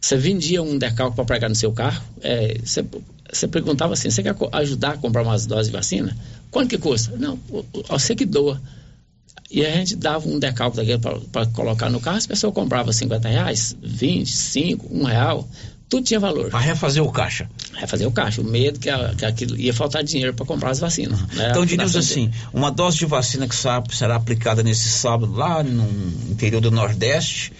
você 0.00 0.16
vendia 0.16 0.62
um 0.62 0.78
decalque 0.78 1.14
para 1.14 1.24
pregar 1.24 1.50
no 1.50 1.54
seu 1.56 1.70
carro, 1.72 2.02
é, 2.22 2.56
você, 2.64 2.84
você 3.30 3.46
perguntava 3.46 3.92
assim, 3.92 4.10
você 4.10 4.22
quer 4.22 4.34
ajudar 4.52 4.92
a 4.92 4.96
comprar 4.96 5.22
umas 5.22 5.44
doses 5.46 5.66
de 5.66 5.72
vacina? 5.72 6.16
Quanto 6.50 6.70
que 6.70 6.78
custa? 6.78 7.16
Não, 7.16 7.38
você 7.88 8.14
que 8.16 8.24
doa. 8.24 8.60
E 9.50 9.66
a 9.66 9.70
gente 9.70 9.96
dava 9.96 10.26
um 10.28 10.38
decalque 10.38 10.78
daquele 10.78 10.98
para 11.30 11.46
colocar 11.46 11.90
no 11.90 12.00
carro, 12.00 12.16
as 12.16 12.26
pessoas 12.26 12.54
compravam 12.54 12.92
50 12.92 13.28
reais, 13.28 13.76
20, 13.82 14.30
5, 14.30 14.88
1 14.90 15.04
real, 15.04 15.48
tudo 15.92 16.06
tinha 16.06 16.18
valor. 16.18 16.48
Para 16.48 16.60
refazer 16.60 17.02
o 17.02 17.12
caixa. 17.12 17.46
Vai 17.74 17.86
fazer 17.86 18.06
o 18.06 18.10
caixa. 18.10 18.40
O 18.40 18.44
medo 18.44 18.80
que, 18.80 18.88
a, 18.88 19.14
que 19.14 19.26
aquilo 19.26 19.58
ia 19.58 19.74
faltar 19.74 20.02
dinheiro 20.02 20.32
para 20.32 20.46
comprar 20.46 20.70
as 20.70 20.80
vacinas. 20.80 21.20
né? 21.34 21.50
Então, 21.50 21.66
diríamos 21.66 21.94
assim, 21.94 22.30
uma 22.50 22.70
dose 22.70 22.96
de 22.96 23.04
vacina 23.04 23.46
que 23.46 23.54
será 23.54 24.16
aplicada 24.16 24.62
nesse 24.62 24.88
sábado 24.88 25.30
lá 25.34 25.62
no 25.62 25.86
interior 26.30 26.62
do 26.62 26.70
Nordeste, 26.70 27.52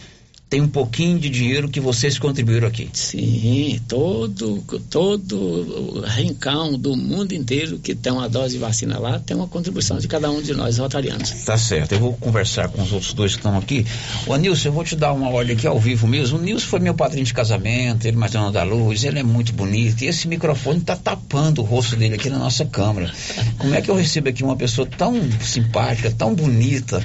tem 0.52 0.60
um 0.60 0.68
pouquinho 0.68 1.18
de 1.18 1.30
dinheiro 1.30 1.66
que 1.66 1.80
vocês 1.80 2.18
contribuíram 2.18 2.68
aqui. 2.68 2.86
Sim, 2.92 3.80
todo, 3.88 4.62
todo 4.90 6.04
rincão 6.14 6.78
do 6.78 6.94
mundo 6.94 7.32
inteiro 7.32 7.78
que 7.78 7.94
tem 7.94 8.12
uma 8.12 8.28
dose 8.28 8.52
de 8.52 8.58
vacina 8.58 8.98
lá 8.98 9.18
tem 9.18 9.34
uma 9.34 9.48
contribuição 9.48 9.96
de 9.96 10.06
cada 10.06 10.30
um 10.30 10.42
de 10.42 10.52
nós 10.52 10.76
rotarianos. 10.76 11.30
Tá 11.46 11.56
certo, 11.56 11.92
eu 11.92 12.00
vou 12.00 12.12
conversar 12.12 12.68
com 12.68 12.82
os 12.82 12.92
outros 12.92 13.14
dois 13.14 13.32
que 13.32 13.38
estão 13.38 13.56
aqui. 13.56 13.86
Ô 14.26 14.36
Nilson, 14.36 14.68
eu 14.68 14.72
vou 14.74 14.84
te 14.84 14.94
dar 14.94 15.14
uma 15.14 15.30
olha 15.30 15.54
aqui 15.54 15.66
ao 15.66 15.80
vivo 15.80 16.06
mesmo. 16.06 16.36
O 16.38 16.42
Nilson 16.42 16.66
foi 16.66 16.80
meu 16.80 16.92
padrinho 16.92 17.24
de 17.24 17.32
casamento, 17.32 18.06
ele 18.06 18.18
mais 18.18 18.32
dona 18.32 18.52
da 18.52 18.62
luz, 18.62 19.04
ele 19.04 19.20
é 19.20 19.22
muito 19.22 19.54
bonito. 19.54 20.04
E 20.04 20.06
esse 20.06 20.28
microfone 20.28 20.82
tá 20.82 20.94
tapando 20.94 21.62
o 21.62 21.64
rosto 21.64 21.96
dele 21.96 22.16
aqui 22.16 22.28
na 22.28 22.38
nossa 22.38 22.66
câmera. 22.66 23.10
Como 23.56 23.74
é 23.74 23.80
que 23.80 23.90
eu 23.90 23.94
recebo 23.94 24.28
aqui 24.28 24.44
uma 24.44 24.56
pessoa 24.56 24.86
tão 24.86 25.18
simpática, 25.40 26.10
tão 26.10 26.34
bonita, 26.34 27.02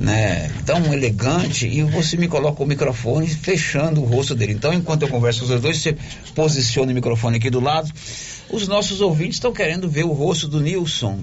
né? 0.00 0.50
Tão 0.64 0.92
elegante, 0.94 1.66
e 1.66 1.82
você 1.82 2.16
me 2.16 2.26
coloca 2.26 2.53
o 2.62 2.66
microfone 2.66 3.26
fechando 3.26 4.00
o 4.00 4.04
rosto 4.04 4.34
dele. 4.34 4.52
Então, 4.52 4.72
enquanto 4.72 5.02
eu 5.02 5.08
converso 5.08 5.44
com 5.44 5.52
os 5.52 5.60
dois, 5.60 5.78
você 5.78 5.96
posiciona 6.34 6.92
o 6.92 6.94
microfone 6.94 7.36
aqui 7.36 7.50
do 7.50 7.60
lado. 7.60 7.90
Os 8.50 8.68
nossos 8.68 9.00
ouvintes 9.00 9.36
estão 9.36 9.52
querendo 9.52 9.88
ver 9.88 10.04
o 10.04 10.12
rosto 10.12 10.46
do 10.46 10.60
Nilson. 10.60 11.20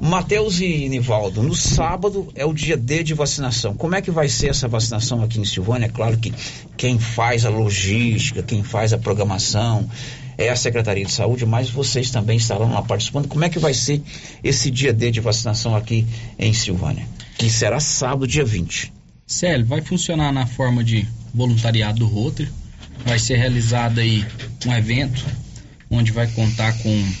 Matheus 0.00 0.60
e 0.60 0.88
Nivaldo, 0.88 1.42
no 1.42 1.54
sábado 1.54 2.28
é 2.34 2.44
o 2.44 2.52
dia 2.52 2.76
D 2.76 3.02
de 3.02 3.14
vacinação. 3.14 3.74
Como 3.74 3.94
é 3.94 4.02
que 4.02 4.10
vai 4.10 4.28
ser 4.28 4.48
essa 4.48 4.66
vacinação 4.68 5.22
aqui 5.22 5.40
em 5.40 5.44
Silvânia? 5.44 5.86
É 5.86 5.88
claro 5.88 6.18
que 6.18 6.32
quem 6.76 6.98
faz 6.98 7.44
a 7.44 7.50
logística, 7.50 8.42
quem 8.42 8.62
faz 8.62 8.92
a 8.92 8.98
programação 8.98 9.88
é 10.36 10.48
a 10.48 10.56
Secretaria 10.56 11.04
de 11.04 11.12
Saúde, 11.12 11.46
mas 11.46 11.70
vocês 11.70 12.10
também 12.10 12.36
estarão 12.36 12.72
lá 12.72 12.82
participando. 12.82 13.28
Como 13.28 13.44
é 13.44 13.48
que 13.48 13.58
vai 13.58 13.72
ser 13.72 14.02
esse 14.42 14.70
dia 14.70 14.92
D 14.92 15.10
de 15.10 15.20
vacinação 15.20 15.76
aqui 15.76 16.06
em 16.38 16.52
Silvânia? 16.52 17.06
Que 17.38 17.48
será 17.48 17.80
sábado, 17.80 18.26
dia 18.26 18.44
20. 18.44 18.92
Célio, 19.26 19.64
vai 19.64 19.80
funcionar 19.80 20.32
na 20.32 20.46
forma 20.46 20.84
de 20.84 21.06
voluntariado 21.32 22.00
do 22.00 22.06
Rotary. 22.06 22.50
Vai 23.04 23.18
ser 23.18 23.36
realizado 23.36 23.98
aí 23.98 24.24
um 24.66 24.72
evento 24.72 25.24
onde 25.90 26.12
vai 26.12 26.26
contar 26.28 26.76
com 26.78 27.12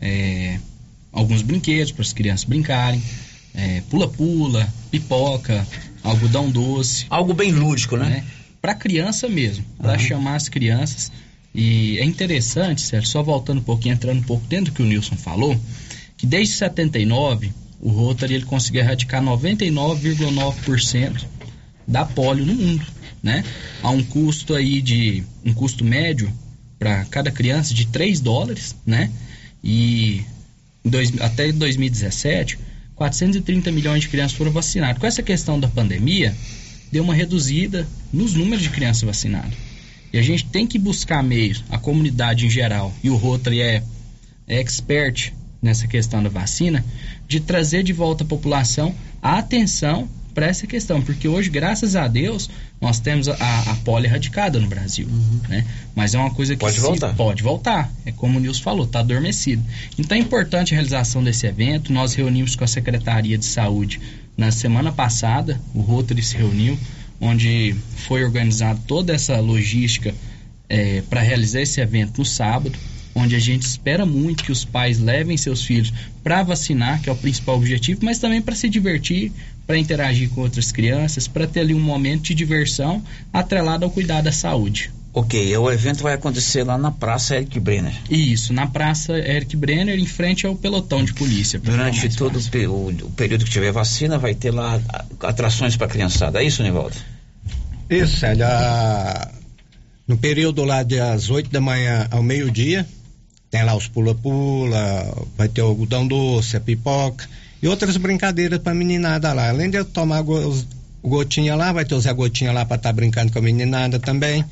é, 0.00 0.58
alguns 1.12 1.42
brinquedos 1.42 1.92
para 1.92 2.02
as 2.02 2.12
crianças 2.12 2.44
brincarem, 2.44 3.02
é, 3.54 3.80
pula-pula, 3.88 4.68
pipoca, 4.90 5.66
algodão 6.02 6.50
doce. 6.50 7.06
Algo 7.08 7.32
bem 7.32 7.52
lúdico, 7.52 7.96
né? 7.96 8.24
Para 8.60 8.74
criança 8.74 9.28
mesmo, 9.28 9.64
para 9.78 9.98
chamar 9.98 10.34
as 10.34 10.48
crianças. 10.48 11.12
E 11.54 11.98
é 11.98 12.04
interessante, 12.04 12.82
Sérgio, 12.82 13.08
só 13.08 13.22
voltando 13.22 13.60
um 13.60 13.64
pouquinho, 13.64 13.94
entrando 13.94 14.18
um 14.18 14.24
pouco 14.24 14.46
dentro 14.46 14.72
do 14.72 14.76
que 14.76 14.82
o 14.82 14.86
Nilson 14.86 15.16
falou, 15.16 15.58
que 16.16 16.26
desde 16.26 16.54
79 16.54 17.52
o 17.80 17.90
Rotary 17.90 18.34
ele 18.34 18.44
conseguiu 18.44 18.82
erradicar 18.82 19.22
99,9% 19.22 21.35
da 21.86 22.04
polio 22.04 22.44
no 22.44 22.54
mundo, 22.54 22.84
né? 23.22 23.44
A 23.82 23.90
um 23.90 24.02
custo 24.02 24.54
aí 24.54 24.80
de 24.80 25.22
um 25.44 25.54
custo 25.54 25.84
médio 25.84 26.32
para 26.78 27.04
cada 27.06 27.30
criança 27.30 27.72
de 27.72 27.86
3 27.86 28.20
dólares, 28.20 28.76
né? 28.84 29.10
E 29.62 30.24
dois, 30.84 31.12
até 31.20 31.50
2017, 31.52 32.58
430 32.94 33.70
milhões 33.72 34.02
de 34.02 34.08
crianças 34.08 34.36
foram 34.36 34.50
vacinadas. 34.50 34.98
Com 34.98 35.06
essa 35.06 35.22
questão 35.22 35.58
da 35.58 35.68
pandemia, 35.68 36.34
deu 36.90 37.02
uma 37.02 37.14
reduzida 37.14 37.86
nos 38.12 38.34
números 38.34 38.62
de 38.62 38.70
crianças 38.70 39.02
vacinadas. 39.02 39.54
E 40.12 40.18
a 40.18 40.22
gente 40.22 40.46
tem 40.46 40.66
que 40.66 40.78
buscar 40.78 41.22
meios, 41.22 41.64
a 41.68 41.78
comunidade 41.78 42.46
em 42.46 42.50
geral, 42.50 42.94
e 43.02 43.10
o 43.10 43.16
Rotary 43.16 43.60
é, 43.60 43.82
é 44.46 44.60
expert 44.60 45.32
nessa 45.60 45.86
questão 45.86 46.22
da 46.22 46.28
vacina, 46.28 46.84
de 47.26 47.40
trazer 47.40 47.82
de 47.82 47.92
volta 47.92 48.22
a 48.22 48.26
população 48.26 48.94
a 49.20 49.38
atenção 49.38 50.08
para 50.36 50.46
essa 50.48 50.66
questão, 50.66 51.00
porque 51.00 51.26
hoje, 51.26 51.48
graças 51.48 51.96
a 51.96 52.06
Deus, 52.06 52.50
nós 52.78 53.00
temos 53.00 53.26
a, 53.26 53.34
a 53.70 53.74
polio 53.76 54.06
erradicada 54.06 54.60
no 54.60 54.66
Brasil, 54.68 55.08
né? 55.48 55.64
Mas 55.94 56.14
é 56.14 56.18
uma 56.18 56.30
coisa 56.30 56.54
que 56.54 56.60
Pode 56.60 56.78
voltar. 56.78 57.14
pode 57.16 57.42
voltar, 57.42 57.90
é 58.04 58.12
como 58.12 58.36
o 58.36 58.40
Nilson 58.40 58.62
falou, 58.62 58.84
está 58.84 59.00
adormecido. 59.00 59.64
Então 59.98 60.14
é 60.14 60.20
importante 60.20 60.74
a 60.74 60.76
realização 60.76 61.24
desse 61.24 61.46
evento, 61.46 61.90
nós 61.90 62.12
reunimos 62.12 62.54
com 62.54 62.64
a 62.64 62.66
Secretaria 62.66 63.38
de 63.38 63.46
Saúde 63.46 63.98
na 64.36 64.50
semana 64.50 64.92
passada, 64.92 65.58
o 65.74 65.80
Rotary 65.80 66.22
se 66.22 66.36
reuniu, 66.36 66.78
onde 67.18 67.74
foi 68.06 68.22
organizada 68.22 68.78
toda 68.86 69.14
essa 69.14 69.40
logística 69.40 70.14
para 71.08 71.22
realizar 71.22 71.62
esse 71.62 71.80
evento 71.80 72.18
no 72.18 72.26
sábado, 72.26 72.78
onde 73.16 73.34
a 73.34 73.38
gente 73.38 73.62
espera 73.62 74.04
muito 74.04 74.44
que 74.44 74.52
os 74.52 74.64
pais 74.64 74.98
levem 75.00 75.36
seus 75.36 75.64
filhos 75.64 75.92
para 76.22 76.42
vacinar, 76.42 77.00
que 77.00 77.08
é 77.08 77.12
o 77.12 77.16
principal 77.16 77.56
objetivo, 77.56 78.00
mas 78.04 78.18
também 78.18 78.42
para 78.42 78.54
se 78.54 78.68
divertir, 78.68 79.32
para 79.66 79.78
interagir 79.78 80.28
com 80.30 80.42
outras 80.42 80.70
crianças, 80.70 81.26
para 81.26 81.46
ter 81.46 81.60
ali 81.60 81.74
um 81.74 81.80
momento 81.80 82.24
de 82.24 82.34
diversão 82.34 83.02
atrelado 83.32 83.84
ao 83.84 83.90
cuidado 83.90 84.24
da 84.24 84.32
saúde. 84.32 84.90
Ok, 85.14 85.56
o 85.56 85.70
evento 85.72 86.02
vai 86.02 86.12
acontecer 86.12 86.62
lá 86.62 86.76
na 86.76 86.90
Praça 86.92 87.36
Eric 87.36 87.58
Brenner. 87.58 87.94
Isso, 88.10 88.52
na 88.52 88.66
Praça 88.66 89.14
Eric 89.18 89.56
Brenner, 89.56 89.98
em 89.98 90.04
frente 90.04 90.46
ao 90.46 90.54
pelotão 90.54 91.02
de 91.02 91.14
polícia. 91.14 91.58
Durante 91.58 92.14
todo 92.14 92.36
o, 92.38 92.88
o- 93.06 93.10
período 93.12 93.46
que 93.46 93.50
tiver 93.50 93.72
vacina, 93.72 94.18
vai 94.18 94.34
ter 94.34 94.50
lá 94.50 94.78
a- 94.90 95.04
atrações 95.28 95.74
para 95.74 95.88
criançada. 95.88 96.42
É 96.42 96.44
isso, 96.46 96.62
Nivaldo? 96.62 96.94
Isso, 97.88 98.18
Célio. 98.18 98.44
a- 98.46 99.32
No 100.06 100.18
período 100.18 100.62
lá 100.64 100.82
das 100.82 101.30
8 101.30 101.50
da 101.50 101.60
manhã 101.62 102.06
ao 102.10 102.22
meio-dia, 102.22 102.86
tem 103.56 103.64
lá 103.64 103.74
os 103.74 103.88
pula-pula, 103.88 105.26
vai 105.34 105.48
ter 105.48 105.62
o 105.62 105.68
algodão 105.68 106.06
doce, 106.06 106.58
a 106.58 106.60
pipoca 106.60 107.26
e 107.62 107.66
outras 107.66 107.96
brincadeiras 107.96 108.58
pra 108.58 108.74
meninada 108.74 109.32
lá. 109.32 109.48
Além 109.48 109.70
de 109.70 109.78
eu 109.78 109.84
tomar 109.86 110.22
gotinha 111.02 111.56
lá, 111.56 111.72
vai 111.72 111.86
ter 111.86 111.94
o 111.94 112.00
Zé 112.00 112.12
Gotinha 112.12 112.52
lá 112.52 112.66
pra 112.66 112.76
estar 112.76 112.92
brincando 112.92 113.32
com 113.32 113.38
a 113.38 113.42
meninada 113.42 113.98
também. 113.98 114.44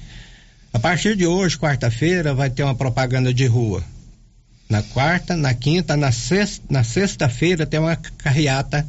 A 0.73 0.79
partir 0.79 1.17
de 1.17 1.27
hoje, 1.27 1.59
quarta-feira, 1.59 2.33
vai 2.33 2.49
ter 2.49 2.63
uma 2.63 2.75
propaganda 2.75 3.33
de 3.35 3.45
rua. 3.45 3.85
Na 4.71 4.83
quarta, 4.83 5.37
na 5.37 5.53
quinta, 5.53 5.99
na 5.99 6.11
sexta, 6.11 6.65
na 6.71 6.83
sexta-feira 6.83 7.67
tem 7.67 7.79
uma 7.79 7.97
carreata 7.97 8.87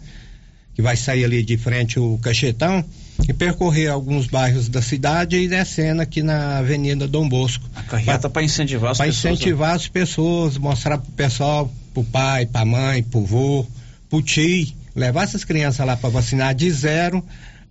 que 0.74 0.82
vai 0.82 0.95
sair 0.95 1.26
ali 1.26 1.43
de 1.43 1.57
frente 1.57 1.99
o 1.99 2.18
Cachetão 2.20 2.86
e 3.28 3.34
percorrer 3.34 3.90
alguns 3.90 4.28
bairros 4.28 4.70
da 4.70 4.82
cidade 4.82 5.36
e 5.36 5.48
descendo 5.48 6.02
aqui 6.02 6.22
na 6.22 6.60
Avenida 6.60 7.08
Dom 7.08 7.28
Bosco. 7.28 7.68
A 7.76 7.84
carreata 7.84 8.30
para 8.30 8.44
incentivar 8.44 8.92
as 8.92 8.98
pra 8.98 9.08
pessoas, 9.08 9.24
né? 9.24 9.32
incentivar 9.32 9.76
as 9.76 9.88
pessoas, 9.88 10.58
mostrar 10.58 10.98
pro 10.98 11.12
pessoal, 11.12 11.72
pro 11.94 12.04
pai, 12.04 12.46
pra 12.46 12.64
mãe, 12.66 13.04
pro 13.04 13.26
vô, 13.26 13.66
pro 14.10 14.22
tio, 14.22 14.68
levar 14.96 15.24
essas 15.24 15.44
crianças 15.44 15.86
lá 15.86 15.98
para 15.98 16.10
vacinar 16.10 16.54
de 16.54 16.70
zero 16.72 17.24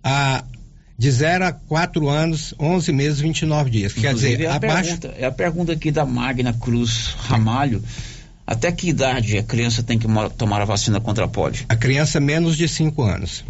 a 0.03 0.43
de 0.97 1.11
0 1.11 1.45
a 1.45 1.51
4 1.51 2.07
anos, 2.07 2.53
11 2.57 2.93
meses, 2.93 3.19
29 3.19 3.69
dias. 3.69 3.93
Quer 3.93 4.07
Inclusive, 4.07 4.37
dizer, 4.37 4.45
é 4.45 4.47
a, 4.47 4.55
abaixo 4.55 4.97
pergunta, 4.97 5.13
é 5.17 5.25
a 5.25 5.31
pergunta 5.31 5.71
aqui 5.73 5.91
da 5.91 6.05
Magna 6.05 6.53
Cruz 6.53 7.15
Ramalho. 7.17 7.83
Até 8.47 8.71
que 8.71 8.87
idade 8.87 9.37
a 9.37 9.43
criança 9.43 9.83
tem 9.83 9.97
que 9.97 10.07
tomar 10.37 10.61
a 10.61 10.65
vacina 10.65 11.01
contra 11.01 11.25
a 11.25 11.27
polio? 11.27 11.65
A 11.67 11.75
criança 11.75 12.19
menos 12.19 12.55
de 12.55 12.67
5 12.67 13.01
anos. 13.01 13.43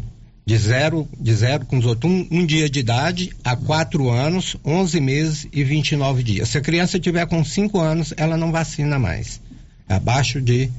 De 0.45 0.57
zero, 0.57 1.07
de 1.19 1.33
zero 1.33 1.65
com 1.65 1.79
os 1.79 1.85
outros, 1.85 2.11
um, 2.11 2.27
um 2.29 2.45
dia 2.45 2.69
de 2.69 2.79
idade 2.79 3.31
a 3.43 3.55
4 3.55 4.09
anos, 4.11 4.55
11 4.63 5.01
meses 5.01 5.47
e 5.51 5.63
29 5.63 6.21
dias. 6.21 6.49
Se 6.49 6.57
a 6.59 6.61
criança 6.61 6.99
tiver 6.99 7.25
com 7.25 7.43
5 7.43 7.79
anos, 7.79 8.13
ela 8.15 8.37
não 8.37 8.51
vacina 8.51 8.99
mais. 8.99 9.41
Abaixo 9.89 10.39
de 10.39 10.69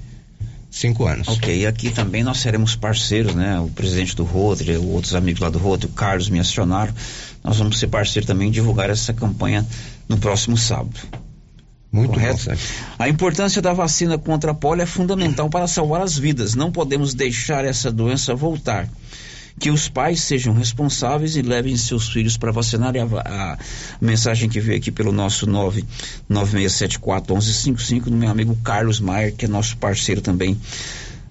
5 0.71 1.07
anos. 1.07 1.29
Ok, 1.29 1.63
e 1.63 1.67
aqui 1.67 1.91
também 1.91 2.23
nós 2.23 2.39
seremos 2.39 2.77
parceiros, 2.77 3.35
né? 3.35 3.59
O 3.59 3.69
presidente 3.69 4.15
do 4.15 4.23
Rotary, 4.23 4.77
outros 4.77 5.17
amigos 5.17 5.41
lá 5.41 5.51
do 5.51 5.59
Rotary, 5.59 5.91
o 5.91 5.95
Carlos 5.95 6.29
me 6.29 6.39
acionaram. 6.39 6.95
Nós 7.43 7.59
vamos 7.59 7.79
ser 7.79 7.89
parceiros 7.89 8.27
também 8.27 8.49
e 8.49 8.53
divulgar 8.53 8.89
essa 8.89 9.13
campanha 9.13 9.67
no 10.09 10.17
próximo 10.17 10.57
sábado. 10.57 11.01
Muito 11.91 12.15
Correto? 12.15 12.45
bom. 12.45 12.57
A 12.99 13.09
importância 13.09 13.63
da 13.63 13.73
vacina 13.73 14.19
contra 14.19 14.51
a 14.51 14.55
polio 14.55 14.83
é 14.83 14.87
fundamental 14.87 15.49
para 15.49 15.67
salvar 15.67 16.03
as 16.03 16.17
vidas. 16.17 16.55
Não 16.55 16.71
podemos 16.71 17.15
deixar 17.15 17.65
essa 17.65 17.91
doença 17.91 18.35
voltar. 18.35 18.89
Que 19.59 19.71
os 19.71 19.89
pais 19.89 20.21
sejam 20.21 20.53
responsáveis 20.53 21.35
e 21.37 21.43
levem 21.43 21.77
seus 21.77 22.09
filhos 22.11 22.37
para 22.37 22.53
vacinar. 22.53 22.95
E 22.95 22.99
a, 22.99 23.05
a 23.05 23.59
mensagem 24.01 24.49
que 24.49 24.61
veio 24.61 24.79
aqui 24.79 24.91
pelo 24.91 25.13
nosso 25.13 25.47
996741155 26.31 28.05
do 28.05 28.17
meu 28.17 28.29
amigo 28.31 28.55
Carlos 28.63 29.01
Maier, 29.01 29.35
que 29.35 29.47
é 29.47 29.49
nosso 29.49 29.77
parceiro 29.79 30.21
também 30.21 30.59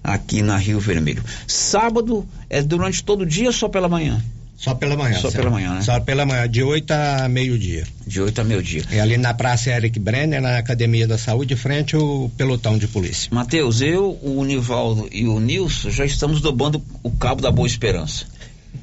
aqui 0.02 0.42
na 0.42 0.56
Rio 0.56 0.78
Vermelho. 0.80 1.22
Sábado 1.46 2.26
é 2.48 2.62
durante 2.62 3.02
todo 3.02 3.22
o 3.22 3.26
dia 3.26 3.46
ou 3.46 3.52
só 3.52 3.68
pela 3.68 3.88
manhã? 3.88 4.22
Só 4.56 4.74
pela 4.74 4.96
manhã. 4.96 5.20
Só 5.20 5.30
pela 5.30 5.50
manhã, 5.50 5.74
né? 5.74 5.82
Só 5.82 6.00
pela 6.00 6.24
manhã, 6.24 6.48
de 6.48 6.62
8 6.62 6.90
a 6.90 7.28
meio-dia. 7.28 7.86
De 8.06 8.20
8 8.20 8.40
a 8.40 8.44
meio-dia. 8.44 8.84
É 8.90 9.00
ali 9.00 9.18
na 9.18 9.34
Praça 9.34 9.70
Eric 9.70 9.98
Brenner, 9.98 10.40
na 10.40 10.56
Academia 10.56 11.06
da 11.06 11.18
Saúde, 11.18 11.54
frente 11.54 11.94
ao 11.94 12.30
pelotão 12.36 12.78
de 12.78 12.88
polícia. 12.88 13.28
Matheus, 13.32 13.82
eu, 13.82 14.18
o 14.22 14.42
Nivaldo 14.44 15.08
e 15.12 15.26
o 15.26 15.38
Nilson 15.38 15.90
já 15.90 16.06
estamos 16.06 16.40
dobrando 16.40 16.82
o 17.02 17.10
cabo 17.10 17.42
da 17.42 17.50
Boa 17.50 17.66
Esperança. 17.66 18.24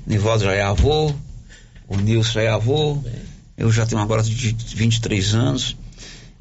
Nivaldo 0.05 0.43
já 0.43 0.53
é 0.53 0.61
avô, 0.61 1.11
o 1.88 1.97
Nilson 1.97 2.34
já 2.34 2.41
é 2.43 2.49
avô, 2.49 2.99
eu 3.57 3.71
já 3.71 3.86
tenho 3.86 4.01
agora 4.01 4.21
de 4.21 4.55
23 4.76 5.34
anos. 5.34 5.76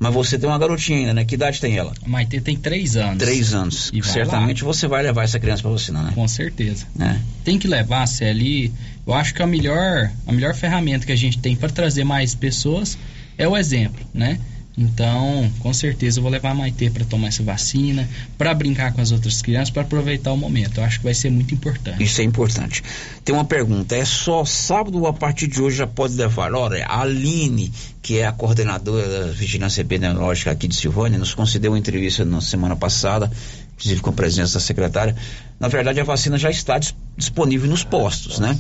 Mas 0.03 0.13
você 0.13 0.37
tem 0.37 0.49
uma 0.49 0.59
garotinha 0.59 0.99
ainda, 0.99 1.15
né? 1.15 1.25
Que 1.25 1.37
idade 1.37 1.61
tem 1.61 1.79
ela? 1.79 1.93
A 2.05 2.09
Maitê 2.09 2.41
tem 2.41 2.57
três 2.57 2.97
anos. 2.97 3.19
Três 3.19 3.55
anos. 3.55 3.89
E 3.95 4.03
Certamente 4.03 4.65
lá. 4.65 4.73
você 4.73 4.89
vai 4.89 5.01
levar 5.01 5.23
essa 5.23 5.39
criança 5.39 5.63
para 5.63 5.71
vacinar, 5.71 6.03
né? 6.03 6.11
Com 6.13 6.27
certeza. 6.27 6.87
É. 6.99 7.17
Tem 7.45 7.57
que 7.57 7.69
levar 7.69 8.03
a 8.03 8.07
CLI. 8.07 8.73
Eu 9.07 9.15
acho 9.15 9.33
que 9.33 9.41
a 9.41 9.47
melhor, 9.47 10.11
a 10.27 10.33
melhor 10.33 10.57
ferramenta 10.57 11.07
que 11.07 11.13
a 11.13 11.17
gente 11.17 11.39
tem 11.39 11.55
para 11.55 11.69
trazer 11.69 12.03
mais 12.03 12.35
pessoas 12.35 12.99
é 13.39 13.47
o 13.47 13.57
exemplo, 13.57 14.05
né? 14.13 14.41
Então, 14.77 15.51
com 15.61 15.73
certeza 15.75 16.19
eu 16.19 16.23
vou 16.23 16.33
levar 16.33 16.51
a 16.51 16.55
Maitê 16.55 16.89
para 16.89 17.05
tomar 17.05 17.29
essa 17.29 17.43
vacina, 17.43 18.09
para 18.39 18.55
brincar 18.55 18.93
com 18.95 19.03
as 19.03 19.13
outras 19.13 19.43
crianças, 19.43 19.69
para 19.69 19.83
aproveitar 19.83 20.33
o 20.33 20.37
momento. 20.37 20.79
Eu 20.81 20.85
acho 20.85 20.99
que 20.99 21.05
vai 21.05 21.13
ser 21.15 21.31
muito 21.31 21.53
importante. 21.55 22.03
Isso 22.03 22.21
é 22.23 22.25
importante. 22.25 22.83
Tem 23.23 23.35
uma 23.35 23.45
pergunta: 23.45 23.95
é 23.95 24.05
só 24.05 24.45
sábado 24.47 24.99
ou 24.99 25.07
a 25.07 25.13
partir 25.13 25.47
de 25.47 25.61
hoje 25.61 25.77
já 25.77 25.87
pode 25.87 26.15
levar? 26.15 26.55
Olha, 26.55 26.87
a 26.87 27.03
Aline, 27.03 27.71
que 28.01 28.19
é 28.19 28.27
a 28.27 28.33
coordenadora 28.33 29.27
da 29.27 29.33
Vigilância 29.33 29.83
Epidemiológica 29.83 30.51
aqui 30.51 30.67
de 30.67 30.75
Silvânia, 30.75 31.19
nos 31.19 31.35
concedeu 31.35 31.73
uma 31.73 31.79
entrevista 31.79 32.25
na 32.25 32.41
semana 32.41 32.75
passada, 32.75 33.31
inclusive 33.75 34.01
com 34.01 34.09
a 34.09 34.15
presença 34.15 34.55
da 34.55 34.61
secretária. 34.61 35.15
Na 35.61 35.69
verdade, 35.69 36.01
a 36.01 36.05
vacina 36.05 36.39
já 36.39 36.51
está 36.51 36.79
dis- 36.79 36.95
disponível 37.17 37.69
nos 37.69 37.85
postos, 37.85 38.39
né? 38.39 38.59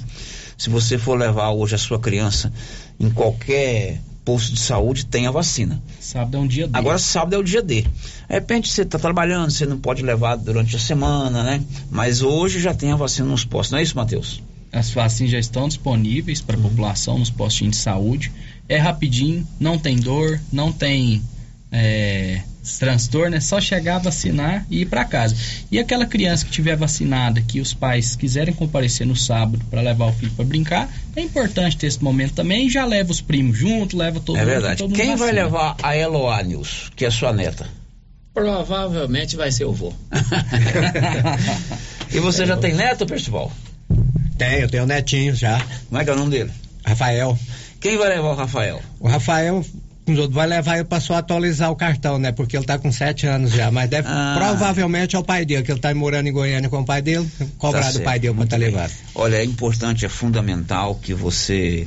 Se 0.59 0.69
você 0.69 0.99
for 0.99 1.19
levar 1.19 1.51
hoje 1.53 1.75
a 1.75 1.79
sua 1.79 1.99
criança 1.99 2.53
em 3.01 3.09
qualquer 3.11 3.99
posto 4.25 4.53
de 4.53 4.61
saúde, 4.61 5.07
tem 5.07 5.27
a 5.27 5.31
vacina. 5.31 5.83
Sábado 6.01 6.37
é 6.37 6.41
um 6.41 6.47
dia 6.47 6.67
D. 6.67 6.79
Agora 6.79 6.99
sábado 6.99 7.35
é 7.35 7.39
o 7.39 7.43
dia 7.43 7.63
D. 7.63 7.83
De 7.83 7.89
repente 8.29 8.69
você 8.69 8.83
está 8.83 8.99
trabalhando, 8.99 9.51
você 9.51 9.67
não 9.67 9.79
pode 9.79 10.03
levar 10.03 10.37
durante 10.37 10.77
a 10.77 10.79
semana, 10.79 11.43
né? 11.43 11.63
Mas 11.91 12.23
hoje 12.23 12.61
já 12.61 12.73
tem 12.73 12.93
a 12.93 12.97
vacina 12.97 13.29
nos 13.29 13.45
postos, 13.45 13.73
não 13.73 13.79
é 13.79 13.83
isso, 13.83 13.97
Matheus? 13.97 14.43
As 14.73 14.91
vacinas 14.91 15.33
já 15.33 15.39
estão 15.39 15.69
disponíveis 15.69 16.41
para 16.41 16.57
a 16.57 16.61
população 16.61 17.19
nos 17.19 17.31
postinhos 17.31 17.77
de 17.77 17.83
saúde. 17.83 18.33
É 18.69 18.79
rapidinho, 18.79 19.47
não 19.61 19.79
tem 19.79 19.97
dor, 19.97 20.41
não 20.51 20.73
tem 20.73 21.21
é, 21.71 22.43
transtorno, 22.79 23.37
é 23.37 23.41
só 23.41 23.61
chegar, 23.61 23.99
vacinar 23.99 24.65
e 24.71 24.83
ir 24.83 24.87
para 24.87 25.05
casa. 25.05 25.37
E 25.71 25.79
aquela 25.79 26.07
criança 26.07 26.45
que 26.45 26.51
tiver 26.51 26.77
vacinada, 26.77 27.41
que 27.41 27.61
os 27.61 27.75
pais 27.75 28.15
quiserem 28.17 28.55
comparecer 28.55 29.07
no 29.07 29.17
sábado 29.17 29.65
para 29.71 29.81
levar 29.81 30.07
o 30.07 30.13
filho 30.13 30.33
para 30.33 30.45
brincar, 30.45 30.89
é 31.17 31.21
importante 31.21 31.77
ter 31.77 31.87
esse 31.87 32.03
momento 32.03 32.35
também. 32.35 32.67
E 32.67 32.71
já 32.71 32.85
leva 32.85 33.11
os 33.11 33.21
primos 33.21 33.57
junto, 33.57 33.97
leva 33.97 34.21
todo 34.21 34.37
é 34.37 34.41
mundo. 34.41 34.51
verdade. 34.51 34.79
todo 34.79 34.91
mundo 34.91 35.01
Quem 35.01 35.17
vai 35.17 35.33
levar 35.33 35.77
a 35.83 35.97
Eloá 35.97 36.43
News, 36.43 36.91
que 36.95 37.05
é 37.05 37.11
sua 37.11 37.33
neta? 37.33 37.67
Provavelmente 38.33 39.37
vai 39.37 39.53
ser 39.53 39.65
o 39.65 39.73
vô. 39.73 39.93
E 42.15 42.21
você 42.21 42.45
já 42.45 42.59
tem 42.59 42.75
neto, 42.75 43.07
Percival? 43.07 43.51
Tenho, 44.37 44.69
tenho 44.69 44.85
netinho 44.85 45.35
já. 45.35 45.65
Como 45.89 45.99
é 45.99 46.05
que 46.05 46.11
é 46.11 46.13
o 46.13 46.17
nome 46.17 46.31
dele? 46.31 46.51
Rafael. 46.85 47.39
Quem 47.81 47.97
vai 47.97 48.11
levar 48.11 48.29
o 48.29 48.35
Rafael? 48.35 48.83
O 49.01 49.09
Rafael, 49.09 49.65
vai 50.31 50.47
levar 50.47 50.77
ele 50.77 50.85
pra 50.85 51.01
só 51.01 51.15
atualizar 51.15 51.71
o 51.71 51.77
cartão, 51.77 52.19
né? 52.19 52.33
Porque 52.33 52.57
ele 52.57 52.65
tá 52.67 52.79
com 52.79 52.91
sete 52.91 53.27
anos 53.27 53.53
já, 53.53 53.71
mas 53.71 53.89
deve, 53.89 54.09
Ah. 54.09 54.35
provavelmente 54.37 55.15
é 55.15 55.19
o 55.19 55.23
pai 55.25 55.45
dele, 55.45 55.63
que 55.63 55.71
ele 55.71 55.81
tá 55.81 55.95
morando 55.95 56.29
em 56.29 56.33
Goiânia 56.33 56.69
com 56.69 56.81
o 56.81 56.85
pai 56.85 57.01
dele, 57.01 57.29
cobrar 57.59 57.83
Tá 57.83 57.93
do 57.93 58.01
pai 58.01 58.19
dele 58.19 58.33
pra 58.33 58.39
muito 58.39 58.51
tá 58.51 58.59
bem. 58.59 58.67
levando. 58.71 58.91
Olha, 59.15 59.37
é 59.37 59.45
importante, 59.45 60.05
é 60.05 60.09
fundamental 60.09 60.97
que 60.97 61.15
você 61.15 61.87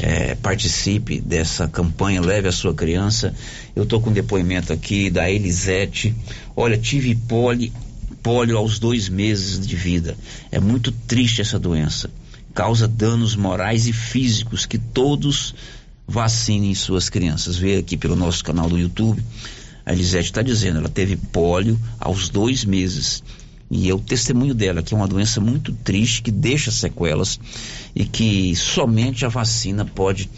eh, 0.00 0.36
participe 0.40 1.20
dessa 1.20 1.66
campanha, 1.66 2.20
leve 2.20 2.46
a 2.46 2.52
sua 2.52 2.72
criança. 2.72 3.34
Eu 3.74 3.82
estou 3.82 4.00
com 4.00 4.10
um 4.10 4.12
depoimento 4.12 4.72
aqui 4.72 5.10
da 5.10 5.28
Elisete. 5.30 6.14
Olha, 6.54 6.78
tive 6.78 7.14
poli, 7.16 7.72
pólio 8.22 8.56
aos 8.58 8.78
dois 8.78 9.08
meses 9.08 9.64
de 9.66 9.74
vida. 9.74 10.16
É 10.52 10.60
muito 10.60 10.92
triste 10.92 11.40
essa 11.40 11.58
doença. 11.58 12.08
Causa 12.54 12.86
danos 12.86 13.34
morais 13.34 13.86
e 13.88 13.92
físicos 13.92 14.66
que 14.66 14.78
todos 14.78 15.52
vacinem 16.12 16.74
suas 16.74 17.08
crianças. 17.08 17.56
Vê 17.56 17.78
aqui 17.78 17.96
pelo 17.96 18.14
nosso 18.14 18.44
canal 18.44 18.68
do 18.68 18.78
YouTube. 18.78 19.22
A 19.84 19.92
Elisete 19.92 20.26
está 20.26 20.42
dizendo, 20.42 20.78
ela 20.78 20.88
teve 20.88 21.16
pólio 21.16 21.80
aos 21.98 22.28
dois 22.28 22.64
meses. 22.64 23.22
E 23.70 23.88
é 23.88 23.94
o 23.94 23.98
testemunho 23.98 24.54
dela, 24.54 24.82
que 24.82 24.92
é 24.92 24.96
uma 24.96 25.08
doença 25.08 25.40
muito 25.40 25.72
triste, 25.72 26.20
que 26.22 26.30
deixa 26.30 26.70
sequelas 26.70 27.40
e 27.96 28.04
que 28.04 28.54
somente 28.54 29.24
a 29.24 29.28
vacina 29.28 29.84
pode 29.86 30.28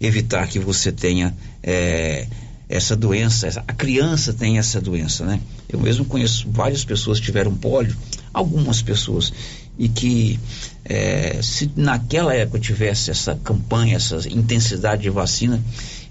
evitar 0.00 0.46
que 0.46 0.60
você 0.60 0.92
tenha 0.92 1.34
eh, 1.62 2.28
essa 2.68 2.94
doença, 2.96 3.48
essa- 3.48 3.64
a 3.66 3.72
criança 3.72 4.32
tem 4.32 4.58
essa 4.58 4.80
doença, 4.80 5.24
né? 5.24 5.40
Eu 5.68 5.80
mesmo 5.80 6.04
conheço 6.04 6.46
várias 6.48 6.84
pessoas 6.84 7.18
que 7.18 7.26
tiveram 7.26 7.52
pólio, 7.54 7.96
algumas 8.32 8.80
pessoas, 8.80 9.32
e 9.78 9.88
que 9.88 10.38
eh, 10.84 11.40
se 11.42 11.70
naquela 11.76 12.34
época 12.34 12.58
tivesse 12.58 13.10
essa 13.10 13.34
campanha, 13.34 13.96
essa 13.96 14.16
intensidade 14.28 15.02
de 15.02 15.10
vacina, 15.10 15.62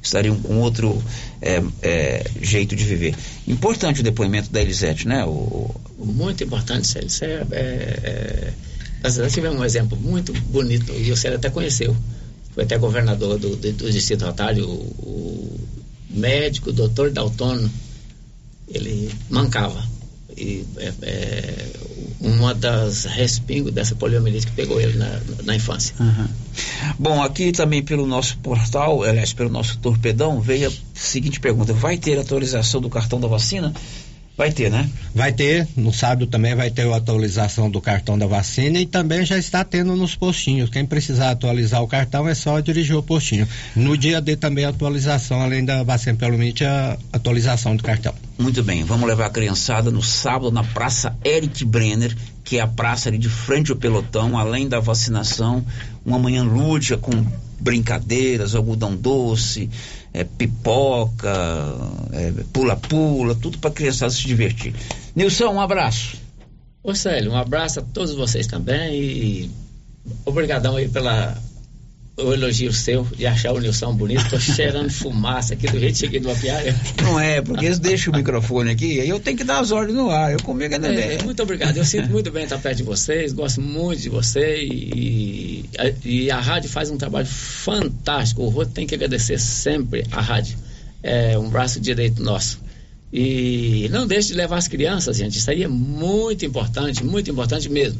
estariam 0.01 0.37
com 0.39 0.59
outro 0.59 1.01
eh, 1.41 1.63
eh, 1.81 2.25
jeito 2.41 2.75
de 2.75 2.83
viver. 2.83 3.15
Importante 3.47 4.01
o 4.01 4.03
depoimento 4.03 4.51
da 4.51 4.61
Elisete, 4.61 5.07
né? 5.07 5.23
O, 5.25 5.73
Muito 5.97 6.43
importante, 6.43 6.87
Célio. 6.87 7.07
Isso 7.07 7.23
é, 7.23 7.27
é, 7.27 7.43
é... 7.51 8.53
Nós 9.01 9.17
nós 9.17 9.33
tivemos 9.33 9.59
um 9.59 9.63
exemplo 9.63 9.97
muito 9.97 10.33
bonito, 10.33 10.93
e 10.93 11.11
o 11.11 11.17
Célio 11.17 11.37
até 11.37 11.49
conheceu. 11.49 11.95
Foi 12.53 12.63
até 12.63 12.77
governador 12.77 13.39
do, 13.39 13.55
do, 13.55 13.71
do 13.71 13.91
Distrito 13.91 14.25
Rotário, 14.25 14.65
o, 14.67 14.69
o 14.69 15.59
médico, 16.09 16.69
o 16.69 16.73
doutor 16.73 17.09
Daltono, 17.09 17.69
ele 18.67 19.09
mancava. 19.29 19.83
E 20.37 20.65
é, 20.77 20.93
é, 21.01 21.65
uma 22.19 22.53
das 22.53 23.05
respingos 23.05 23.71
dessa 23.71 23.95
poliomielite 23.95 24.47
que 24.47 24.53
pegou 24.53 24.79
ele 24.79 24.97
na, 24.97 25.19
na 25.43 25.55
infância. 25.55 25.95
Bom, 26.97 27.21
aqui 27.21 27.51
também 27.51 27.83
pelo 27.83 28.05
nosso 28.05 28.37
portal, 28.37 29.03
aliás, 29.03 29.33
pelo 29.33 29.49
nosso 29.49 29.77
torpedão, 29.79 30.39
veio 30.39 30.69
a 30.69 30.71
seguinte 30.93 31.39
pergunta: 31.39 31.73
vai 31.73 31.97
ter 31.97 32.19
atualização 32.19 32.81
do 32.81 32.89
cartão 32.89 33.19
da 33.19 33.27
vacina? 33.27 33.73
Vai 34.35 34.51
ter, 34.51 34.71
né? 34.71 34.89
Vai 35.13 35.31
ter, 35.31 35.67
no 35.77 35.93
sábado 35.93 36.25
também 36.25 36.55
vai 36.55 36.71
ter 36.71 36.91
a 36.91 36.95
atualização 36.95 37.69
do 37.69 37.79
cartão 37.79 38.17
da 38.17 38.25
vacina 38.25 38.79
e 38.79 38.85
também 38.85 39.23
já 39.23 39.37
está 39.37 39.63
tendo 39.63 39.95
nos 39.95 40.15
postinhos. 40.15 40.71
Quem 40.71 40.87
precisar 40.87 41.29
atualizar 41.29 41.83
o 41.83 41.87
cartão 41.87 42.27
é 42.27 42.33
só 42.33 42.59
dirigir 42.59 42.95
o 42.95 43.03
postinho. 43.03 43.47
No 43.75 43.95
dia 43.95 44.19
D 44.19 44.35
também 44.35 44.65
a 44.65 44.69
atualização, 44.69 45.39
além 45.39 45.63
da 45.63 45.83
vacina 45.83 46.17
pelo 46.17 46.33
MIT, 46.33 46.65
a 46.65 46.97
atualização 47.11 47.75
do 47.75 47.83
cartão. 47.83 48.15
Muito 48.37 48.63
bem, 48.63 48.83
vamos 48.83 49.07
levar 49.07 49.27
a 49.27 49.29
criançada 49.29 49.91
no 49.91 50.01
sábado 50.01 50.51
na 50.51 50.63
Praça 50.63 51.15
Eric 51.23 51.63
Brenner, 51.63 52.15
que 52.43 52.57
é 52.57 52.61
a 52.61 52.67
praça 52.67 53.09
ali 53.09 53.17
de 53.17 53.29
frente 53.29 53.71
ao 53.71 53.77
pelotão, 53.77 54.37
além 54.37 54.67
da 54.67 54.79
vacinação, 54.79 55.63
uma 56.03 56.17
manhã 56.17 56.43
lúdica 56.43 56.97
com 56.97 57.11
brincadeiras, 57.59 58.55
algodão 58.55 58.95
doce, 58.95 59.69
é, 60.13 60.23
pipoca, 60.23 61.31
é, 62.11 62.33
pula-pula, 62.51 63.35
tudo 63.35 63.57
para 63.59 63.69
a 63.69 63.73
criançada 63.73 64.11
se 64.11 64.25
divertir. 64.27 64.73
Nilson, 65.15 65.53
um 65.53 65.61
abraço. 65.61 66.17
Ô 66.83 66.93
Célio, 66.93 67.31
um 67.31 67.37
abraço 67.37 67.79
a 67.79 67.83
todos 67.83 68.13
vocês 68.13 68.47
também 68.47 68.99
e 68.99 69.51
obrigadão 70.25 70.75
aí 70.75 70.89
pela 70.89 71.37
o 72.15 72.31
elogio 72.31 72.71
seu 72.71 73.03
de 73.03 73.25
achar 73.25 73.53
o 73.53 73.59
Nilson 73.59 73.93
bonito. 73.93 74.29
Tô 74.29 74.39
cheirando 74.39 74.89
fumaça 74.91 75.53
aqui 75.53 75.67
do 75.67 75.79
jeito 75.79 75.93
que 75.93 75.99
cheguei 75.99 76.19
do 76.19 76.29
Apiária. 76.29 76.75
Não 77.01 77.19
é, 77.19 77.41
porque 77.41 77.65
eles 77.65 77.79
deixam 77.79 78.13
o 78.13 78.15
microfone 78.15 78.69
aqui, 78.69 79.01
aí 79.01 79.09
eu 79.09 79.19
tenho 79.19 79.37
que 79.37 79.43
dar 79.43 79.59
as 79.59 79.71
ordens 79.71 79.97
no 79.97 80.09
ar. 80.09 80.31
Eu 80.31 80.39
comigo 80.39 80.73
ainda 80.73 80.93
É, 80.93 81.23
muito 81.23 81.41
obrigado. 81.41 81.75
Eu 81.77 81.85
sinto 81.85 82.09
muito 82.09 82.29
bem 82.31 82.43
estar 82.43 82.59
perto 82.59 82.77
de 82.77 82.83
vocês, 82.83 83.33
gosto 83.33 83.61
muito 83.61 84.01
de 84.01 84.09
vocês 84.09 84.69
e, 84.71 85.65
e 86.05 86.31
a 86.31 86.39
rádio 86.39 86.69
faz 86.69 86.91
um 86.91 86.97
trabalho 86.97 87.27
fantástico. 87.27 88.43
O 88.43 88.49
Rô 88.49 88.65
tem 88.65 88.85
que 88.85 88.93
agradecer 88.93 89.39
sempre 89.39 90.05
a 90.11 90.21
rádio. 90.21 90.57
É 91.01 91.37
um 91.37 91.49
braço 91.49 91.79
direito 91.79 92.21
nosso. 92.21 92.61
E 93.11 93.87
não 93.91 94.07
deixe 94.07 94.29
de 94.29 94.33
levar 94.33 94.57
as 94.57 94.67
crianças, 94.67 95.17
gente. 95.17 95.37
Isso 95.37 95.49
aí 95.49 95.63
é 95.63 95.67
muito 95.67 96.45
importante, 96.45 97.03
muito 97.03 97.29
importante 97.29 97.69
mesmo. 97.69 97.99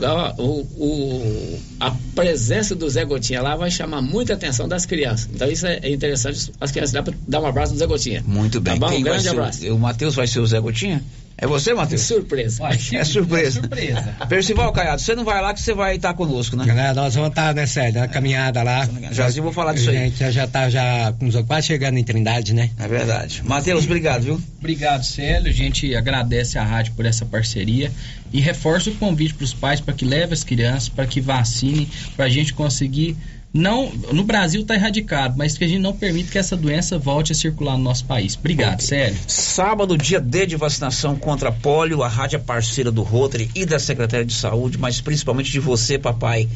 Ó, 0.00 0.34
O, 0.42 0.60
o- 0.78 1.60
a 1.80 1.90
presença 2.14 2.74
do 2.74 2.88
Zé 2.88 3.04
Gotinha 3.04 3.40
lá 3.42 3.56
vai 3.56 3.70
chamar 3.70 4.02
muita 4.02 4.34
atenção 4.34 4.68
das 4.68 4.84
crianças. 4.86 5.28
Então 5.34 5.50
isso 5.50 5.66
é 5.66 5.80
é 5.82 5.90
interessante. 5.90 6.52
As 6.60 6.70
crianças 6.70 6.92
dá 6.92 7.02
para 7.02 7.14
dar 7.26 7.40
um 7.40 7.46
abraço 7.46 7.72
no 7.72 7.78
Zé 7.78 7.86
Gotinha. 7.86 8.22
Muito 8.26 8.60
bem. 8.60 8.78
Tá 8.78 8.88
bom? 8.88 8.94
Um 8.96 9.02
grande 9.02 9.22
ser 9.22 9.28
o- 9.30 9.32
abraço. 9.32 9.72
O, 9.74 9.78
Matheus 9.78 10.14
vai 10.14 10.26
ser 10.26 10.40
o 10.40 10.46
Zé 10.46 10.60
Gotinha? 10.60 11.02
É 11.38 11.46
você, 11.46 11.74
Matheus? 11.74 12.00
Surpresa. 12.02 12.64
É 12.96 13.04
surpresa. 13.04 13.60
surpresa. 13.60 14.16
Percival 14.28 14.72
Caiado, 14.72 15.00
você 15.00 15.14
não 15.14 15.24
vai 15.24 15.40
lá 15.42 15.52
que 15.52 15.60
você 15.60 15.74
vai 15.74 15.96
estar 15.96 16.14
conosco, 16.14 16.56
né? 16.56 16.64
Né, 16.64 16.92
Nós 16.94 17.14
vamos 17.14 17.30
estar, 17.30 17.54
né, 17.54 17.66
Sérgio, 17.66 18.00
na 18.00 18.08
caminhada 18.08 18.62
lá. 18.62 18.88
Já 19.10 19.28
vou 19.42 19.52
falar 19.52 19.74
disso 19.74 19.90
aí. 19.90 19.96
A 19.96 20.00
gente 20.00 20.32
já 20.32 20.44
está 20.44 20.70
já 20.70 21.12
quase 21.46 21.66
chegando 21.66 21.98
em 21.98 22.04
Trindade, 22.04 22.54
né? 22.54 22.70
É 22.78 22.88
verdade. 22.88 23.42
Matheus, 23.44 23.84
obrigado, 23.84 24.22
viu? 24.22 24.40
Obrigado, 24.58 25.04
Célio. 25.04 25.50
A 25.50 25.52
gente 25.54 25.94
agradece 25.94 26.58
a 26.58 26.64
rádio 26.64 26.94
por 26.94 27.04
essa 27.04 27.26
parceria 27.26 27.92
e 28.32 28.40
reforça 28.40 28.90
o 28.90 28.94
convite 28.94 29.34
para 29.34 29.44
os 29.44 29.52
pais 29.52 29.80
para 29.80 29.92
que 29.92 30.04
levem 30.04 30.32
as 30.32 30.42
crianças, 30.42 30.88
para 30.88 31.06
que 31.06 31.20
vacinem, 31.20 31.88
para 32.16 32.26
a 32.26 32.28
gente 32.30 32.54
conseguir. 32.54 33.16
Não, 33.56 33.90
no 34.12 34.22
Brasil 34.22 34.60
está 34.60 34.74
erradicado, 34.74 35.34
mas 35.36 35.56
que 35.56 35.64
a 35.64 35.68
gente 35.68 35.80
não 35.80 35.94
permita 35.94 36.30
que 36.30 36.38
essa 36.38 36.56
doença 36.56 36.98
volte 36.98 37.32
a 37.32 37.34
circular 37.34 37.76
no 37.76 37.82
nosso 37.82 38.04
país. 38.04 38.36
Obrigado, 38.36 38.82
Célio. 38.82 39.18
Sábado, 39.26 39.96
dia 39.96 40.20
D 40.20 40.46
de 40.46 40.56
vacinação 40.56 41.16
contra 41.16 41.50
pólio. 41.50 42.02
A 42.02 42.08
rádio 42.08 42.36
é 42.36 42.40
parceira 42.40 42.92
do 42.92 43.02
Rotary 43.02 43.50
e 43.54 43.64
da 43.64 43.78
Secretaria 43.78 44.26
de 44.26 44.34
Saúde, 44.34 44.76
mas 44.78 45.00
principalmente 45.00 45.50
de 45.50 45.58
você, 45.58 45.98
papai. 45.98 46.48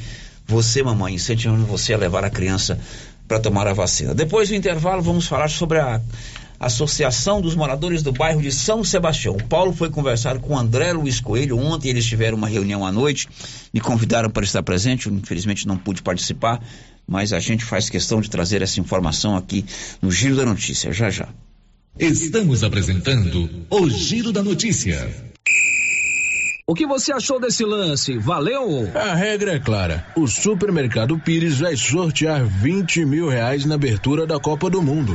Você, 0.46 0.82
mamãe, 0.82 1.14
incentivando 1.14 1.64
você 1.64 1.94
a 1.94 1.96
levar 1.96 2.24
a 2.24 2.30
criança 2.30 2.78
para 3.26 3.38
tomar 3.38 3.66
a 3.66 3.72
vacina. 3.72 4.14
Depois 4.14 4.48
do 4.48 4.54
intervalo, 4.54 5.00
vamos 5.00 5.26
falar 5.26 5.48
sobre 5.48 5.78
a, 5.78 6.00
Associação 6.60 7.40
dos 7.40 7.54
Moradores 7.54 8.02
do 8.02 8.12
Bairro 8.12 8.42
de 8.42 8.52
São 8.52 8.84
Sebastião. 8.84 9.34
O 9.34 9.44
Paulo 9.44 9.72
foi 9.72 9.88
conversar 9.88 10.38
com 10.38 10.52
o 10.52 10.58
André 10.58 10.92
Luiz 10.92 11.18
Coelho 11.18 11.58
ontem, 11.58 11.88
eles 11.88 12.04
tiveram 12.04 12.36
uma 12.36 12.46
reunião 12.46 12.84
à 12.84 12.92
noite, 12.92 13.26
me 13.72 13.80
convidaram 13.80 14.28
para 14.28 14.44
estar 14.44 14.62
presente, 14.62 15.06
eu, 15.06 15.14
infelizmente 15.14 15.66
não 15.66 15.78
pude 15.78 16.02
participar, 16.02 16.60
mas 17.08 17.32
a 17.32 17.40
gente 17.40 17.64
faz 17.64 17.88
questão 17.88 18.20
de 18.20 18.28
trazer 18.28 18.60
essa 18.60 18.78
informação 18.78 19.34
aqui 19.34 19.64
no 20.02 20.12
Giro 20.12 20.36
da 20.36 20.44
Notícia, 20.44 20.92
já 20.92 21.08
já. 21.08 21.28
Estamos 21.98 22.62
apresentando 22.62 23.48
o 23.70 23.88
Giro 23.88 24.30
da 24.30 24.42
Notícia. 24.42 25.30
O 26.66 26.74
que 26.74 26.86
você 26.86 27.10
achou 27.10 27.40
desse 27.40 27.64
lance? 27.64 28.16
Valeu? 28.18 28.88
A 28.94 29.14
regra 29.14 29.54
é 29.54 29.58
clara. 29.58 30.06
O 30.14 30.28
supermercado 30.28 31.18
Pires 31.18 31.58
vai 31.58 31.74
sortear 31.74 32.44
20 32.44 33.04
mil 33.06 33.28
reais 33.28 33.64
na 33.64 33.74
abertura 33.74 34.26
da 34.26 34.38
Copa 34.38 34.70
do 34.70 34.80
Mundo. 34.80 35.14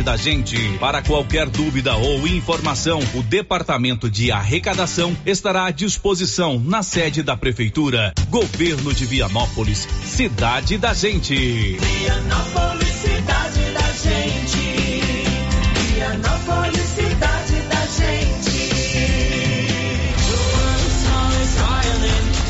da 0.01 0.17
gente. 0.17 0.55
Para 0.79 1.01
qualquer 1.01 1.47
dúvida 1.49 1.95
ou 1.95 2.27
informação, 2.27 2.99
o 3.13 3.21
Departamento 3.21 4.09
de 4.09 4.31
Arrecadação 4.31 5.15
estará 5.25 5.65
à 5.65 5.71
disposição 5.71 6.59
na 6.59 6.83
sede 6.83 7.23
da 7.23 7.35
Prefeitura. 7.37 8.13
Governo 8.29 8.93
de 8.93 9.05
Vianópolis, 9.05 9.87
cidade 10.05 10.77
da 10.77 10.93
gente. 10.93 11.35
Vianópolis, 11.35 12.89
cidade 12.89 13.61
da 13.73 13.91
gente. 13.91 14.81
Vianópolis, 15.93 17.00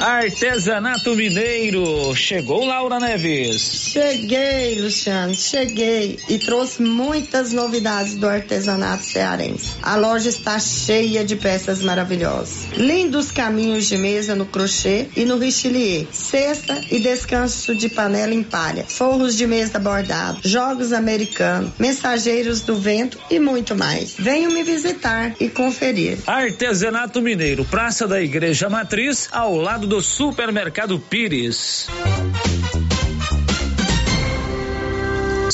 Artesanato 0.00 1.16
Mineiro. 1.16 2.14
Chegou 2.14 2.64
Laura 2.64 3.00
Neves. 3.00 3.90
Cheguei, 3.92 4.80
Luciano, 4.80 5.34
cheguei 5.34 6.20
e 6.28 6.38
trouxe 6.38 6.80
muitas 6.80 7.52
novidades 7.52 8.14
do 8.14 8.28
artesanato 8.28 9.02
cearense. 9.02 9.72
A 9.82 9.96
loja 9.96 10.28
está 10.28 10.58
cheia 10.60 11.24
de 11.24 11.34
peças 11.34 11.82
maravilhosas. 11.82 12.68
Lindos 12.76 13.32
caminhos 13.32 13.86
de 13.86 13.96
mesa 13.96 14.36
no 14.36 14.46
crochê 14.46 15.08
e 15.16 15.24
no 15.24 15.36
richelieu. 15.36 16.06
Cesta 16.12 16.80
e 16.92 17.00
descanso 17.00 17.74
de 17.74 17.88
panela 17.88 18.32
em 18.32 18.44
palha. 18.44 18.84
Forros 18.86 19.36
de 19.36 19.48
mesa 19.48 19.80
bordado. 19.80 20.38
Jogos 20.44 20.92
americanos. 20.92 21.72
Mensageiros 21.76 22.60
do 22.60 22.76
vento 22.76 23.18
e 23.28 23.40
muito 23.40 23.74
mais. 23.74 24.14
Venham 24.16 24.52
me 24.52 24.62
visitar 24.62 25.34
e 25.40 25.48
conferir. 25.48 26.18
Artesanato 26.24 27.20
Mineiro, 27.20 27.64
Praça 27.64 28.06
da 28.06 28.22
Igreja 28.22 28.68
Matriz, 28.68 29.28
ao 29.32 29.56
lado 29.56 29.87
do 29.88 30.02
Supermercado 30.02 30.98
Pires. 31.00 31.88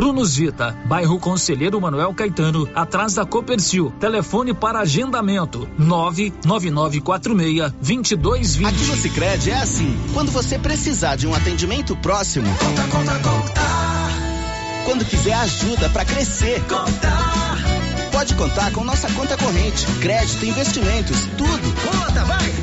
Prunus 0.00 0.34
Vita, 0.34 0.74
bairro 0.86 1.18
Conselheiro 1.18 1.78
Manuel 1.78 2.14
Caetano, 2.14 2.66
atrás 2.74 3.16
da 3.16 3.26
Copercil. 3.26 3.92
Telefone 4.00 4.54
para 4.54 4.78
agendamento: 4.78 5.68
99946 5.76 8.64
Aqui 8.64 8.84
no 8.86 8.96
Sicredi 8.96 9.50
é 9.50 9.58
assim. 9.58 9.94
Quando 10.14 10.32
você 10.32 10.58
precisar 10.58 11.16
de 11.16 11.26
um 11.26 11.34
atendimento 11.34 11.94
próximo, 11.96 12.48
Conta, 12.48 12.82
conta, 12.84 13.12
conta. 13.18 13.52
quando 14.86 15.04
quiser 15.04 15.34
ajuda 15.34 15.90
para 15.90 16.06
crescer, 16.06 16.62
Conta. 16.62 17.12
pode 18.10 18.34
contar 18.36 18.72
com 18.72 18.82
nossa 18.82 19.12
conta 19.12 19.36
corrente, 19.36 19.84
crédito, 20.00 20.46
investimentos, 20.46 21.26
tudo. 21.36 21.74
Conta, 21.84 22.24
vai. 22.24 22.59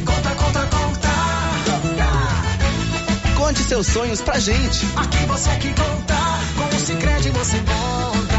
Conte 3.47 3.63
seus 3.63 3.87
sonhos 3.87 4.19
pra 4.19 4.37
gente. 4.39 4.85
Aqui 4.97 5.25
você 5.25 5.49
que 5.51 5.69
conta. 5.69 6.15
Com 6.57 6.75
o 6.75 6.79
Cicred 6.81 7.29
você 7.29 7.57
conta. 7.59 8.35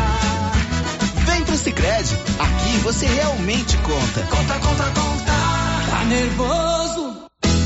Vem 1.25 1.43
pro 1.45 1.57
Sicredi. 1.57 2.15
Aqui 2.39 2.77
você 2.83 3.07
realmente 3.07 3.79
conta. 3.79 4.21
Conta, 4.29 4.59
conta, 4.59 4.85
conta. 5.01 5.33
Tá 5.91 6.05
nervoso? 6.05 7.08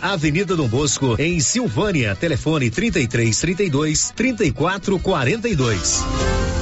Avenida 0.00 0.56
Dom 0.56 0.68
Bosco, 0.68 1.16
em 1.18 1.40
Silvânia. 1.40 2.14
Telefone 2.14 2.70
33 2.70 3.40
32 3.40 4.10
34 4.14 4.98
42. 4.98 6.61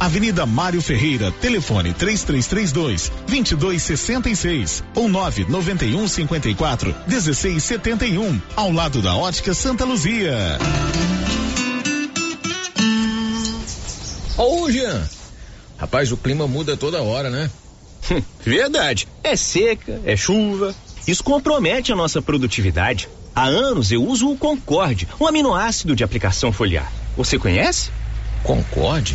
Avenida 0.00 0.44
Mário 0.44 0.82
Ferreira, 0.82 1.30
telefone 1.30 1.92
3332 1.92 3.12
2266 3.26 4.84
ou 4.96 5.08
991 5.08 6.08
54 6.08 6.94
1671, 7.06 8.40
ao 8.56 8.72
lado 8.72 9.00
da 9.00 9.14
Ótica 9.14 9.54
Santa 9.54 9.84
Luzia. 9.84 10.58
Ô, 14.36 14.70
Jean, 14.70 15.08
rapaz, 15.78 16.10
o 16.10 16.16
clima 16.16 16.48
muda 16.48 16.76
toda 16.76 17.02
hora, 17.02 17.30
né? 17.30 17.48
Verdade. 18.44 19.06
É 19.22 19.36
seca, 19.36 20.00
é 20.04 20.16
chuva. 20.16 20.74
Isso 21.06 21.22
compromete 21.22 21.92
a 21.92 21.96
nossa 21.96 22.20
produtividade. 22.20 23.08
Há 23.34 23.44
anos 23.46 23.90
eu 23.92 24.04
uso 24.04 24.30
o 24.30 24.36
Concorde, 24.36 25.08
um 25.20 25.26
aminoácido 25.26 25.96
de 25.96 26.04
aplicação 26.04 26.52
foliar. 26.52 26.92
Você 27.16 27.38
conhece? 27.38 27.90
Concorde? 28.42 29.14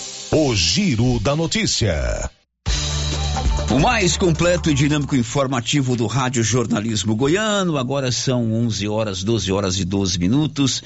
O 0.33 0.55
Giro 0.55 1.19
da 1.19 1.35
Notícia. 1.35 2.31
O 3.69 3.77
mais 3.79 4.15
completo 4.15 4.71
e 4.71 4.73
dinâmico 4.73 5.13
informativo 5.13 5.93
do 5.97 6.07
Rádio 6.07 6.41
Jornalismo 6.41 7.17
Goiano. 7.17 7.77
Agora 7.77 8.13
são 8.13 8.53
11 8.53 8.87
horas, 8.87 9.23
12 9.23 9.51
horas 9.51 9.77
e 9.77 9.83
12 9.83 10.17
minutos. 10.19 10.81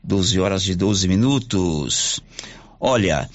12 0.00 0.38
horas 0.38 0.68
e 0.68 0.76
12 0.76 1.08
minutos. 1.08 2.20
Olha, 2.78 3.28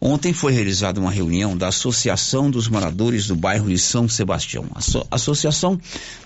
Ontem 0.00 0.32
foi 0.32 0.52
realizada 0.52 1.00
uma 1.00 1.10
reunião 1.10 1.56
da 1.56 1.68
Associação 1.68 2.50
dos 2.50 2.68
Moradores 2.68 3.26
do 3.26 3.34
Bairro 3.34 3.68
de 3.68 3.78
São 3.78 4.06
Sebastião. 4.06 4.66
A 4.74 4.80
so 4.80 5.06
associação, 5.10 5.80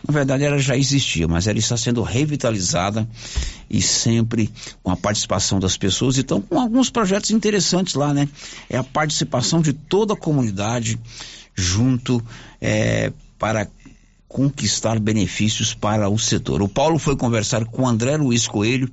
na 0.06 0.12
verdade, 0.12 0.42
ela 0.42 0.58
já 0.58 0.76
existia, 0.76 1.28
mas 1.28 1.46
ela 1.46 1.58
está 1.58 1.76
sendo 1.76 2.02
revitalizada 2.02 3.08
e 3.70 3.80
sempre 3.80 4.50
com 4.82 4.90
a 4.90 4.96
participação 4.96 5.60
das 5.60 5.76
pessoas. 5.76 6.18
Então, 6.18 6.40
com 6.40 6.58
alguns 6.58 6.90
projetos 6.90 7.30
interessantes 7.30 7.94
lá, 7.94 8.12
né? 8.12 8.28
É 8.68 8.76
a 8.76 8.84
participação 8.84 9.62
de 9.62 9.72
toda 9.72 10.14
a 10.14 10.16
comunidade 10.16 10.98
junto 11.54 12.22
é, 12.60 13.12
para 13.38 13.68
conquistar 14.30 15.00
benefícios 15.00 15.74
para 15.74 16.08
o 16.08 16.18
setor. 16.18 16.62
O 16.62 16.68
Paulo 16.68 16.98
foi 16.98 17.16
conversar 17.16 17.64
com 17.64 17.86
André 17.86 18.16
Luiz 18.16 18.46
Coelho, 18.46 18.88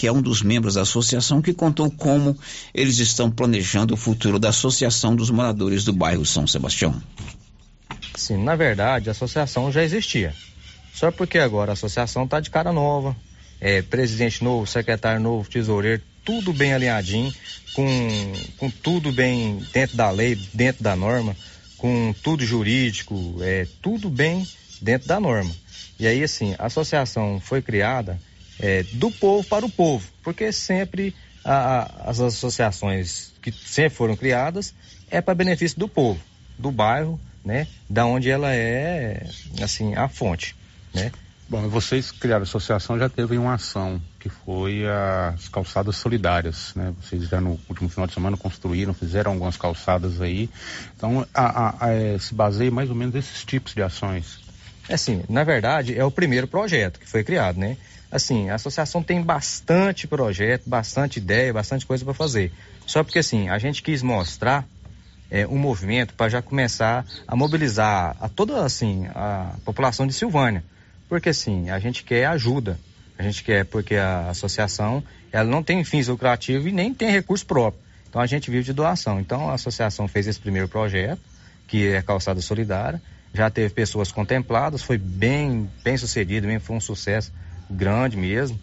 que 0.00 0.06
é 0.06 0.12
um 0.12 0.22
dos 0.22 0.40
membros 0.40 0.76
da 0.76 0.80
associação, 0.80 1.42
que 1.42 1.52
contou 1.52 1.90
como 1.90 2.34
eles 2.72 2.98
estão 3.00 3.30
planejando 3.30 3.92
o 3.92 3.98
futuro 3.98 4.38
da 4.38 4.48
Associação 4.48 5.14
dos 5.14 5.28
Moradores 5.28 5.84
do 5.84 5.92
Bairro 5.92 6.24
São 6.24 6.46
Sebastião. 6.46 7.02
Sim, 8.14 8.42
na 8.42 8.56
verdade, 8.56 9.10
a 9.10 9.12
associação 9.12 9.70
já 9.70 9.84
existia. 9.84 10.34
Só 10.94 11.10
porque 11.10 11.38
agora 11.38 11.72
a 11.72 11.74
associação 11.74 12.24
está 12.24 12.40
de 12.40 12.48
cara 12.48 12.72
nova, 12.72 13.14
é, 13.60 13.82
presidente 13.82 14.42
novo, 14.42 14.66
secretário 14.66 15.20
novo, 15.20 15.50
tesoureiro, 15.50 16.00
tudo 16.24 16.54
bem 16.54 16.72
alinhadinho, 16.72 17.30
com, 17.74 18.08
com 18.56 18.70
tudo 18.70 19.12
bem 19.12 19.62
dentro 19.70 19.98
da 19.98 20.10
lei, 20.10 20.34
dentro 20.54 20.82
da 20.82 20.96
norma, 20.96 21.36
com 21.76 22.14
tudo 22.22 22.42
jurídico, 22.42 23.36
é, 23.42 23.66
tudo 23.82 24.08
bem 24.08 24.48
dentro 24.80 25.06
da 25.06 25.20
norma. 25.20 25.54
E 25.98 26.06
aí, 26.06 26.24
assim, 26.24 26.54
a 26.58 26.64
associação 26.64 27.38
foi 27.38 27.60
criada 27.60 28.18
é, 28.60 28.82
do 28.92 29.10
povo 29.10 29.46
para 29.48 29.64
o 29.64 29.70
povo, 29.70 30.06
porque 30.22 30.52
sempre 30.52 31.14
a, 31.44 31.54
a, 31.54 32.10
as 32.10 32.20
associações 32.20 33.32
que 33.42 33.50
sempre 33.50 33.96
foram 33.96 34.16
criadas 34.16 34.74
é 35.10 35.20
para 35.20 35.34
benefício 35.34 35.78
do 35.78 35.88
povo, 35.88 36.20
do 36.58 36.70
bairro, 36.70 37.18
né, 37.44 37.66
da 37.88 38.04
onde 38.04 38.30
ela 38.30 38.54
é, 38.54 39.26
assim, 39.62 39.94
a 39.94 40.08
fonte, 40.08 40.54
né. 40.94 41.10
Bom, 41.48 41.68
vocês 41.68 42.12
criaram 42.12 42.42
a 42.42 42.44
associação, 42.44 42.96
já 42.96 43.08
teve 43.08 43.36
uma 43.36 43.54
ação 43.54 44.00
que 44.20 44.28
foi 44.28 44.84
as 45.34 45.48
calçadas 45.48 45.96
solidárias, 45.96 46.72
né? 46.76 46.94
Vocês 47.02 47.24
já 47.24 47.40
no 47.40 47.58
último 47.68 47.88
final 47.88 48.06
de 48.06 48.14
semana 48.14 48.36
construíram, 48.36 48.94
fizeram 48.94 49.32
algumas 49.32 49.56
calçadas 49.56 50.20
aí. 50.20 50.48
Então, 50.96 51.26
a, 51.34 51.44
a, 51.44 51.86
a, 51.86 51.92
é, 51.92 52.16
se 52.20 52.32
baseia 52.36 52.70
mais 52.70 52.88
ou 52.88 52.94
menos 52.94 53.12
nesses 53.12 53.42
tipos 53.42 53.74
de 53.74 53.82
ações. 53.82 54.38
É 54.88 54.94
assim, 54.94 55.24
na 55.28 55.42
verdade, 55.42 55.98
é 55.98 56.04
o 56.04 56.10
primeiro 56.10 56.46
projeto 56.46 57.00
que 57.00 57.08
foi 57.08 57.24
criado, 57.24 57.58
né? 57.58 57.76
Assim, 58.10 58.50
a 58.50 58.56
associação 58.56 59.02
tem 59.02 59.22
bastante 59.22 60.06
projeto, 60.06 60.68
bastante 60.68 61.18
ideia, 61.18 61.52
bastante 61.52 61.86
coisa 61.86 62.04
para 62.04 62.14
fazer. 62.14 62.52
Só 62.86 63.04
porque 63.04 63.20
assim, 63.20 63.48
a 63.48 63.58
gente 63.58 63.82
quis 63.82 64.02
mostrar 64.02 64.66
é, 65.30 65.46
um 65.46 65.56
movimento 65.56 66.14
para 66.14 66.28
já 66.28 66.42
começar 66.42 67.06
a 67.26 67.36
mobilizar 67.36 68.16
a 68.20 68.28
toda 68.28 68.64
assim 68.64 69.06
a 69.14 69.54
população 69.64 70.06
de 70.06 70.12
Silvânia, 70.12 70.64
Porque 71.08 71.28
assim, 71.28 71.70
a 71.70 71.78
gente 71.78 72.02
quer 72.02 72.26
ajuda. 72.26 72.78
A 73.16 73.22
gente 73.22 73.44
quer 73.44 73.64
porque 73.66 73.96
a 73.96 74.30
associação 74.30 75.04
ela 75.30 75.48
não 75.48 75.62
tem 75.62 75.84
fins 75.84 76.08
lucrativos 76.08 76.66
e 76.66 76.72
nem 76.72 76.92
tem 76.94 77.10
recurso 77.10 77.46
próprio. 77.46 77.80
Então 78.08 78.20
a 78.20 78.26
gente 78.26 78.50
vive 78.50 78.64
de 78.64 78.72
doação. 78.72 79.20
Então 79.20 79.50
a 79.50 79.54
associação 79.54 80.08
fez 80.08 80.26
esse 80.26 80.40
primeiro 80.40 80.68
projeto, 80.68 81.20
que 81.68 81.88
é 81.88 82.02
Calçada 82.02 82.40
Solidária. 82.40 83.00
Já 83.32 83.48
teve 83.48 83.72
pessoas 83.72 84.10
contempladas, 84.10 84.82
foi 84.82 84.98
bem, 84.98 85.70
bem 85.84 85.96
sucedido, 85.96 86.48
mesmo, 86.48 86.60
foi 86.60 86.76
um 86.76 86.80
sucesso 86.80 87.30
grande 87.70 88.16
mesmo. 88.16 88.58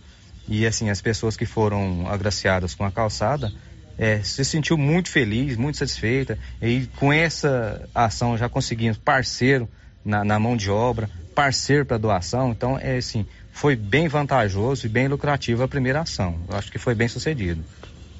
E 0.47 0.65
assim, 0.65 0.89
as 0.89 1.01
pessoas 1.01 1.35
que 1.35 1.45
foram 1.45 2.07
agraciadas 2.07 2.73
com 2.73 2.83
a 2.85 2.91
calçada 2.91 3.51
é, 3.97 4.21
se 4.21 4.45
sentiu 4.45 4.77
muito 4.77 5.09
feliz, 5.09 5.57
muito 5.57 5.77
satisfeita. 5.77 6.37
E 6.61 6.87
com 6.97 7.11
essa 7.11 7.87
ação 7.93 8.37
já 8.37 8.47
conseguimos 8.47 8.97
parceiro 8.97 9.67
na, 10.05 10.23
na 10.23 10.39
mão 10.39 10.55
de 10.55 10.69
obra, 10.69 11.09
parceiro 11.33 11.85
para 11.85 11.97
doação. 11.97 12.51
Então, 12.51 12.77
é 12.79 12.97
assim, 12.97 13.25
foi 13.51 13.75
bem 13.75 14.07
vantajoso 14.07 14.85
e 14.85 14.89
bem 14.89 15.07
lucrativo 15.07 15.63
a 15.63 15.67
primeira 15.67 16.01
ação. 16.01 16.39
Eu 16.47 16.55
acho 16.55 16.71
que 16.71 16.77
foi 16.77 16.95
bem 16.95 17.07
sucedido. 17.07 17.63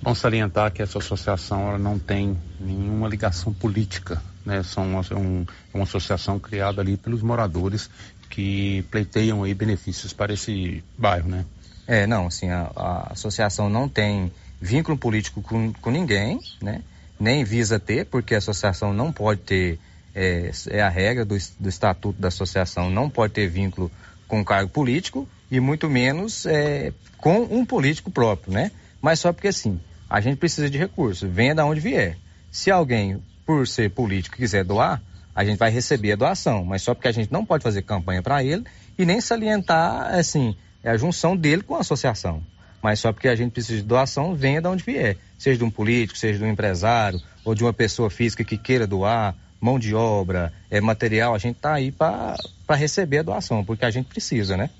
Bom 0.01 0.13
salientar 0.13 0.71
que 0.71 0.81
essa 0.81 0.99
associação 0.99 1.69
ela 1.69 1.77
não 1.77 1.97
tem 1.97 2.37
nenhuma 2.59 3.07
ligação 3.07 3.51
política, 3.51 4.21
né? 4.45 4.61
São 4.63 4.87
uma, 4.87 5.01
um, 5.11 5.45
uma 5.73 5.83
associação 5.83 6.39
criada 6.39 6.81
ali 6.81 6.97
pelos 6.97 7.21
moradores 7.21 7.89
que 8.29 8.83
pleiteiam 8.91 9.43
aí 9.43 9.53
benefícios 9.53 10.13
para 10.13 10.33
esse 10.33 10.83
bairro, 10.97 11.29
né? 11.29 11.45
É, 11.87 12.05
não, 12.05 12.27
assim, 12.27 12.49
a, 12.49 12.71
a 12.75 13.13
associação 13.13 13.69
não 13.69 13.87
tem 13.87 14.31
vínculo 14.59 14.97
político 14.97 15.41
com, 15.41 15.71
com 15.73 15.89
ninguém, 15.89 16.39
né? 16.61 16.81
Nem 17.19 17.43
visa 17.43 17.79
ter, 17.79 18.05
porque 18.05 18.35
a 18.35 18.39
associação 18.39 18.93
não 18.93 19.11
pode 19.11 19.41
ter, 19.41 19.79
é, 20.13 20.51
é 20.69 20.81
a 20.81 20.89
regra 20.89 21.23
do, 21.23 21.35
do 21.59 21.69
estatuto 21.69 22.19
da 22.19 22.27
associação, 22.27 22.89
não 22.89 23.09
pode 23.09 23.33
ter 23.33 23.47
vínculo 23.47 23.91
com 24.27 24.43
cargo 24.43 24.69
político 24.69 25.27
e 25.49 25.59
muito 25.59 25.89
menos 25.89 26.45
é, 26.45 26.91
com 27.17 27.41
um 27.43 27.65
político 27.65 28.11
próprio, 28.11 28.53
né? 28.53 28.71
Mas 29.01 29.19
só 29.19 29.31
porque 29.31 29.47
assim, 29.47 29.79
a 30.09 30.19
gente 30.19 30.37
precisa 30.37 30.69
de 30.69 30.77
recursos, 30.77 31.27
venha 31.29 31.55
da 31.55 31.65
onde 31.65 31.79
vier. 31.79 32.17
Se 32.51 32.69
alguém, 32.69 33.21
por 33.45 33.67
ser 33.67 33.91
político, 33.91 34.35
quiser 34.35 34.63
doar, 34.63 35.01
a 35.37 35.45
gente 35.45 35.59
vai 35.59 35.69
receber 35.69 36.13
a 36.13 36.15
doação, 36.15 36.65
mas 36.65 36.81
só 36.81 36.95
porque 36.95 37.07
a 37.07 37.11
gente 37.11 37.31
não 37.31 37.45
pode 37.45 37.61
fazer 37.63 37.83
campanha 37.83 38.23
para 38.23 38.43
ele 38.43 38.63
e 38.97 39.05
nem 39.05 39.21
salientar, 39.21 40.15
assim, 40.15 40.55
a 40.83 40.97
junção 40.97 41.37
dele 41.37 41.61
com 41.61 41.75
a 41.75 41.81
associação. 41.81 42.41
Mas 42.81 42.99
só 42.99 43.13
porque 43.13 43.27
a 43.27 43.35
gente 43.35 43.51
precisa 43.51 43.79
de 43.79 43.85
doação, 43.87 44.33
venha 44.33 44.59
de 44.59 44.67
onde 44.67 44.83
vier. 44.83 45.15
Seja 45.37 45.59
de 45.59 45.63
um 45.63 45.69
político, 45.69 46.17
seja 46.17 46.39
de 46.39 46.43
um 46.43 46.49
empresário, 46.49 47.21
ou 47.45 47.53
de 47.53 47.63
uma 47.63 47.71
pessoa 47.71 48.09
física 48.09 48.43
que 48.43 48.57
queira 48.57 48.87
doar, 48.87 49.35
mão 49.61 49.77
de 49.77 49.93
obra, 49.93 50.51
é, 50.71 50.81
material, 50.81 51.35
a 51.35 51.37
gente 51.37 51.57
está 51.57 51.75
aí 51.75 51.91
para 51.91 52.35
receber 52.71 53.19
a 53.19 53.23
doação, 53.23 53.63
porque 53.63 53.85
a 53.85 53.91
gente 53.91 54.07
precisa, 54.07 54.57
né? 54.57 54.71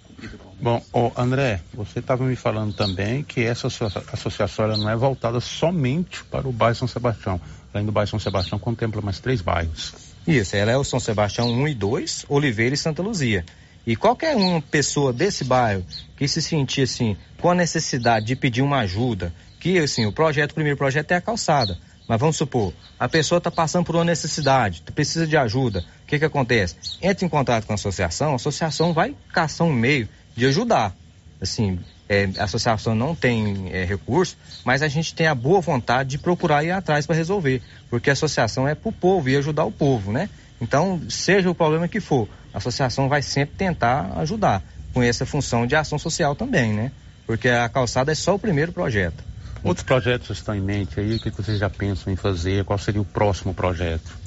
Bom, 0.59 0.83
oh, 0.91 1.11
André, 1.15 1.61
você 1.71 1.99
estava 1.99 2.23
me 2.23 2.35
falando 2.35 2.73
também 2.73 3.23
que 3.23 3.43
essa 3.43 3.67
associação 4.11 4.75
não 4.75 4.89
é 4.89 4.95
voltada 4.95 5.39
somente 5.39 6.23
para 6.23 6.47
o 6.47 6.51
bairro 6.51 6.73
São 6.73 6.87
Sebastião. 6.87 7.39
Além 7.71 7.85
do 7.85 7.91
bairro 7.91 8.09
São 8.09 8.17
Sebastião, 8.17 8.57
contempla 8.57 9.03
mais 9.03 9.19
três 9.19 9.39
bairros. 9.39 10.06
Isso, 10.27 10.57
ela 10.57 10.71
é 10.71 10.77
o 10.77 10.83
São 10.83 10.99
Sebastião 10.99 11.49
1 11.49 11.67
e 11.69 11.73
2, 11.73 12.25
Oliveira 12.27 12.75
e 12.75 12.77
Santa 12.77 13.01
Luzia. 13.01 13.45
E 13.85 13.95
qualquer 13.95 14.35
uma 14.35 14.61
pessoa 14.61 15.13
desse 15.13 15.45
bairro 15.45 15.85
que 16.17 16.27
se 16.27 16.41
sentir 16.41 16.81
assim, 16.81 17.15
com 17.39 17.49
a 17.49 17.55
necessidade 17.55 18.25
de 18.25 18.35
pedir 18.35 18.61
uma 18.61 18.79
ajuda, 18.79 19.33
que 19.57 19.79
assim, 19.79 20.05
o 20.05 20.11
projeto, 20.11 20.51
o 20.51 20.55
primeiro 20.55 20.77
projeto 20.77 21.13
é 21.13 21.15
a 21.15 21.21
calçada. 21.21 21.77
Mas 22.05 22.19
vamos 22.19 22.35
supor, 22.35 22.73
a 22.99 23.07
pessoa 23.07 23.37
está 23.37 23.49
passando 23.49 23.85
por 23.85 23.95
uma 23.95 24.03
necessidade, 24.03 24.83
precisa 24.93 25.25
de 25.25 25.37
ajuda. 25.37 25.85
O 26.03 26.07
que, 26.07 26.19
que 26.19 26.25
acontece? 26.25 26.75
Entra 27.01 27.25
em 27.25 27.29
contato 27.29 27.65
com 27.65 27.71
a 27.71 27.75
associação, 27.75 28.33
a 28.33 28.35
associação 28.35 28.93
vai 28.93 29.15
caçar 29.31 29.65
um 29.65 29.73
meio 29.73 30.09
de 30.35 30.45
ajudar. 30.45 30.93
Assim, 31.39 31.79
é, 32.09 32.29
a 32.37 32.45
associação 32.45 32.95
não 32.95 33.13
tem 33.13 33.69
é, 33.71 33.83
recurso, 33.83 34.37
mas 34.63 34.81
a 34.81 34.87
gente 34.87 35.13
tem 35.13 35.27
a 35.27 35.35
boa 35.35 35.59
vontade 35.59 36.11
de 36.11 36.17
procurar 36.17 36.63
ir 36.63 36.71
atrás 36.71 37.05
para 37.05 37.15
resolver, 37.15 37.61
porque 37.89 38.09
a 38.09 38.13
associação 38.13 38.67
é 38.67 38.75
para 38.75 38.89
o 38.89 38.93
povo 38.93 39.29
e 39.29 39.35
ajudar 39.35 39.65
o 39.65 39.71
povo, 39.71 40.11
né? 40.11 40.29
Então, 40.59 41.01
seja 41.09 41.49
o 41.49 41.55
problema 41.55 41.87
que 41.87 41.99
for, 41.99 42.27
a 42.53 42.57
associação 42.57 43.07
vai 43.07 43.21
sempre 43.21 43.55
tentar 43.55 44.11
ajudar 44.17 44.63
com 44.93 45.03
essa 45.03 45.25
função 45.25 45.67
de 45.67 45.75
ação 45.75 45.99
social 45.99 46.35
também, 46.35 46.73
né? 46.73 46.91
Porque 47.25 47.49
a 47.49 47.67
calçada 47.69 48.11
é 48.11 48.15
só 48.15 48.35
o 48.35 48.39
primeiro 48.39 48.71
projeto. 48.71 49.23
Outros 49.63 49.83
projetos 49.83 50.29
estão 50.29 50.55
em 50.55 50.61
mente 50.61 50.99
aí? 50.99 51.15
O 51.15 51.19
que 51.19 51.29
vocês 51.29 51.59
já 51.59 51.69
pensam 51.69 52.11
em 52.11 52.15
fazer? 52.15 52.63
Qual 52.63 52.79
seria 52.79 53.01
o 53.01 53.05
próximo 53.05 53.53
projeto? 53.53 54.17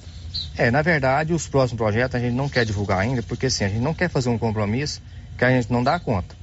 É, 0.56 0.70
na 0.70 0.82
verdade, 0.82 1.32
os 1.32 1.48
próximos 1.48 1.78
projetos 1.78 2.16
a 2.16 2.18
gente 2.18 2.34
não 2.34 2.48
quer 2.48 2.64
divulgar 2.64 2.98
ainda, 2.98 3.22
porque 3.22 3.46
assim, 3.46 3.64
a 3.64 3.68
gente 3.68 3.80
não 3.80 3.94
quer 3.94 4.10
fazer 4.10 4.28
um 4.28 4.36
compromisso 4.36 5.00
que 5.38 5.44
a 5.44 5.50
gente 5.50 5.72
não 5.72 5.82
dá 5.82 5.98
conta. 5.98 6.39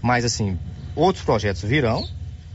Mas 0.00 0.24
assim, 0.24 0.58
outros 0.94 1.24
projetos 1.24 1.62
virão, 1.62 2.06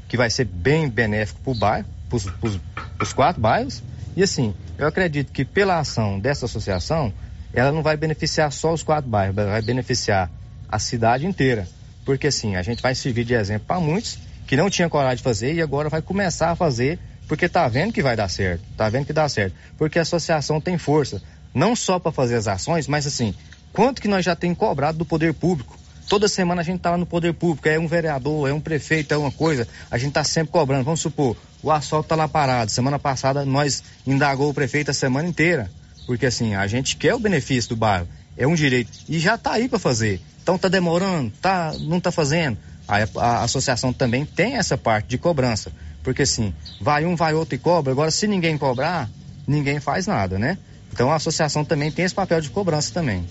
que 0.07 0.17
vai 0.17 0.29
ser 0.29 0.45
bem 0.45 0.89
benéfico 0.89 1.39
para 1.41 1.51
o 1.51 1.55
bairro, 1.55 1.87
para 2.09 3.03
os 3.03 3.13
quatro 3.13 3.41
bairros. 3.41 3.81
E 4.15 4.23
assim, 4.23 4.53
eu 4.77 4.87
acredito 4.87 5.31
que 5.31 5.43
pela 5.43 5.79
ação 5.79 6.19
dessa 6.19 6.45
associação, 6.45 7.13
ela 7.53 7.71
não 7.71 7.81
vai 7.81 7.97
beneficiar 7.97 8.51
só 8.51 8.73
os 8.73 8.83
quatro 8.83 9.09
bairros, 9.09 9.35
vai 9.35 9.61
beneficiar 9.61 10.29
a 10.69 10.79
cidade 10.79 11.25
inteira. 11.25 11.67
Porque 12.05 12.27
assim, 12.27 12.55
a 12.55 12.61
gente 12.61 12.81
vai 12.81 12.93
servir 12.95 13.23
de 13.23 13.33
exemplo 13.33 13.67
para 13.67 13.79
muitos 13.79 14.19
que 14.45 14.57
não 14.57 14.69
tinham 14.69 14.89
coragem 14.89 15.17
de 15.17 15.23
fazer 15.23 15.53
e 15.53 15.61
agora 15.61 15.89
vai 15.89 16.01
começar 16.01 16.51
a 16.51 16.55
fazer 16.55 16.99
porque 17.27 17.47
tá 17.47 17.67
vendo 17.67 17.93
que 17.93 18.03
vai 18.03 18.15
dar 18.15 18.29
certo, 18.29 18.61
tá 18.75 18.89
vendo 18.89 19.05
que 19.05 19.13
dá 19.13 19.27
certo. 19.29 19.55
Porque 19.77 19.97
a 19.97 20.01
associação 20.01 20.59
tem 20.59 20.77
força, 20.77 21.21
não 21.53 21.75
só 21.75 21.97
para 21.97 22.11
fazer 22.11 22.35
as 22.35 22.47
ações, 22.47 22.87
mas 22.87 23.07
assim, 23.07 23.33
quanto 23.71 24.01
que 24.01 24.07
nós 24.07 24.25
já 24.25 24.35
temos 24.35 24.57
cobrado 24.57 24.97
do 24.97 25.05
poder 25.05 25.33
público. 25.33 25.77
Toda 26.07 26.27
semana 26.27 26.61
a 26.61 26.63
gente 26.63 26.79
tá 26.79 26.91
lá 26.91 26.97
no 26.97 27.05
poder 27.05 27.33
público, 27.33 27.67
é 27.67 27.79
um 27.79 27.87
vereador, 27.87 28.49
é 28.49 28.53
um 28.53 28.59
prefeito, 28.59 29.13
é 29.13 29.17
uma 29.17 29.31
coisa, 29.31 29.67
a 29.89 29.97
gente 29.97 30.13
tá 30.13 30.23
sempre 30.23 30.51
cobrando. 30.51 30.83
Vamos 30.83 30.99
supor, 30.99 31.35
o 31.61 31.71
asfalto 31.71 32.09
tá 32.09 32.15
lá 32.15 32.27
parado. 32.27 32.71
Semana 32.71 32.99
passada 32.99 33.45
nós 33.45 33.83
indagou 34.05 34.49
o 34.49 34.53
prefeito 34.53 34.91
a 34.91 34.93
semana 34.93 35.27
inteira. 35.27 35.69
Porque 36.05 36.25
assim, 36.25 36.53
a 36.55 36.67
gente 36.67 36.97
quer 36.97 37.15
o 37.15 37.19
benefício 37.19 37.69
do 37.69 37.75
bairro, 37.75 38.07
é 38.37 38.45
um 38.45 38.53
direito 38.53 38.91
e 39.07 39.19
já 39.19 39.35
está 39.35 39.53
aí 39.53 39.69
para 39.69 39.79
fazer. 39.79 40.21
Então 40.41 40.57
tá 40.57 40.67
demorando, 40.67 41.31
tá, 41.41 41.73
não 41.79 41.97
está 41.97 42.11
fazendo. 42.11 42.57
A, 42.87 42.97
a, 43.17 43.43
associação 43.43 43.93
também 43.93 44.25
tem 44.25 44.57
essa 44.57 44.77
parte 44.77 45.07
de 45.07 45.17
cobrança, 45.17 45.71
porque 46.03 46.23
assim, 46.23 46.53
vai 46.81 47.05
um, 47.05 47.15
vai 47.15 47.33
outro 47.33 47.55
e 47.55 47.57
cobra. 47.57 47.93
Agora, 47.93 48.11
se 48.11 48.27
ninguém 48.27 48.57
cobrar, 48.57 49.09
ninguém 49.47 49.79
faz 49.79 50.05
nada, 50.05 50.37
né? 50.37 50.57
Então 50.91 51.09
a 51.09 51.15
associação 51.15 51.63
também 51.63 51.91
tem 51.91 52.03
esse 52.03 52.13
papel 52.13 52.41
de 52.41 52.49
cobrança 52.49 52.93
também. 52.93 53.25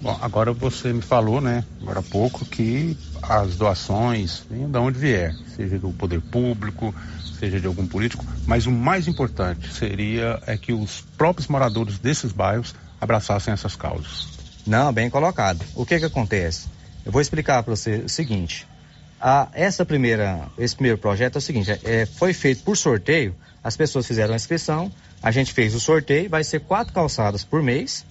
Bom, 0.00 0.18
agora 0.20 0.52
você 0.52 0.92
me 0.92 1.00
falou, 1.00 1.40
né, 1.40 1.64
agora 1.80 2.00
há 2.00 2.02
pouco, 2.02 2.44
que 2.44 2.96
as 3.22 3.56
doações 3.56 4.42
vêm 4.48 4.68
de 4.68 4.78
onde 4.78 4.98
vier, 4.98 5.34
seja 5.56 5.78
do 5.78 5.90
poder 5.90 6.20
público, 6.20 6.94
seja 7.38 7.58
de 7.58 7.66
algum 7.66 7.86
político, 7.86 8.24
mas 8.46 8.66
o 8.66 8.70
mais 8.70 9.08
importante 9.08 9.72
seria 9.72 10.40
é 10.46 10.56
que 10.56 10.72
os 10.72 11.02
próprios 11.16 11.48
moradores 11.48 11.98
desses 11.98 12.30
bairros 12.30 12.74
abraçassem 13.00 13.52
essas 13.52 13.74
causas. 13.74 14.28
Não, 14.66 14.92
bem 14.92 15.08
colocado. 15.08 15.64
O 15.74 15.86
que 15.86 15.98
que 15.98 16.04
acontece? 16.04 16.68
Eu 17.04 17.12
vou 17.12 17.20
explicar 17.20 17.62
para 17.62 17.74
você 17.74 17.98
o 17.98 18.08
seguinte. 18.08 18.66
A, 19.20 19.48
essa 19.52 19.84
primeira, 19.84 20.48
esse 20.58 20.74
primeiro 20.74 20.98
projeto 20.98 21.36
é 21.36 21.38
o 21.38 21.42
seguinte: 21.42 21.70
é, 21.84 22.04
foi 22.04 22.32
feito 22.32 22.62
por 22.64 22.76
sorteio. 22.76 23.34
As 23.62 23.76
pessoas 23.76 24.06
fizeram 24.06 24.32
a 24.32 24.36
inscrição, 24.36 24.92
a 25.22 25.30
gente 25.30 25.52
fez 25.52 25.74
o 25.74 25.80
sorteio, 25.80 26.28
vai 26.28 26.44
ser 26.44 26.60
quatro 26.60 26.92
calçadas 26.92 27.44
por 27.44 27.62
mês. 27.62 28.04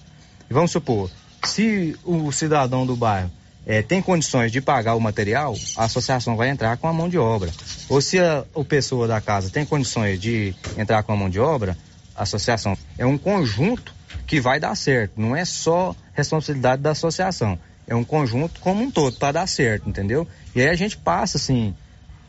E 0.48 0.54
vamos 0.54 0.70
supor, 0.70 1.10
se 1.46 1.96
o 2.04 2.30
cidadão 2.32 2.86
do 2.86 2.96
bairro 2.96 3.30
é, 3.66 3.82
tem 3.82 4.00
condições 4.00 4.52
de 4.52 4.60
pagar 4.60 4.94
o 4.94 5.00
material, 5.00 5.54
a 5.76 5.84
associação 5.84 6.36
vai 6.36 6.48
entrar 6.48 6.76
com 6.76 6.86
a 6.86 6.92
mão 6.92 7.08
de 7.08 7.18
obra. 7.18 7.50
Ou 7.88 8.00
se 8.00 8.18
a, 8.18 8.44
a 8.54 8.64
pessoa 8.64 9.08
da 9.08 9.20
casa 9.20 9.50
tem 9.50 9.64
condições 9.64 10.20
de 10.20 10.54
entrar 10.78 11.02
com 11.02 11.12
a 11.12 11.16
mão 11.16 11.28
de 11.28 11.40
obra, 11.40 11.76
a 12.14 12.22
associação 12.22 12.78
é 12.96 13.04
um 13.04 13.18
conjunto 13.18 13.92
que 14.26 14.40
vai 14.40 14.60
dar 14.60 14.74
certo. 14.76 15.20
Não 15.20 15.34
é 15.34 15.44
só 15.44 15.94
responsabilidade 16.14 16.80
da 16.80 16.92
associação, 16.92 17.58
é 17.86 17.94
um 17.94 18.04
conjunto 18.04 18.60
como 18.60 18.82
um 18.82 18.90
todo 18.90 19.16
para 19.16 19.32
dar 19.32 19.46
certo, 19.48 19.88
entendeu? 19.88 20.26
E 20.54 20.60
aí 20.60 20.68
a 20.68 20.76
gente 20.76 20.96
passa 20.96 21.36
assim 21.36 21.74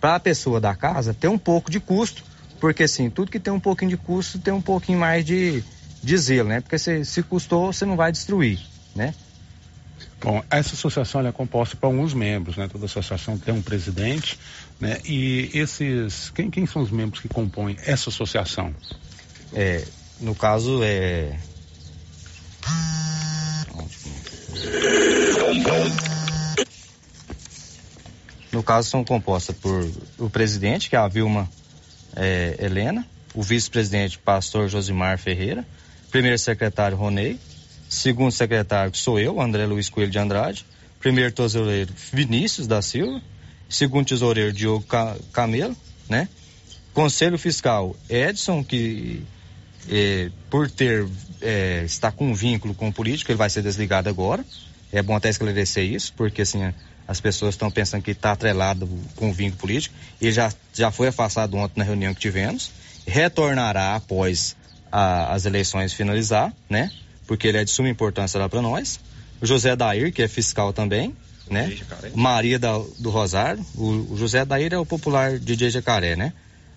para 0.01 0.15
a 0.15 0.19
pessoa 0.19 0.59
da 0.59 0.75
casa 0.75 1.13
ter 1.13 1.27
um 1.27 1.37
pouco 1.37 1.69
de 1.71 1.79
custo, 1.79 2.23
porque 2.59 2.83
assim 2.83 3.09
tudo 3.09 3.31
que 3.31 3.39
tem 3.39 3.53
um 3.53 3.59
pouquinho 3.59 3.91
de 3.91 3.97
custo 3.97 4.39
tem 4.39 4.53
um 4.53 4.61
pouquinho 4.61 4.99
mais 4.99 5.23
de, 5.23 5.63
de 6.03 6.17
zelo, 6.17 6.49
né? 6.49 6.61
Porque 6.61 6.77
se, 6.79 7.05
se 7.05 7.21
custou 7.23 7.71
você 7.71 7.85
não 7.85 7.95
vai 7.95 8.11
destruir, 8.11 8.59
né? 8.97 9.13
Bom, 10.19 10.43
essa 10.49 10.73
associação 10.73 11.25
é 11.25 11.31
composta 11.31 11.77
por 11.77 11.87
alguns 11.87 12.13
membros, 12.13 12.57
né? 12.57 12.67
Toda 12.67 12.85
associação 12.85 13.37
tem 13.37 13.53
um 13.53 13.61
presidente, 13.61 14.37
né? 14.79 14.99
E 15.05 15.51
esses, 15.53 16.31
quem, 16.31 16.49
quem 16.49 16.65
são 16.65 16.81
os 16.81 16.91
membros 16.91 17.21
que 17.21 17.27
compõem 17.27 17.77
essa 17.85 18.09
associação? 18.09 18.73
É, 19.53 19.85
no 20.19 20.35
caso 20.35 20.81
é 20.83 21.37
no 28.51 28.63
caso 28.63 28.89
são 28.89 29.03
compostas 29.03 29.55
por 29.55 29.89
o 30.17 30.29
presidente, 30.29 30.89
que 30.89 30.95
é 30.95 30.99
a 30.99 31.07
Vilma 31.07 31.47
é, 32.15 32.57
Helena, 32.59 33.07
o 33.33 33.43
vice-presidente, 33.43 34.17
pastor 34.17 34.67
Josimar 34.67 35.17
Ferreira, 35.19 35.65
primeiro 36.09 36.39
secretário 36.39 36.97
Ronei, 36.97 37.39
segundo 37.89 38.31
secretário, 38.31 38.95
sou 38.95 39.19
eu, 39.19 39.41
André 39.41 39.65
Luiz 39.65 39.89
Coelho 39.89 40.11
de 40.11 40.19
Andrade, 40.19 40.65
Primeiro 40.99 41.31
tesoureiro 41.31 41.93
Vinícius 42.11 42.65
da 42.65 42.81
Silva, 42.81 43.21
segundo 43.69 44.07
tesoureiro 44.07 44.51
Diogo 44.51 44.85
Camelo, 45.31 45.75
né? 46.09 46.27
Conselho 46.93 47.37
Fiscal 47.37 47.95
Edson, 48.09 48.63
que 48.63 49.23
é, 49.89 50.31
por 50.49 50.69
ter 50.69 51.07
é, 51.41 51.83
está 51.85 52.11
com 52.11 52.31
um 52.31 52.33
vínculo 52.33 52.73
com 52.73 52.89
o 52.89 52.93
político, 52.93 53.31
ele 53.31 53.37
vai 53.37 53.49
ser 53.49 53.61
desligado 53.61 54.09
agora. 54.09 54.43
É 54.91 55.01
bom 55.01 55.15
até 55.15 55.29
esclarecer 55.29 55.83
isso, 55.83 56.13
porque 56.13 56.41
assim 56.41 56.73
as 57.07 57.21
pessoas 57.21 57.53
estão 57.53 57.69
pensando 57.69 58.01
que 58.01 58.11
está 58.11 58.31
atrelado 58.31 58.89
com 59.15 59.29
o 59.29 59.33
vínculo 59.33 59.61
político. 59.61 59.95
Ele 60.19 60.31
já, 60.31 60.51
já 60.73 60.91
foi 60.91 61.07
afastado 61.07 61.55
ontem 61.55 61.79
na 61.79 61.85
reunião 61.85 62.13
que 62.13 62.19
tivemos. 62.19 62.71
Retornará 63.05 63.95
após 63.95 64.57
a, 64.91 65.33
as 65.33 65.45
eleições 65.45 65.93
finalizar, 65.93 66.51
né? 66.69 66.91
Porque 67.27 67.47
ele 67.47 67.57
é 67.57 67.63
de 67.63 67.69
suma 67.69 67.89
importância 67.89 68.39
lá 68.39 68.47
para 68.47 68.61
nós. 68.61 68.99
O 69.41 69.45
José 69.45 69.75
Dair, 69.75 70.11
que 70.11 70.23
é 70.23 70.27
fiscal 70.27 70.73
também, 70.73 71.15
né? 71.49 71.77
Maria 72.15 72.57
da, 72.57 72.77
do 72.99 73.09
Rosário. 73.09 73.63
O, 73.75 74.13
o, 74.13 74.17
José 74.17 74.43
Dair 74.45 74.73
é 74.73 74.77
o 74.77 74.85
popular 74.85 75.37
DJ 75.37 75.69
Jacaré, 75.69 76.15
né? 76.15 76.33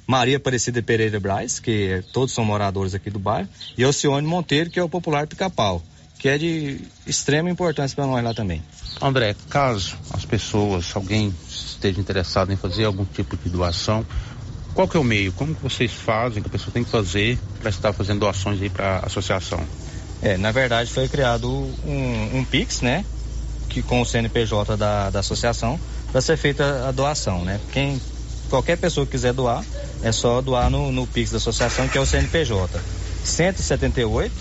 Maria 0.07 0.39
Aparecida 0.39 0.83
Pereira 0.83 1.21
Braz, 1.21 1.61
que 1.61 2.03
todos 2.13 2.35
são 2.35 2.45
moradores 2.45 2.95
aqui 2.95 3.11
do 3.11 3.19
bairro. 3.19 3.49
E 3.79 3.85
Alcione 3.85 4.27
Monteiro, 4.27 4.69
que 4.69 4.79
é 4.79 4.83
o 4.83 4.89
popular 4.89 5.27
Pica-Pau, 5.27 5.81
que 6.19 6.29
é 6.29 6.37
de 6.37 6.81
extrema 7.07 7.49
importância 7.49 7.95
para 7.95 8.07
nós 8.07 8.23
lá 8.23 8.35
também. 8.35 8.63
André, 9.01 9.37
caso 9.49 9.97
as 10.13 10.25
pessoas, 10.25 10.91
alguém 10.95 11.33
esteja 11.49 12.01
interessado 12.01 12.53
em 12.53 12.57
fazer 12.57 12.85
algum 12.85 13.05
tipo 13.05 13.37
de 13.37 13.49
doação, 13.49 14.05
qual 14.75 14.87
que 14.87 14.97
é 14.97 15.01
o 15.01 15.05
meio? 15.05 15.33
Como 15.33 15.55
que 15.55 15.63
vocês 15.63 15.93
fazem, 15.93 16.43
que 16.43 16.49
a 16.49 16.53
pessoa 16.53 16.73
tem 16.73 16.85
que 16.85 16.91
fazer 16.91 17.39
para 17.61 17.71
estar 17.71 17.93
fazendo 17.93 18.21
doações 18.21 18.61
aí 18.61 18.71
para 18.71 18.99
a 18.99 19.07
associação? 19.07 19.65
É, 20.23 20.37
na 20.37 20.53
verdade 20.53 20.91
foi 20.91 21.09
criado 21.09 21.49
um, 21.49 22.39
um 22.39 22.45
Pix, 22.45 22.83
né? 22.83 23.05
Que 23.69 23.83
com 23.83 24.01
o 24.01 24.05
CNPJ 24.05 24.77
da, 24.77 25.11
da 25.11 25.21
associação, 25.21 25.79
para 26.13 26.21
ser 26.21 26.37
feita 26.37 26.89
a 26.89 26.93
doação, 26.93 27.45
né? 27.45 27.61
Quem, 27.73 28.01
qualquer 28.49 28.77
pessoa 28.77 29.07
que 29.07 29.13
quiser 29.13 29.33
doar, 29.33 29.65
é 30.03 30.13
só 30.13 30.41
doar 30.41 30.71
no, 30.71 30.91
no 30.93 31.07
Pix 31.07 31.31
da 31.31 31.37
associação, 31.37 31.89
que 31.89 31.97
é 31.97 32.01
o 32.01 32.07
CNPJ. 32.07 32.81
178 33.25 34.33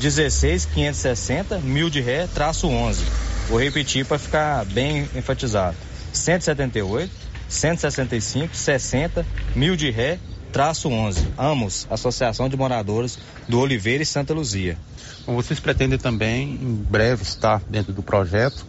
16 0.00 0.66
560 0.66 1.58
mil 1.58 1.90
de 1.90 2.00
ré, 2.00 2.26
traço 2.32 2.68
11. 2.68 3.04
Vou 3.48 3.60
repetir 3.60 4.06
para 4.06 4.18
ficar 4.18 4.64
bem 4.64 5.08
enfatizado. 5.14 5.76
178 6.12 7.12
165 7.48 8.54
60 8.54 9.26
mil 9.54 9.76
de 9.76 9.90
ré, 9.90 10.18
traço 10.50 10.88
11. 10.88 11.28
Amos, 11.38 11.86
Associação 11.90 12.48
de 12.48 12.56
Moradores 12.56 13.18
do 13.48 13.58
Oliveira 13.58 14.02
e 14.02 14.06
Santa 14.06 14.34
Luzia. 14.34 14.76
Vocês 15.26 15.60
pretendem 15.60 15.98
também, 15.98 16.54
em 16.54 16.74
breve, 16.74 17.22
estar 17.22 17.62
dentro 17.68 17.92
do 17.92 18.02
projeto 18.02 18.66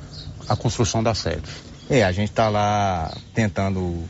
a 0.47 0.55
construção 0.55 1.01
da 1.01 1.13
sede? 1.13 1.43
É, 1.89 2.03
a 2.03 2.11
gente 2.11 2.29
está 2.29 2.49
lá 2.49 3.15
tentando 3.33 4.03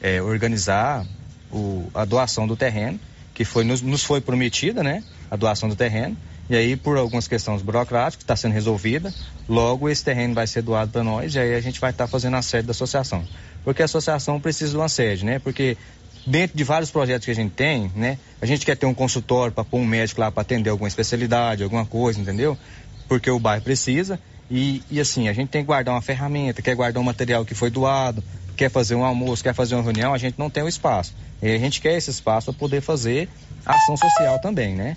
é, 0.00 0.20
organizar 0.22 1.06
o, 1.52 1.88
a 1.94 2.04
doação 2.04 2.46
do 2.46 2.56
terreno, 2.56 2.98
que 3.34 3.44
foi, 3.44 3.62
nos, 3.62 3.82
nos, 3.82 4.02
foi 4.02 4.20
prometida, 4.20 4.82
né? 4.82 5.04
A 5.30 5.36
doação 5.36 5.68
do 5.68 5.76
terreno. 5.76 6.16
E 6.50 6.56
aí, 6.56 6.76
por 6.76 6.96
algumas 6.96 7.28
questões 7.28 7.60
burocráticas, 7.60 8.24
está 8.24 8.34
sendo 8.34 8.52
resolvida. 8.52 9.12
Logo, 9.46 9.88
esse 9.88 10.02
terreno 10.02 10.34
vai 10.34 10.46
ser 10.46 10.62
doado 10.62 10.90
para 10.90 11.04
nós 11.04 11.34
e 11.34 11.38
aí 11.38 11.54
a 11.54 11.60
gente 11.60 11.78
vai 11.78 11.90
estar 11.90 12.04
tá 12.04 12.08
fazendo 12.08 12.36
a 12.36 12.42
sede 12.42 12.66
da 12.66 12.70
associação. 12.70 13.22
Porque 13.62 13.82
a 13.82 13.84
associação 13.84 14.40
precisa 14.40 14.70
de 14.70 14.76
uma 14.78 14.88
sede, 14.88 15.26
né? 15.26 15.38
Porque 15.38 15.76
dentro 16.28 16.56
de 16.56 16.62
vários 16.62 16.90
projetos 16.90 17.24
que 17.24 17.30
a 17.30 17.34
gente 17.34 17.52
tem, 17.52 17.90
né? 17.96 18.18
A 18.40 18.46
gente 18.46 18.64
quer 18.64 18.76
ter 18.76 18.86
um 18.86 18.94
consultório 18.94 19.52
para 19.52 19.64
pôr 19.64 19.78
um 19.78 19.86
médico 19.86 20.20
lá 20.20 20.30
para 20.30 20.42
atender 20.42 20.70
alguma 20.70 20.88
especialidade, 20.88 21.62
alguma 21.62 21.86
coisa, 21.86 22.20
entendeu? 22.20 22.56
Porque 23.08 23.30
o 23.30 23.38
bairro 23.38 23.62
precisa. 23.62 24.20
E, 24.50 24.82
e 24.90 25.00
assim, 25.00 25.28
a 25.28 25.32
gente 25.32 25.48
tem 25.48 25.62
que 25.62 25.66
guardar 25.66 25.94
uma 25.94 26.02
ferramenta, 26.02 26.62
quer 26.62 26.74
guardar 26.74 27.00
um 27.00 27.04
material 27.04 27.44
que 27.44 27.54
foi 27.54 27.70
doado, 27.70 28.22
quer 28.56 28.70
fazer 28.70 28.94
um 28.94 29.04
almoço, 29.04 29.42
quer 29.42 29.54
fazer 29.54 29.74
uma 29.74 29.82
reunião, 29.82 30.14
a 30.14 30.18
gente 30.18 30.38
não 30.38 30.50
tem 30.50 30.62
o 30.62 30.68
espaço. 30.68 31.14
E 31.42 31.50
a 31.50 31.58
gente 31.58 31.80
quer 31.80 31.96
esse 31.96 32.10
espaço 32.10 32.52
para 32.52 32.58
poder 32.58 32.80
fazer 32.80 33.28
ação 33.64 33.96
social 33.96 34.38
também, 34.40 34.74
né? 34.74 34.96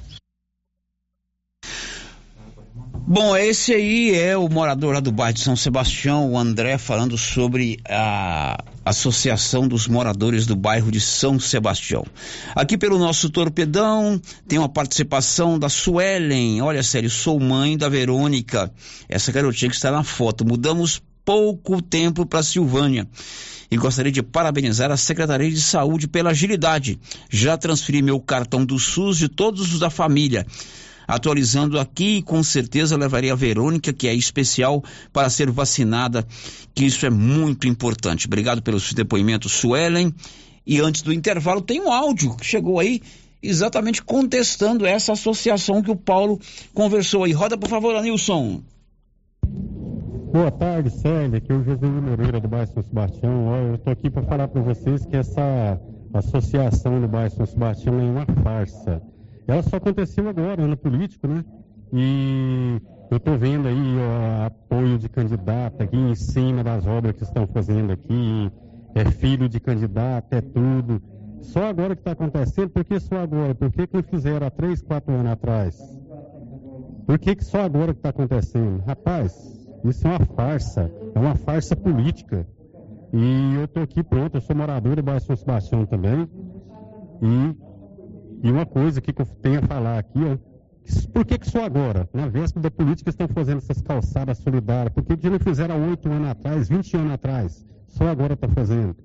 Bom, 3.08 3.36
esse 3.36 3.74
aí 3.74 4.16
é 4.18 4.38
o 4.38 4.48
morador 4.48 4.94
lá 4.94 5.00
do 5.00 5.12
bairro 5.12 5.34
de 5.34 5.42
São 5.42 5.56
Sebastião, 5.56 6.32
o 6.32 6.38
André, 6.38 6.78
falando 6.78 7.18
sobre 7.18 7.80
a 7.86 8.64
Associação 8.84 9.68
dos 9.68 9.88
Moradores 9.88 10.46
do 10.46 10.56
Bairro 10.56 10.92
de 10.92 11.00
São 11.00 11.40
Sebastião. 11.40 12.06
Aqui 12.56 12.78
pelo 12.78 12.98
nosso 12.98 13.30
torpedão 13.30 14.20
tem 14.48 14.58
uma 14.58 14.70
participação 14.70 15.60
da 15.60 15.70
Suelen. 15.70 16.62
Olha, 16.62 16.82
sério, 16.82 17.10
sou 17.10 17.40
mãe 17.40 17.78
da 17.78 17.88
Verônica, 17.88 18.72
essa 19.08 19.32
garotinha 19.32 19.70
que 19.70 19.76
está 19.76 19.92
na 19.92 20.04
foto. 20.04 20.46
Mudamos 20.46 21.02
pouco 21.24 21.82
tempo 21.82 22.26
para 22.26 22.42
Silvânia. 22.42 23.08
E 23.70 23.78
gostaria 23.78 24.12
de 24.12 24.22
parabenizar 24.22 24.92
a 24.92 24.98
Secretaria 24.98 25.50
de 25.50 25.62
Saúde 25.62 26.08
pela 26.08 26.32
agilidade. 26.32 27.00
Já 27.30 27.56
transferi 27.56 28.02
meu 28.02 28.20
cartão 28.20 28.66
do 28.66 28.78
SUS 28.78 29.18
de 29.18 29.30
todos 29.30 29.74
os 29.74 29.80
da 29.80 29.90
família 29.90 30.46
atualizando 31.08 31.80
aqui, 31.80 32.22
com 32.22 32.42
certeza 32.44 32.98
levaria 32.98 33.34
a 33.34 33.36
Verônica, 33.36 33.94
que 33.94 34.08
é 34.08 34.14
especial, 34.14 34.84
para 35.12 35.30
ser 35.30 35.50
vacinada, 35.52 36.26
que 36.74 36.86
isso 36.86 37.06
é 37.06 37.10
muito 37.10 37.68
importante. 37.68 38.28
Obrigado 38.28 38.62
pelos 38.62 38.94
depoimentos, 38.94 39.52
Suelen. 39.52 40.14
E 40.66 40.80
antes 40.80 41.02
do 41.02 41.12
intervalo, 41.12 41.62
tem 41.62 41.82
um 41.82 41.92
áudio 41.92 42.36
que 42.36 42.46
chegou 42.46 42.80
aí 42.80 43.02
exatamente 43.42 44.04
contestando 44.04 44.86
essa 44.86 45.14
associação 45.14 45.82
que 45.82 45.92
o 45.92 45.96
Paulo 45.96 46.40
conversou 46.74 47.24
aí. 47.24 47.32
Roda, 47.32 47.58
por 47.58 47.70
favor, 47.70 47.96
Anilson. 47.96 48.62
Boa 50.32 50.52
tarde, 50.52 50.90
Célia. 50.92 51.40
Aqui 51.40 51.52
é 51.52 51.56
o 51.56 51.64
José 51.64 51.88
Moreira 51.88 52.40
do 52.40 52.48
bairro 52.48 52.72
São 52.72 52.84
Sebastião. 52.84 53.56
Eu 53.68 53.76
estou 53.76 53.92
aqui 53.92 54.10
para 54.10 54.24
falar 54.24 54.48
para 54.48 54.62
vocês 54.62 55.06
que 55.06 55.18
essa 55.18 55.78
associação 56.14 57.02
do 57.02 57.08
bairro 57.08 57.36
São 57.36 57.46
Sebastião 57.46 58.00
é 58.00 58.04
uma 58.04 58.26
farsa. 58.42 59.02
Ela 59.48 59.64
só 59.64 59.78
aconteceu 59.78 60.28
agora, 60.30 60.64
ano 60.64 60.78
político, 60.78 61.28
né? 61.28 61.44
E 61.94 62.82
eu 63.10 63.18
estou 63.18 63.38
vendo 63.38 63.68
aí 63.68 63.96
o 63.98 64.46
apoio 64.46 64.98
de 64.98 65.10
candidato 65.10 65.84
aqui 65.84 65.98
em 65.98 66.16
cima 66.16 66.64
das 66.64 66.86
obras 66.86 67.16
que 67.16 67.24
estão 67.24 67.46
fazendo 67.48 67.92
aqui, 67.92 68.52
é 68.96 69.06
filho 69.06 69.50
de 69.50 69.60
candidato, 69.60 70.34
é 70.34 70.42
tudo. 70.42 71.02
Só 71.42 71.66
agora 71.66 71.96
que 71.96 72.02
está 72.02 72.12
acontecendo, 72.12 72.70
por 72.70 72.86
que 72.86 73.00
só 73.00 73.18
agora? 73.18 73.54
Por 73.56 73.72
que, 73.72 73.88
que 73.88 73.96
não 73.96 74.04
fizeram 74.04 74.48
há 74.48 74.50
três, 74.50 74.82
quatro 74.82 75.14
anos 75.14 75.32
atrás? 75.32 75.78
Por 77.06 77.20
que, 77.20 77.36
que 77.36 77.44
só 77.44 77.62
agora 77.62 77.94
que 77.94 78.00
está 78.00 78.10
acontecendo? 78.10 78.84
Rapaz, 78.86 79.68
isso 79.84 80.08
é 80.08 80.12
uma 80.12 80.26
farsa, 80.26 80.92
é 81.14 81.20
uma 81.20 81.36
farsa 81.36 81.76
política. 81.76 82.48
E 83.12 83.56
eu 83.56 83.66
estou 83.66 83.84
aqui 83.84 84.04
pronto, 84.04 84.38
eu 84.38 84.42
sou 84.42 84.56
morador 84.56 84.96
do 84.96 85.04
bairro 85.04 85.20
São 85.20 85.36
Sebastião 85.36 85.86
também. 85.86 86.30
E 87.22 87.56
e 88.44 88.52
uma 88.52 88.66
coisa 88.66 89.00
que 89.00 89.12
eu 89.12 89.26
tenho 89.42 89.60
a 89.60 89.62
falar 89.62 90.00
aqui, 90.00 90.20
ó, 90.24 90.38
por 91.14 91.26
que, 91.26 91.38
que 91.38 91.50
só 91.50 91.64
agora, 91.64 92.10
na 92.14 92.28
véspera 92.28 92.64
da 92.64 92.72
política, 92.72 93.10
estão 93.10 93.28
fazendo 93.28 93.60
essas 93.60 93.82
calçadas 93.82 94.40
solidárias? 94.40 94.94
Por 94.94 95.04
que, 95.04 95.16
que 95.16 95.30
não 95.30 95.40
fizeram 95.40 95.90
oito 95.90 96.10
anos 96.10 96.30
atrás, 96.30 96.68
20 96.68 96.98
anos 96.98 97.14
atrás? 97.14 97.66
Só 97.88 98.08
agora 98.08 98.34
está 98.34 98.48
fazendo. 98.48 98.96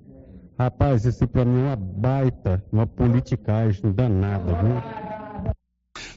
Rapaz, 0.57 1.05
isso 1.05 1.27
para 1.27 1.45
mim 1.45 1.59
é 1.59 1.63
uma 1.65 1.75
baita, 1.75 2.63
uma 2.71 2.87
politicagem 2.87 3.91
danada, 3.91 4.53
viu? 4.55 5.53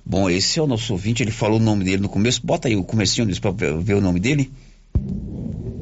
Bom, 0.05 0.31
esse 0.31 0.59
é 0.59 0.63
o 0.63 0.67
nosso 0.67 0.93
ouvinte, 0.95 1.23
ele 1.23 1.31
falou 1.31 1.61
o 1.61 1.63
nome 1.63 1.85
dele 1.85 2.03
no 2.03 2.09
começo. 2.09 2.45
Bota 2.45 2.69
aí 2.69 2.75
o 2.75 2.83
comecinho 2.83 3.29
para 3.41 3.51
ver 3.51 3.95
o 3.95 4.01
nome 4.01 4.19
dele. 4.19 4.51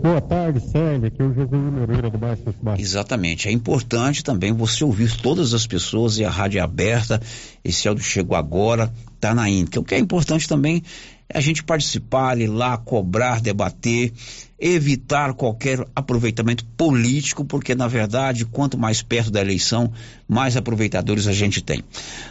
Boa 0.02 0.20
tarde, 0.20 0.60
Célia, 0.60 1.08
aqui 1.08 1.20
é 1.20 1.24
o 1.24 1.34
José 1.34 1.56
Moreira 1.56 2.08
do 2.08 2.16
bairro 2.18 2.38
São 2.44 2.74
Exatamente, 2.78 3.48
é 3.48 3.52
importante 3.52 4.22
também 4.22 4.52
você 4.52 4.84
ouvir 4.84 5.16
todas 5.20 5.52
as 5.54 5.66
pessoas 5.66 6.18
e 6.18 6.24
a 6.24 6.30
rádio 6.30 6.60
é 6.60 6.62
aberta, 6.62 7.20
esse 7.64 7.88
áudio 7.88 8.04
chegou 8.04 8.36
agora, 8.36 8.92
tá 9.20 9.34
na 9.34 9.50
íntegra. 9.50 9.80
O 9.80 9.84
que 9.84 9.96
é 9.96 9.98
importante 9.98 10.48
também 10.48 10.84
a 11.32 11.40
gente 11.40 11.62
participar, 11.62 12.38
ir 12.38 12.46
lá, 12.46 12.78
cobrar, 12.78 13.40
debater, 13.40 14.12
evitar 14.58 15.34
qualquer 15.34 15.86
aproveitamento 15.94 16.64
político, 16.76 17.44
porque 17.44 17.74
na 17.74 17.86
verdade, 17.86 18.46
quanto 18.46 18.78
mais 18.78 19.02
perto 19.02 19.30
da 19.30 19.40
eleição, 19.40 19.92
mais 20.26 20.56
aproveitadores 20.56 21.26
a 21.26 21.32
gente 21.32 21.62
tem. 21.62 21.84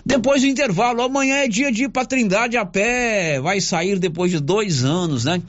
Depois 0.03 0.41
do 0.41 0.47
intervalo, 0.47 1.03
amanhã 1.03 1.37
é 1.37 1.47
dia 1.47 1.71
de 1.71 1.83
ir 1.83 1.89
pra 1.89 2.05
Trindade 2.05 2.57
a 2.57 2.65
pé, 2.65 3.39
vai 3.39 3.61
sair 3.61 3.99
depois 3.99 4.31
de 4.31 4.39
dois 4.39 4.83
anos, 4.83 5.25
né? 5.25 5.41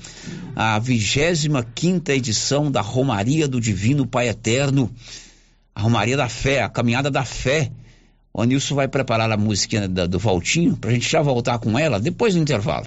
A 0.54 0.78
25 0.78 1.64
quinta 1.74 2.12
edição 2.12 2.70
da 2.70 2.82
Romaria 2.82 3.48
do 3.48 3.60
Divino 3.60 4.06
Pai 4.06 4.28
Eterno, 4.28 4.90
a 5.74 5.80
Romaria 5.80 6.16
da 6.16 6.28
Fé, 6.28 6.62
a 6.62 6.68
Caminhada 6.68 7.10
da 7.10 7.24
Fé. 7.24 7.70
O 8.32 8.44
Nilson 8.44 8.76
vai 8.76 8.86
preparar 8.86 9.32
a 9.32 9.36
musiquinha 9.36 9.88
do, 9.88 10.06
do 10.06 10.18
Valtinho, 10.18 10.76
pra 10.76 10.92
gente 10.92 11.10
já 11.10 11.22
voltar 11.22 11.58
com 11.58 11.76
ela 11.76 11.98
depois 11.98 12.34
do 12.34 12.40
intervalo. 12.40 12.86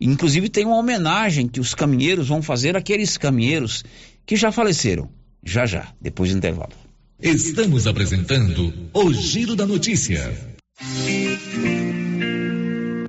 Inclusive 0.00 0.48
tem 0.48 0.64
uma 0.64 0.76
homenagem 0.76 1.46
que 1.46 1.60
os 1.60 1.74
caminheiros 1.74 2.28
vão 2.28 2.42
fazer 2.42 2.76
àqueles 2.76 3.18
caminheiros 3.18 3.84
que 4.24 4.36
já 4.36 4.50
faleceram. 4.50 5.10
Já 5.44 5.66
já, 5.66 5.92
depois 6.00 6.30
do 6.30 6.38
intervalo. 6.38 6.72
Estamos 7.20 7.86
apresentando 7.86 8.72
o 8.94 9.12
Giro 9.12 9.54
da 9.54 9.66
Notícia. 9.66 10.32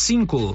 cinco. 0.00 0.54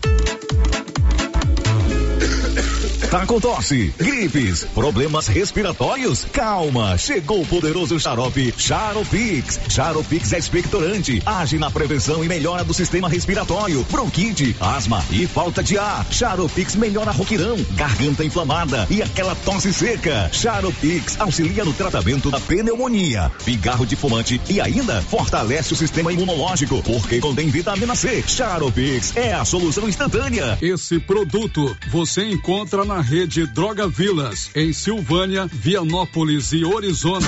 Tá 3.09 3.25
com 3.25 3.39
tosse, 3.39 3.93
gripes, 3.97 4.65
problemas 4.73 5.27
respiratórios? 5.27 6.25
Calma, 6.33 6.97
chegou 6.97 7.41
o 7.41 7.45
poderoso 7.45 7.99
xarope 7.99 8.53
Charopix. 8.57 9.59
Charopix 9.69 10.33
é 10.33 10.39
expectorante, 10.39 11.21
age 11.25 11.57
na 11.57 11.69
prevenção 11.69 12.23
e 12.23 12.27
melhora 12.27 12.63
do 12.63 12.73
sistema 12.73 13.07
respiratório, 13.07 13.85
bronquite, 13.91 14.55
asma 14.59 15.03
e 15.11 15.27
falta 15.27 15.63
de 15.63 15.77
ar. 15.77 16.05
Charopix 16.09 16.75
melhora 16.75 17.11
roquirão, 17.11 17.55
garganta 17.71 18.25
inflamada 18.25 18.87
e 18.89 19.01
aquela 19.01 19.35
tosse 19.35 19.71
seca. 19.71 20.29
Charopix 20.33 21.19
auxilia 21.19 21.63
no 21.63 21.73
tratamento 21.73 22.31
da 22.31 22.39
pneumonia, 22.39 23.31
pigarro 23.45 23.85
de 23.85 23.95
fumante 23.95 24.41
e 24.49 24.59
ainda 24.59 25.01
fortalece 25.01 25.73
o 25.73 25.75
sistema 25.75 26.11
imunológico, 26.11 26.81
porque 26.83 27.19
contém 27.19 27.49
vitamina 27.49 27.95
C. 27.95 28.23
Charopix 28.27 29.15
é 29.15 29.33
a 29.33 29.45
solução 29.45 29.87
instantânea. 29.87 30.57
Esse 30.61 30.99
produto 30.99 31.77
você 31.91 32.25
encontra 32.25 32.83
na 32.83 32.94
rede 33.01 33.45
Droga 33.45 33.87
Vilas, 33.87 34.49
em 34.55 34.73
Silvânia, 34.73 35.47
Vianópolis 35.51 36.51
e 36.51 36.63
Orizona. 36.63 37.27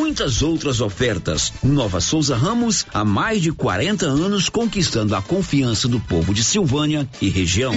muitas 0.00 0.40
outras 0.40 0.80
ofertas. 0.80 1.52
Nova 1.62 2.00
Souza 2.00 2.34
Ramos, 2.34 2.86
há 2.92 3.04
mais 3.04 3.42
de 3.42 3.52
40 3.52 4.06
anos 4.06 4.48
conquistando 4.48 5.14
a 5.14 5.20
confiança 5.20 5.86
do 5.86 6.00
povo 6.00 6.32
de 6.32 6.42
Silvânia 6.42 7.06
e 7.20 7.28
região. 7.28 7.74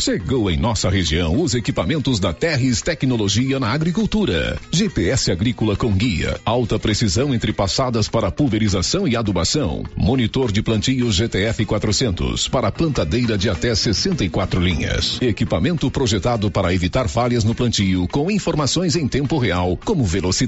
Chegou 0.00 0.48
em 0.48 0.56
nossa 0.56 0.88
região 0.88 1.40
os 1.40 1.54
equipamentos 1.54 2.20
da 2.20 2.32
Terres 2.32 2.80
Tecnologia 2.80 3.58
na 3.58 3.72
Agricultura. 3.72 4.56
GPS 4.70 5.32
agrícola 5.32 5.76
com 5.76 5.92
guia, 5.92 6.38
alta 6.44 6.78
precisão 6.78 7.34
entre 7.34 7.52
passadas 7.52 8.08
para 8.08 8.30
pulverização 8.30 9.08
e 9.08 9.16
adubação. 9.16 9.82
Monitor 9.96 10.52
de 10.52 10.62
plantio 10.62 11.10
GTF 11.10 11.64
400 11.66 12.46
para 12.46 12.70
plantadeira 12.70 13.36
de 13.36 13.50
até 13.50 13.74
64 13.74 14.60
linhas. 14.60 15.18
Equipamento 15.20 15.90
projetado 15.90 16.48
para 16.48 16.72
evitar 16.72 17.08
falhas 17.08 17.42
no 17.42 17.54
plantio 17.54 18.06
com 18.06 18.30
informações 18.30 18.94
em 18.94 19.08
tempo 19.08 19.36
real, 19.36 19.76
como 19.84 20.04
velocidade, 20.04 20.47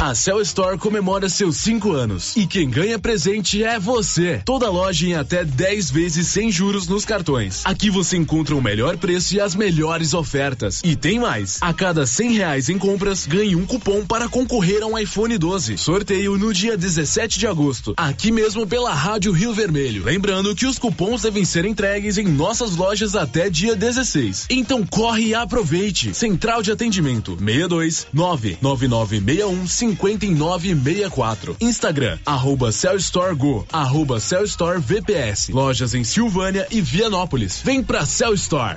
A 0.00 0.14
Cell 0.14 0.40
Store 0.42 0.78
comemora 0.78 1.28
seus 1.28 1.56
cinco 1.56 1.90
anos 1.90 2.36
e 2.36 2.46
quem 2.46 2.70
ganha 2.70 3.00
presente 3.00 3.64
é 3.64 3.80
você. 3.80 4.40
Toda 4.44 4.70
loja 4.70 5.04
em 5.04 5.14
até 5.14 5.44
10 5.44 5.90
vezes 5.90 6.28
sem 6.28 6.52
juros 6.52 6.86
nos 6.86 7.04
cartões. 7.04 7.62
Aqui 7.64 7.90
você 7.90 8.16
encontra 8.16 8.54
o 8.54 8.62
melhor 8.62 8.96
preço 8.96 9.34
e 9.34 9.40
as 9.40 9.56
melhores 9.56 10.14
ofertas. 10.14 10.82
E 10.84 10.94
tem 10.94 11.18
mais. 11.18 11.58
A 11.60 11.74
cada 11.74 12.06
100 12.06 12.32
reais 12.32 12.68
em 12.68 12.78
compras, 12.78 13.26
ganhe 13.26 13.56
um 13.56 13.66
cupom 13.66 14.06
para 14.06 14.28
concorrer 14.28 14.84
a 14.84 14.86
um 14.86 14.96
iPhone 14.96 15.36
12. 15.36 15.76
Sorteio 15.76 16.38
no 16.38 16.54
dia 16.54 16.76
17 16.76 17.36
de 17.36 17.48
agosto. 17.48 17.92
Aqui 17.96 18.30
mesmo 18.30 18.68
pela 18.68 18.94
Rádio 18.94 19.32
Rio 19.32 19.52
Vermelho. 19.52 20.04
Lembrando 20.04 20.54
que 20.54 20.66
os 20.66 20.78
cupons 20.78 21.22
devem 21.22 21.44
ser 21.44 21.64
entregues 21.64 22.18
em 22.18 22.28
nossas 22.28 22.76
lojas 22.76 23.16
até 23.16 23.50
dia 23.50 23.74
16. 23.74 24.46
Então 24.48 24.86
corre 24.86 25.30
e 25.30 25.34
aproveite. 25.34 26.14
Central 26.14 26.62
de 26.62 26.70
atendimento 26.70 27.36
62 27.36 28.06
99961 28.12 29.87
5964. 29.96 31.56
Instagram, 31.60 32.18
arroba 32.24 32.72
Cellstore 32.72 33.34
Go, 33.34 33.66
arroba 33.72 34.20
Cellstore 34.20 34.78
VPS. 34.78 35.50
Lojas 35.50 35.94
em 35.94 36.04
Silvânia 36.04 36.66
e 36.70 36.80
Vianópolis. 36.80 37.60
Vem 37.64 37.82
pra 37.82 38.06
Cell 38.06 38.34
Store. 38.34 38.76